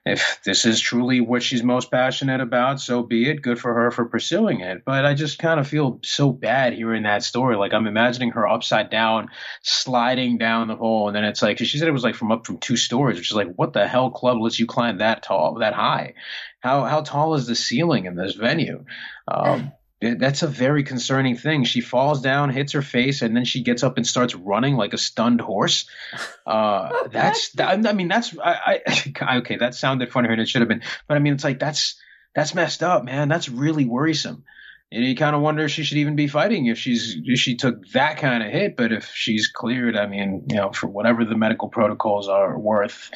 if 0.04 0.40
this 0.44 0.64
is 0.64 0.80
truly 0.80 1.20
what 1.20 1.42
she's 1.42 1.62
most 1.62 1.90
passionate 1.90 2.40
about, 2.40 2.80
so 2.80 3.02
be 3.02 3.28
it. 3.28 3.40
Good 3.40 3.60
for 3.60 3.72
her 3.72 3.90
for 3.92 4.04
pursuing 4.04 4.60
it. 4.60 4.84
But 4.84 5.04
I 5.04 5.14
just 5.14 5.38
kind 5.38 5.60
of 5.60 5.68
feel 5.68 6.00
so 6.02 6.32
bad 6.32 6.72
hearing 6.72 7.04
that 7.04 7.22
story. 7.22 7.56
Like 7.56 7.72
I'm 7.72 7.86
imagining 7.86 8.30
her 8.32 8.48
upside 8.48 8.90
down, 8.90 9.28
sliding 9.62 10.38
down 10.38 10.68
the 10.68 10.76
hole, 10.76 11.06
and 11.06 11.16
then 11.16 11.24
it's 11.24 11.40
like 11.40 11.58
she 11.58 11.78
said 11.78 11.86
it 11.86 11.92
was 11.92 12.02
like 12.02 12.16
from 12.16 12.32
up 12.32 12.46
from 12.46 12.58
two 12.58 12.76
stories, 12.76 13.16
which 13.16 13.30
is 13.30 13.36
like 13.36 13.54
what 13.54 13.72
the 13.72 13.86
hell 13.86 14.10
club 14.10 14.40
lets 14.40 14.58
you 14.58 14.66
climb 14.66 14.98
that 14.98 15.22
tall, 15.22 15.58
that 15.60 15.74
high? 15.74 16.14
How 16.60 16.84
how 16.84 17.02
tall 17.02 17.34
is 17.34 17.46
the 17.46 17.54
ceiling 17.54 18.06
in 18.06 18.16
this 18.16 18.34
venue? 18.34 18.84
Um, 19.28 19.72
that's 20.02 20.42
a 20.42 20.48
very 20.48 20.82
concerning 20.82 21.36
thing. 21.36 21.64
She 21.64 21.80
falls 21.80 22.20
down, 22.20 22.50
hits 22.50 22.72
her 22.72 22.82
face, 22.82 23.22
and 23.22 23.36
then 23.36 23.44
she 23.44 23.62
gets 23.62 23.82
up 23.82 23.96
and 23.96 24.06
starts 24.06 24.34
running 24.34 24.76
like 24.76 24.92
a 24.92 24.98
stunned 24.98 25.40
horse. 25.40 25.86
Uh, 26.44 27.06
that's 27.12 27.50
that, 27.52 27.86
I 27.86 27.92
mean 27.92 28.08
that's 28.08 28.36
I, 28.36 28.80
I 29.20 29.38
okay 29.38 29.58
that 29.58 29.76
sounded 29.76 30.10
funnier 30.10 30.32
than 30.32 30.40
it 30.40 30.48
should 30.48 30.60
have 30.60 30.68
been, 30.68 30.82
but 31.06 31.16
I 31.16 31.20
mean 31.20 31.34
it's 31.34 31.44
like 31.44 31.60
that's 31.60 32.00
that's 32.34 32.52
messed 32.52 32.82
up, 32.82 33.04
man. 33.04 33.28
That's 33.28 33.48
really 33.48 33.84
worrisome. 33.84 34.42
And 34.90 35.04
you 35.04 35.14
kind 35.14 35.36
of 35.36 35.40
wonder 35.40 35.64
if 35.64 35.70
she 35.70 35.84
should 35.84 35.98
even 35.98 36.16
be 36.16 36.26
fighting 36.26 36.66
if 36.66 36.78
she's 36.78 37.16
if 37.24 37.38
she 37.38 37.54
took 37.54 37.86
that 37.90 38.16
kind 38.16 38.42
of 38.42 38.50
hit. 38.50 38.76
But 38.76 38.90
if 38.90 39.12
she's 39.14 39.46
cleared, 39.46 39.96
I 39.96 40.06
mean, 40.06 40.46
you 40.48 40.56
know, 40.56 40.72
for 40.72 40.88
whatever 40.88 41.24
the 41.24 41.36
medical 41.36 41.68
protocols 41.68 42.28
are 42.28 42.58
worth, 42.58 43.12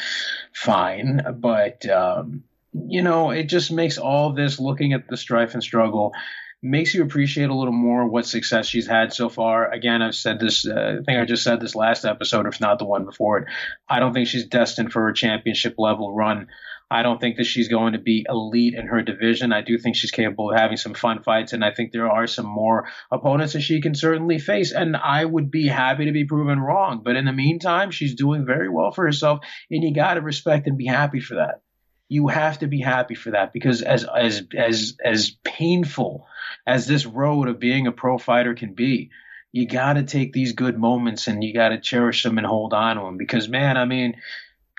fine. 0.53 1.21
But 1.41 1.85
um, 1.91 2.45
you 2.73 3.03
know, 3.03 3.31
it 3.31 3.45
just 3.45 3.73
makes 3.73 3.99
all 3.99 4.33
this 4.33 4.61
looking 4.61 4.93
at 4.93 5.09
the 5.09 5.17
strife 5.17 5.55
and 5.55 5.63
struggle 5.63 6.15
makes 6.63 6.95
you 6.95 7.03
appreciate 7.03 7.51
a 7.51 7.55
little 7.55 7.73
more 7.73 8.09
what 8.09 8.27
success 8.27 8.67
she's 8.67 8.87
had 8.87 9.13
so 9.13 9.29
far. 9.29 9.71
Again, 9.71 10.03
I've 10.03 10.15
said 10.15 10.41
this, 10.41 10.67
uh, 10.67 10.99
I 11.01 11.05
think 11.05 11.19
I 11.19 11.25
just 11.25 11.45
said 11.45 11.61
this 11.61 11.75
last 11.75 12.05
episode, 12.05 12.47
if 12.47 12.61
not 12.61 12.79
the 12.79 12.85
one 12.85 13.05
before 13.05 13.39
it. 13.39 13.49
I 13.89 14.01
don't 14.01 14.13
think 14.13 14.29
she's 14.29 14.47
destined 14.47 14.93
for 14.93 15.09
a 15.09 15.15
championship 15.15 15.75
level 15.79 16.15
run. 16.15 16.49
I 16.89 17.03
don't 17.03 17.21
think 17.21 17.39
that 17.39 17.47
she's 17.47 17.69
going 17.69 17.95
to 17.95 17.99
be 17.99 18.25
elite 18.29 18.75
in 18.75 18.87
her 18.87 19.03
division. 19.03 19.53
I 19.53 19.61
do 19.61 19.77
think 19.77 19.97
she's 19.97 20.13
capable 20.13 20.53
of 20.53 20.59
having 20.59 20.77
some 20.77 20.95
fun 20.95 21.23
fights, 21.25 21.53
and 21.53 21.65
I 21.65 21.73
think 21.73 21.91
there 21.91 22.11
are 22.11 22.29
some 22.29 22.47
more 22.47 22.89
opponents 23.11 23.55
that 23.55 23.63
she 23.63 23.81
can 23.81 23.97
certainly 23.97 24.39
face. 24.39 24.73
And 24.73 24.97
I 24.97 25.25
would 25.25 25.51
be 25.51 25.67
happy 25.67 26.05
to 26.05 26.13
be 26.13 26.25
proven 26.25 26.61
wrong. 26.61 27.03
But 27.05 27.17
in 27.17 27.25
the 27.25 27.33
meantime, 27.33 27.91
she's 27.91 28.15
doing 28.15 28.47
very 28.47 28.69
well 28.69 28.93
for 28.93 29.05
herself, 29.05 29.41
and 29.69 29.83
you 29.83 29.93
got 29.93 30.15
to 30.15 30.21
respect 30.21 30.69
and 30.69 30.79
be 30.79 30.87
happy 30.87 31.21
for 31.21 31.35
that 31.35 31.63
you 32.09 32.29
have 32.29 32.61
to 32.61 32.69
be 32.69 32.81
happy 32.81 33.15
for 33.15 33.33
that 33.33 33.53
because 33.53 33.83
as 33.83 34.05
as 34.05 34.47
as 34.57 34.97
as 35.05 35.37
painful 35.43 36.27
as 36.67 36.87
this 36.87 37.07
road 37.07 37.49
of 37.49 37.61
being 37.61 37.87
a 37.87 37.93
pro 37.93 38.19
fighter 38.19 38.55
can 38.55 38.75
be, 38.75 39.11
you 39.53 39.67
got 39.67 39.95
to 39.95 40.03
take 40.03 40.33
these 40.33 40.53
good 40.53 40.79
moments 40.79 41.29
and 41.29 41.43
you 41.43 41.55
got 41.55 41.71
to 41.71 41.81
cherish 41.81 42.23
them 42.23 42.39
and 42.39 42.47
hold 42.47 42.75
on 42.75 42.97
to 42.97 43.03
them 43.03 43.17
because, 43.17 43.49
man, 43.49 43.77
I 43.77 43.85
mean, 43.85 44.17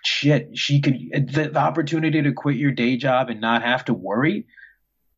shit, 0.04 0.58
she 0.58 0.82
could, 0.82 1.00
the, 1.12 1.50
the 1.50 1.60
opportunity 1.60 2.22
to 2.22 2.34
quit 2.34 2.58
your 2.58 2.72
day 2.72 2.98
job 2.98 3.30
and 3.30 3.42
not 3.42 3.64
have 3.64 3.86
to 3.86 3.94
worry. 3.94 4.46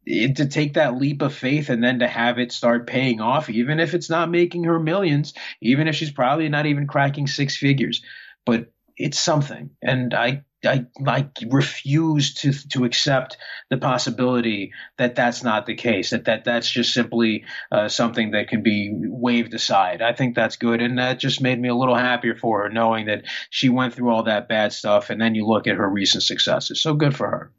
It, 0.05 0.37
to 0.37 0.47
take 0.47 0.75
that 0.75 0.95
leap 0.95 1.21
of 1.21 1.35
faith 1.35 1.69
and 1.69 1.83
then 1.83 1.99
to 1.99 2.07
have 2.07 2.39
it 2.39 2.51
start 2.51 2.87
paying 2.87 3.19
off, 3.19 3.49
even 3.49 3.79
if 3.79 3.93
it's 3.93 4.09
not 4.09 4.31
making 4.31 4.63
her 4.63 4.79
millions, 4.79 5.33
even 5.61 5.87
if 5.87 5.95
she's 5.95 6.11
probably 6.11 6.49
not 6.49 6.65
even 6.65 6.87
cracking 6.87 7.27
six 7.27 7.57
figures, 7.57 8.01
but 8.45 8.71
it's 8.97 9.19
something. 9.19 9.71
And 9.83 10.13
I 10.13 10.43
I 10.65 10.87
like 10.99 11.37
refuse 11.47 12.33
to 12.35 12.51
to 12.69 12.83
accept 12.83 13.37
the 13.69 13.77
possibility 13.77 14.73
that 14.97 15.15
that's 15.15 15.41
not 15.41 15.65
the 15.65 15.75
case. 15.75 16.09
That 16.09 16.25
that 16.25 16.43
that's 16.43 16.69
just 16.69 16.93
simply 16.93 17.45
uh, 17.71 17.87
something 17.87 18.31
that 18.31 18.49
can 18.49 18.61
be 18.61 18.91
waved 18.93 19.53
aside. 19.53 20.01
I 20.01 20.13
think 20.13 20.35
that's 20.35 20.57
good, 20.57 20.81
and 20.81 20.97
that 20.99 21.19
just 21.19 21.41
made 21.41 21.59
me 21.59 21.69
a 21.69 21.75
little 21.75 21.95
happier 21.95 22.35
for 22.35 22.63
her, 22.63 22.69
knowing 22.69 23.05
that 23.05 23.23
she 23.49 23.69
went 23.69 23.93
through 23.93 24.09
all 24.09 24.23
that 24.23 24.49
bad 24.49 24.73
stuff, 24.73 25.09
and 25.09 25.21
then 25.21 25.33
you 25.33 25.47
look 25.47 25.65
at 25.65 25.77
her 25.77 25.89
recent 25.89 26.23
successes. 26.23 26.81
So 26.81 26.93
good 26.93 27.15
for 27.15 27.29
her. 27.29 27.51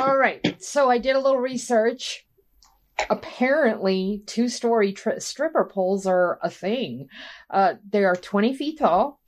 All 0.00 0.16
right, 0.16 0.62
so 0.62 0.90
I 0.90 0.98
did 0.98 1.16
a 1.16 1.20
little 1.20 1.40
research. 1.40 2.26
Apparently, 3.08 4.22
two-story 4.26 4.92
tri- 4.92 5.18
stripper 5.18 5.64
poles 5.64 6.06
are 6.06 6.38
a 6.42 6.50
thing. 6.50 7.08
Uh, 7.48 7.74
they 7.88 8.04
are 8.04 8.16
20 8.16 8.54
feet 8.54 8.78
tall, 8.78 9.20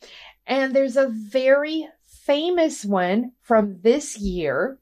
and 0.47 0.75
there's 0.75 0.97
a 0.97 1.09
very 1.09 1.89
famous 2.27 2.85
one 2.85 3.33
from 3.43 3.79
this 3.83 4.18
year 4.18 4.79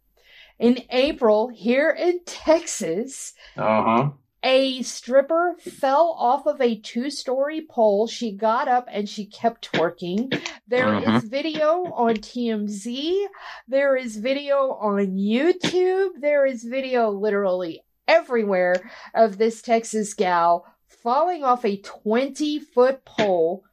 in 0.59 0.79
April 0.91 1.49
here 1.49 1.91
in 1.91 2.21
Texas. 2.25 3.35
Uh 3.57 3.83
huh. 3.83 4.11
A 4.43 4.83
stripper 4.83 5.55
fell 5.59 6.15
off 6.19 6.47
of 6.47 6.61
a 6.61 6.79
two 6.79 7.09
story 7.11 7.63
pole. 7.69 8.07
She 8.07 8.33
got 8.33 8.69
up 8.69 8.87
and 8.91 9.09
she 9.09 9.25
kept 9.27 9.73
twerking. 9.73 10.39
There 10.69 10.87
Mhm. 10.87 11.17
is 11.17 11.25
video 11.25 11.85
on 11.95 12.17
TMZ. 12.17 13.27
There 13.69 13.97
is 13.97 14.17
video 14.17 14.73
on 14.73 15.17
YouTube. 15.17 16.21
There 16.21 16.45
is 16.45 16.65
video 16.65 17.11
literally 17.11 17.83
everywhere 18.07 18.91
of 19.15 19.39
this 19.39 19.63
Texas 19.63 20.13
gal 20.13 20.67
falling 20.87 21.43
off 21.43 21.65
a 21.65 21.77
20 21.79 22.59
foot 22.59 23.05
pole 23.05 23.65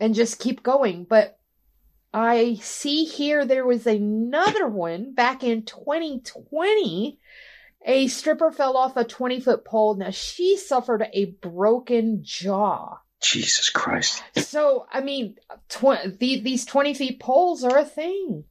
and 0.00 0.14
just 0.14 0.38
keep 0.40 0.62
going. 0.62 1.04
But 1.04 1.39
I 2.12 2.54
see 2.60 3.04
here 3.04 3.44
there 3.44 3.64
was 3.64 3.86
another 3.86 4.66
one 4.66 5.14
back 5.14 5.44
in 5.44 5.62
2020. 5.64 7.18
A 7.86 8.06
stripper 8.08 8.50
fell 8.50 8.76
off 8.76 8.96
a 8.96 9.04
20 9.04 9.40
foot 9.40 9.64
pole. 9.64 9.94
Now 9.94 10.10
she 10.10 10.56
suffered 10.56 11.06
a 11.12 11.26
broken 11.26 12.20
jaw. 12.22 12.98
Jesus 13.22 13.70
Christ. 13.70 14.22
So, 14.36 14.86
I 14.90 15.00
mean, 15.00 15.36
tw- 15.68 16.18
the, 16.18 16.40
these 16.40 16.64
20 16.64 16.94
feet 16.94 17.20
poles 17.20 17.62
are 17.64 17.78
a 17.78 17.84
thing. 17.84 18.44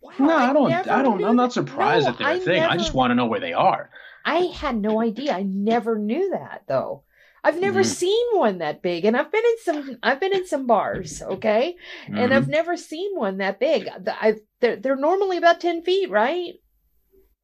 Wow, 0.00 0.12
No, 0.20 0.36
I 0.36 0.52
don't. 0.52 0.68
never 0.70 0.90
I 0.90 1.02
don't. 1.02 1.24
I'm 1.24 1.36
not 1.36 1.52
surprised 1.52 2.06
No, 2.06 2.12
that 2.12 2.18
they're 2.18 2.28
a 2.28 2.36
I 2.36 2.38
thing. 2.38 2.62
I 2.62 2.76
just 2.76 2.94
want 2.94 3.10
to 3.10 3.16
know 3.16 3.26
where 3.26 3.40
they 3.40 3.52
are. 3.52 3.90
I 4.24 4.38
had 4.38 4.76
no 4.80 5.00
idea. 5.00 5.32
I 5.32 5.42
never 5.42 5.98
knew 5.98 6.30
that 6.30 6.62
though. 6.68 7.02
I've 7.44 7.60
never 7.60 7.80
Mhm. 7.80 7.86
seen 7.86 8.26
one 8.32 8.58
that 8.58 8.82
big, 8.82 9.04
and 9.04 9.16
I've 9.16 9.30
been 9.30 9.44
in 9.44 9.58
some. 9.64 9.98
I've 10.02 10.20
been 10.20 10.34
in 10.34 10.46
some 10.46 10.66
bars, 10.66 11.22
okay, 11.22 11.76
and 12.06 12.32
Mhm. 12.32 12.36
I've 12.36 12.48
never 12.48 12.76
seen 12.76 13.16
one 13.16 13.38
that 13.38 13.60
big. 13.60 13.88
I 14.08 14.36
they're 14.60 14.76
they're 14.76 14.96
normally 14.96 15.36
about 15.36 15.60
ten 15.60 15.82
feet, 15.82 16.10
right? 16.10 16.54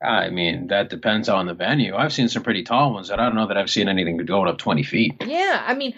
I 0.03 0.29
mean, 0.31 0.67
that 0.67 0.91
depends 0.91 1.29
on 1.29 1.47
the 1.47 1.55
venue. 1.55 1.95
I've 1.95 2.13
seen 2.13 2.29
some 2.29 2.43
pretty 2.43 2.63
tall 2.63 2.93
ones, 2.93 3.11
and 3.11 3.21
I 3.21 3.25
don't 3.25 3.37
know 3.37 3.47
that 3.47 3.57
I've 3.57 3.71
seen 3.71 3.89
anything 3.89 4.17
going 4.19 4.49
up 4.49 4.59
20 4.59 4.83
feet. 4.83 5.15
Yeah, 5.25 5.63
I 5.67 5.75
mean, 5.75 5.95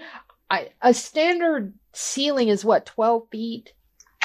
I 0.50 0.68
a 0.82 0.94
standard 0.94 1.74
ceiling 1.92 2.48
is 2.48 2.64
what 2.64 2.86
twelve 2.86 3.28
feet, 3.30 3.72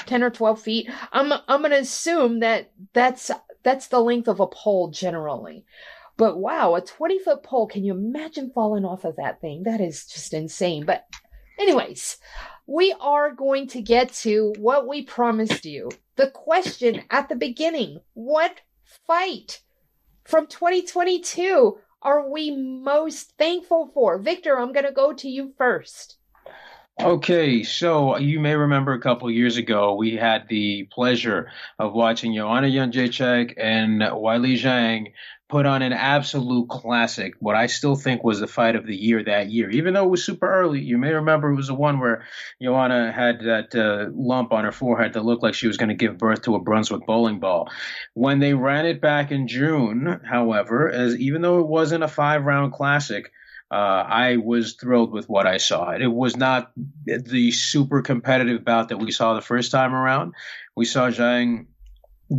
ten 0.05 0.21
or 0.21 0.29
twelve 0.29 0.61
feet. 0.61 0.89
I'm 1.11 1.31
I'm 1.47 1.61
gonna 1.61 1.77
assume 1.77 2.41
that 2.41 2.71
that's 2.93 3.31
that's 3.63 3.87
the 3.87 3.99
length 4.01 4.27
of 4.27 4.39
a 4.39 4.47
pole 4.47 4.89
generally. 4.89 5.65
But 6.21 6.37
wow, 6.37 6.75
a 6.75 6.81
twenty 6.81 7.17
foot 7.17 7.41
pole! 7.41 7.65
Can 7.65 7.83
you 7.83 7.93
imagine 7.93 8.51
falling 8.53 8.85
off 8.85 9.05
of 9.05 9.15
that 9.15 9.41
thing? 9.41 9.63
That 9.63 9.81
is 9.81 10.05
just 10.05 10.35
insane. 10.35 10.85
But 10.85 11.07
anyways, 11.57 12.19
we 12.67 12.93
are 13.01 13.33
going 13.33 13.65
to 13.69 13.81
get 13.81 14.13
to 14.21 14.53
what 14.59 14.87
we 14.87 15.01
promised 15.01 15.65
you. 15.65 15.89
The 16.17 16.29
question 16.29 17.01
at 17.09 17.27
the 17.27 17.35
beginning: 17.35 18.01
What 18.13 18.61
fight 19.07 19.61
from 20.23 20.45
2022 20.45 21.79
are 22.03 22.29
we 22.29 22.51
most 22.51 23.35
thankful 23.39 23.89
for? 23.91 24.19
Victor, 24.19 24.59
I'm 24.59 24.73
going 24.73 24.85
to 24.85 24.91
go 24.91 25.13
to 25.13 25.27
you 25.27 25.55
first. 25.57 26.19
Okay, 27.01 27.63
so 27.63 28.17
you 28.17 28.39
may 28.39 28.55
remember 28.55 28.93
a 28.93 28.99
couple 28.99 29.31
years 29.31 29.57
ago, 29.57 29.95
we 29.95 30.17
had 30.17 30.47
the 30.47 30.83
pleasure 30.91 31.51
of 31.79 31.93
watching 31.93 32.35
Joanna 32.35 32.67
Jędrzejczyk 32.67 33.55
and 33.57 34.01
Weili 34.01 34.53
Zhang 34.53 35.07
put 35.49 35.65
on 35.65 35.81
an 35.81 35.93
absolute 35.93 36.69
classic, 36.69 37.33
what 37.39 37.55
I 37.55 37.65
still 37.65 37.95
think 37.95 38.23
was 38.23 38.39
the 38.39 38.45
fight 38.45 38.75
of 38.75 38.85
the 38.85 38.95
year 38.95 39.23
that 39.23 39.49
year. 39.49 39.71
Even 39.71 39.95
though 39.95 40.05
it 40.05 40.11
was 40.11 40.23
super 40.23 40.47
early, 40.47 40.79
you 40.79 40.99
may 40.99 41.11
remember 41.11 41.49
it 41.49 41.55
was 41.55 41.67
the 41.67 41.73
one 41.73 41.99
where 41.99 42.23
Joanna 42.61 43.11
had 43.11 43.39
that 43.45 43.73
uh, 43.73 44.11
lump 44.13 44.53
on 44.53 44.63
her 44.63 44.71
forehead 44.71 45.13
that 45.13 45.25
looked 45.25 45.41
like 45.41 45.55
she 45.55 45.67
was 45.67 45.77
going 45.77 45.89
to 45.89 45.95
give 45.95 46.19
birth 46.19 46.43
to 46.43 46.55
a 46.55 46.61
Brunswick 46.61 47.07
bowling 47.07 47.39
ball. 47.39 47.71
When 48.13 48.37
they 48.37 48.53
ran 48.53 48.85
it 48.85 49.01
back 49.01 49.31
in 49.31 49.47
June, 49.47 50.21
however, 50.23 50.87
as 50.87 51.17
even 51.17 51.41
though 51.41 51.61
it 51.61 51.67
wasn't 51.67 52.03
a 52.03 52.07
five 52.07 52.43
round 52.43 52.73
classic, 52.73 53.31
uh, 53.71 54.05
I 54.05 54.35
was 54.35 54.73
thrilled 54.73 55.13
with 55.13 55.29
what 55.29 55.47
I 55.47 55.57
saw. 55.57 55.91
It 55.91 56.07
was 56.07 56.35
not 56.35 56.73
the 57.05 57.51
super 57.51 58.01
competitive 58.01 58.65
bout 58.65 58.89
that 58.89 58.97
we 58.97 59.11
saw 59.11 59.33
the 59.33 59.41
first 59.41 59.71
time 59.71 59.93
around. 59.93 60.33
We 60.75 60.83
saw 60.83 61.09
Zhang 61.09 61.67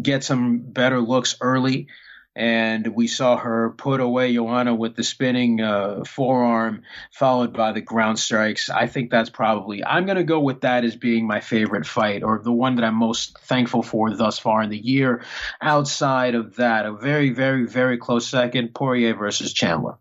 get 0.03 0.25
some 0.25 0.59
better 0.59 1.01
looks 1.01 1.37
early, 1.41 1.89
and 2.37 2.87
we 2.89 3.07
saw 3.07 3.39
her 3.39 3.71
put 3.71 4.01
away 4.01 4.35
Joanna 4.35 4.75
with 4.75 4.95
the 4.95 5.05
spinning 5.05 5.63
uh, 5.63 6.05
forearm, 6.05 6.83
followed 7.13 7.55
by 7.55 7.73
the 7.73 7.81
ground 7.81 8.19
strikes. 8.19 8.69
I 8.69 8.87
think 8.87 9.11
that's 9.11 9.31
probably, 9.31 9.83
I'm 9.83 10.05
going 10.05 10.17
to 10.19 10.25
go 10.25 10.41
with 10.41 10.63
that 10.63 10.85
as 10.85 10.97
being 10.97 11.27
my 11.27 11.41
favorite 11.41 11.87
fight, 11.87 12.23
or 12.23 12.43
the 12.45 12.53
one 12.53 12.77
that 12.77 12.85
I'm 12.85 12.95
most 12.95 13.39
thankful 13.39 13.83
for 13.83 14.15
thus 14.15 14.39
far 14.39 14.63
in 14.63 14.69
the 14.69 14.79
year. 14.79 15.25
Outside 15.63 16.35
of 16.35 16.57
that, 16.57 16.85
a 16.85 16.93
very, 16.93 17.31
very, 17.31 17.67
very 17.67 17.97
close 17.97 18.29
second 18.29 18.75
Poirier 18.75 19.15
versus 19.15 19.55
Chandler. 19.55 19.97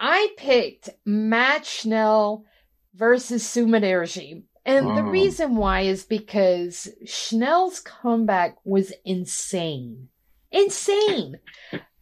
I 0.00 0.30
picked 0.38 0.88
Matt 1.04 1.66
Schnell 1.66 2.44
versus 2.94 3.44
Sumudaerji. 3.44 4.44
And 4.64 4.96
the 4.96 5.02
Mm. 5.02 5.10
reason 5.10 5.56
why 5.56 5.82
is 5.82 6.04
because 6.04 6.88
Schnell's 7.04 7.80
comeback 7.80 8.56
was 8.64 8.92
insane. 9.04 10.08
Insane. 10.50 11.38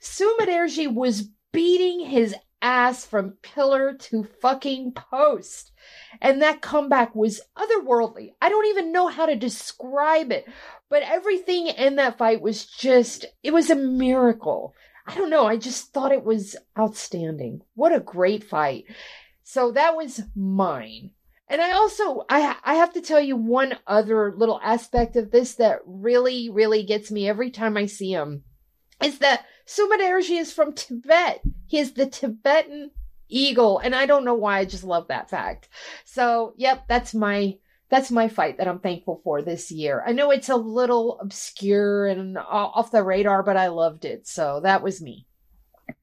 Sumudaerji 0.01 0.92
was 0.92 1.28
beating 1.53 2.01
his 2.01 2.34
ass 2.61 3.05
from 3.05 3.38
pillar 3.42 3.94
to 3.94 4.24
fucking 4.24 4.92
post. 4.92 5.72
And 6.20 6.42
that 6.42 6.61
comeback 6.61 7.14
was 7.14 7.40
otherworldly. 7.57 8.32
I 8.40 8.49
don't 8.49 8.66
even 8.66 8.92
know 8.92 9.07
how 9.09 9.26
to 9.26 9.36
describe 9.36 10.32
it. 10.32 10.46
But 10.88 11.03
everything 11.03 11.68
in 11.68 11.96
that 11.96 12.18
fight 12.18 12.40
was 12.40 12.64
just, 12.66 13.26
it 13.42 13.53
was 13.53 13.70
a 13.70 13.76
miracle. 13.76 14.74
I 15.09 15.15
don't 15.15 15.31
know. 15.31 15.47
I 15.47 15.57
just 15.57 15.95
thought 15.95 16.13
it 16.13 16.25
was 16.25 16.55
outstanding. 16.79 17.63
What 17.75 17.95
a 17.95 18.01
great 18.01 18.45
fight. 18.45 18.85
So 19.43 19.73
that 19.73 19.97
was 19.97 20.21
mine. 20.37 21.13
And 21.49 21.63
I 21.63 21.73
also, 21.73 22.27
I, 22.29 22.57
I 22.63 22.75
have 22.75 22.93
to 22.93 23.01
tell 23.01 23.21
you 23.21 23.35
one 23.35 23.79
other 23.87 24.35
little 24.37 24.61
aspect 24.63 25.17
of 25.17 25.31
this 25.31 25.55
that 25.55 25.79
really, 25.87 26.51
really 26.51 26.83
gets 26.83 27.11
me 27.11 27.27
every 27.27 27.51
time 27.51 27.79
I 27.79 27.87
see 27.87 28.13
him 28.13 28.45
is 29.03 29.19
that 29.21 29.47
Sumudaerji 29.67 30.39
is 30.39 30.53
from 30.53 30.75
Tibet. 30.75 31.41
He 31.67 31.79
is 31.79 31.93
the 31.93 32.05
Tibetan 32.05 32.91
eagle. 33.29 33.79
And 33.79 33.95
I 33.95 34.05
don't 34.05 34.27
know 34.27 34.35
why. 34.35 34.59
I 34.59 34.67
just 34.67 34.85
love 34.85 35.09
that 35.09 35.31
fact. 35.31 35.71
So, 36.05 36.53
yep, 36.59 36.85
that's 36.87 37.15
my, 37.15 37.57
that's 37.91 38.11
my 38.11 38.28
fight 38.28 38.59
that 38.59 38.68
I'm 38.68 38.80
thankful 38.80 39.20
for 39.24 39.43
this 39.43 39.70
year. 39.70 40.03
I 40.07 40.12
know 40.12 40.30
it's 40.30 40.49
a 40.49 40.57
little 40.57 41.18
obscure 41.20 42.07
and 42.07 42.36
off 42.39 42.91
the 42.91 43.03
radar, 43.03 43.43
but 43.43 43.57
I 43.57 43.68
loved 43.68 44.05
it. 44.05 44.26
So 44.26 44.61
that 44.62 44.82
was 44.82 45.01
me. 45.01 45.26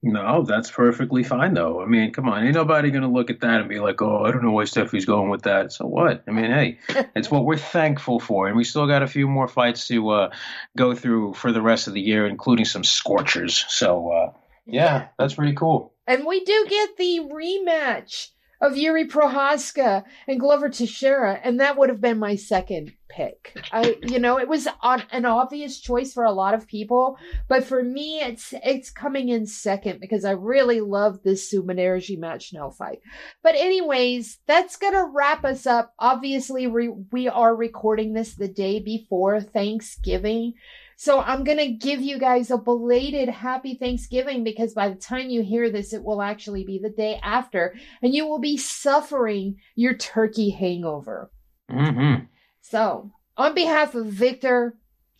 No, 0.02 0.42
that's 0.42 0.70
perfectly 0.70 1.22
fine 1.22 1.54
though. 1.54 1.80
I 1.80 1.86
mean, 1.86 2.12
come 2.12 2.28
on, 2.28 2.44
ain't 2.44 2.54
nobody 2.54 2.90
gonna 2.90 3.10
look 3.10 3.30
at 3.30 3.40
that 3.40 3.60
and 3.60 3.68
be 3.68 3.78
like, 3.78 4.02
"Oh, 4.02 4.24
I 4.24 4.30
don't 4.30 4.44
know 4.44 4.50
why 4.50 4.64
Stephie's 4.64 5.04
going 5.04 5.30
with 5.30 5.42
that." 5.42 5.72
So 5.72 5.86
what? 5.86 6.24
I 6.26 6.30
mean, 6.32 6.50
hey, 6.50 6.78
it's 7.16 7.30
what 7.30 7.44
we're 7.44 7.56
thankful 7.56 8.18
for, 8.18 8.48
and 8.48 8.56
we 8.56 8.64
still 8.64 8.86
got 8.86 9.02
a 9.02 9.08
few 9.08 9.28
more 9.28 9.48
fights 9.48 9.88
to 9.88 10.08
uh, 10.10 10.30
go 10.76 10.94
through 10.94 11.34
for 11.34 11.52
the 11.52 11.62
rest 11.62 11.86
of 11.86 11.94
the 11.94 12.00
year, 12.00 12.26
including 12.26 12.64
some 12.64 12.84
scorchers. 12.84 13.64
So 13.68 14.10
uh, 14.10 14.32
yeah, 14.64 15.08
that's 15.18 15.34
pretty 15.34 15.54
cool. 15.54 15.92
And 16.06 16.24
we 16.26 16.44
do 16.44 16.66
get 16.68 16.96
the 16.96 17.20
rematch 17.20 18.30
of 18.60 18.72
Jiri 18.72 19.08
Prochazka 19.08 20.04
and 20.26 20.40
Glover 20.40 20.68
Teixeira, 20.68 21.40
and 21.42 21.60
that 21.60 21.76
would 21.78 21.88
have 21.88 22.00
been 22.00 22.18
my 22.18 22.36
second 22.36 22.92
pick. 23.08 23.56
I, 23.72 23.96
you 24.02 24.18
know, 24.18 24.38
it 24.38 24.48
was 24.48 24.66
on, 24.80 25.02
an 25.10 25.24
obvious 25.24 25.78
choice 25.78 26.12
for 26.12 26.24
a 26.24 26.32
lot 26.32 26.54
of 26.54 26.66
people, 26.66 27.18
but 27.48 27.64
for 27.64 27.82
me, 27.82 28.20
it's 28.20 28.54
it's 28.64 28.90
coming 28.90 29.28
in 29.28 29.46
second 29.46 30.00
because 30.00 30.24
I 30.24 30.32
really 30.32 30.80
love 30.80 31.22
this 31.22 31.50
Submarine 31.50 32.20
match 32.20 32.52
now 32.52 32.70
fight. 32.70 33.00
But 33.42 33.54
anyways, 33.54 34.38
that's 34.46 34.76
gonna 34.76 35.10
wrap 35.12 35.44
us 35.44 35.66
up. 35.66 35.94
Obviously, 35.98 36.66
we 36.66 36.88
we 36.88 37.28
are 37.28 37.54
recording 37.54 38.12
this 38.12 38.34
the 38.34 38.48
day 38.48 38.80
before 38.80 39.40
Thanksgiving. 39.40 40.54
So 40.98 41.20
I'm 41.20 41.44
going 41.44 41.58
to 41.58 41.68
give 41.68 42.00
you 42.00 42.18
guys 42.18 42.50
a 42.50 42.56
belated 42.56 43.28
happy 43.28 43.74
Thanksgiving 43.74 44.44
because 44.44 44.72
by 44.72 44.88
the 44.88 44.94
time 44.94 45.28
you 45.28 45.42
hear 45.42 45.70
this, 45.70 45.92
it 45.92 46.02
will 46.02 46.22
actually 46.22 46.64
be 46.64 46.78
the 46.78 46.88
day 46.88 47.20
after 47.22 47.74
and 48.02 48.14
you 48.14 48.26
will 48.26 48.38
be 48.38 48.56
suffering 48.56 49.56
your 49.74 49.94
turkey 49.94 50.48
hangover. 50.48 51.30
Mm-hmm. 51.70 52.24
So 52.62 53.10
on 53.36 53.54
behalf 53.54 53.94
of 53.94 54.06
Victor, 54.06 54.78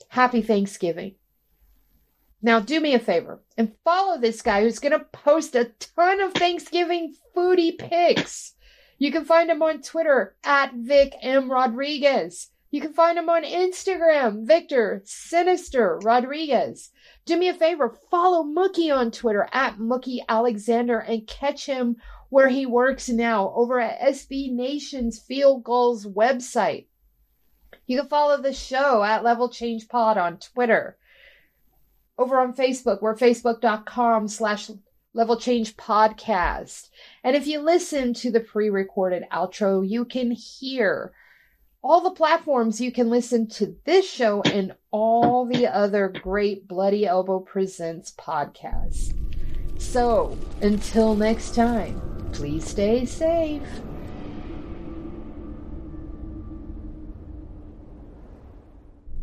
happy 0.09 0.41
Thanksgiving. 0.41 1.17
Now 2.41 2.61
do 2.61 2.81
me 2.81 2.95
a 2.95 2.99
favor 2.99 3.43
and 3.59 3.75
follow 3.85 4.19
this 4.19 4.41
guy 4.41 4.63
who's 4.63 4.79
going 4.79 4.99
to 4.99 5.05
post 5.13 5.55
a 5.55 5.73
ton 5.79 6.21
of 6.23 6.33
Thanksgiving 6.33 7.15
foodie 7.37 7.77
pics. 7.77 8.55
You 8.99 9.13
can 9.13 9.27
find 9.27 9.51
him 9.51 9.63
on 9.63 9.83
Twitter 9.83 10.37
at 10.43 10.73
Vic 10.75 11.15
M. 11.21 11.51
Rodriguez. 11.51 12.49
You 12.77 12.83
can 12.83 12.93
find 12.93 13.17
him 13.17 13.31
on 13.31 13.43
Instagram, 13.43 14.47
Victor 14.47 15.01
Sinister 15.07 15.99
Rodriguez. 16.03 16.91
Do 17.25 17.39
me 17.39 17.49
a 17.49 17.55
favor, 17.55 17.99
follow 18.11 18.45
Mookie 18.45 18.95
on 18.95 19.11
Twitter 19.11 19.49
at 19.51 19.79
Mookie 19.79 20.19
Alexander 20.29 20.99
and 20.99 21.27
catch 21.27 21.65
him 21.65 21.97
where 22.29 22.49
he 22.49 22.67
works 22.67 23.09
now 23.09 23.51
over 23.57 23.81
at 23.81 23.99
SB 23.99 24.53
Nation's 24.53 25.19
Field 25.19 25.65
Gulls 25.65 26.05
website. 26.05 26.89
You 27.87 27.99
can 27.99 28.11
follow 28.11 28.43
the 28.43 28.53
show 28.53 29.03
at 29.03 29.25
Level 29.25 29.49
Change 29.49 29.89
Pod 29.89 30.19
on 30.19 30.37
Twitter. 30.37 30.99
Over 32.19 32.39
on 32.39 32.53
Facebook, 32.53 33.01
we're 33.01 33.17
facebook.com 33.17 34.29
slash 34.29 34.71
Level 35.15 35.41
Change 35.41 35.79
Podcast. 35.79 36.91
And 37.25 37.35
if 37.37 37.47
you 37.47 37.61
listen 37.61 38.13
to 38.13 38.31
the 38.31 38.41
pre-recorded 38.41 39.25
outro, 39.33 39.89
you 39.89 40.05
can 40.05 40.31
hear 40.31 41.15
all 41.87 42.01
the 42.01 42.11
platforms 42.11 42.81
you 42.81 42.91
can 42.91 43.09
listen 43.09 43.47
to 43.47 43.77
this 43.85 44.11
show 44.11 44.43
and 44.43 44.75
all 44.91 45.47
the 45.47 45.69
other 45.69 46.09
great 46.09 46.67
Bloody 46.67 47.07
Elbow 47.07 47.39
Presents 47.39 48.13
podcasts. 48.19 49.15
So, 49.81 50.37
until 50.63 51.15
next 51.15 51.55
time, 51.55 52.29
please 52.33 52.67
stay 52.67 53.05
safe. 53.05 53.63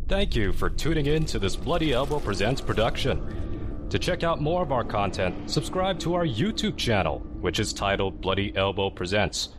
Thank 0.07 0.33
you 0.33 0.53
for 0.53 0.69
tuning 0.69 1.07
in 1.07 1.25
to 1.25 1.39
this 1.39 1.57
Bloody 1.57 1.91
Elbow 1.91 2.21
Presents 2.21 2.61
production. 2.61 3.87
To 3.89 3.99
check 3.99 4.23
out 4.23 4.41
more 4.41 4.61
of 4.61 4.71
our 4.71 4.85
content, 4.85 5.49
subscribe 5.49 5.99
to 5.99 6.13
our 6.13 6.25
YouTube 6.25 6.77
channel, 6.77 7.19
which 7.41 7.59
is 7.59 7.73
titled 7.73 8.21
Bloody 8.21 8.55
Elbow 8.55 8.89
Presents. 8.89 9.49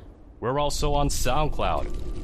We're 0.41 0.59
also 0.59 0.95
on 0.95 1.09
SoundCloud, 1.09 2.24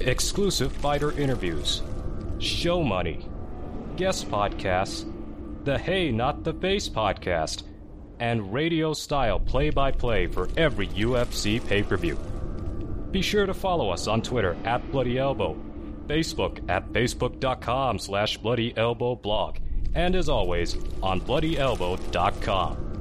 exclusive 0.00 0.72
fighter 0.72 1.12
interviews, 1.12 1.82
show 2.38 2.82
money, 2.82 3.28
guest 3.96 4.30
podcasts, 4.30 5.08
the 5.64 5.78
Hey 5.78 6.10
Not 6.10 6.44
the 6.44 6.54
Face 6.54 6.88
podcast, 6.88 7.62
and 8.18 8.52
radio 8.52 8.92
style 8.92 9.38
play 9.38 9.70
by 9.70 9.90
play 9.92 10.26
for 10.26 10.48
every 10.56 10.88
UFC 10.88 11.64
pay 11.66 11.82
per 11.82 11.96
view. 11.96 12.16
Be 13.10 13.22
sure 13.22 13.46
to 13.46 13.54
follow 13.54 13.90
us 13.90 14.06
on 14.06 14.22
Twitter 14.22 14.56
at 14.64 14.90
Bloody 14.90 15.18
Elbow, 15.18 15.56
Facebook 16.06 16.68
at 16.70 16.92
facebook.com 16.92 17.98
slash 17.98 18.38
Bloody 18.38 18.76
Elbow 18.76 19.14
blog, 19.16 19.58
and 19.94 20.16
as 20.16 20.28
always, 20.28 20.76
on 21.02 21.20
bloodyelbow.com. 21.20 22.91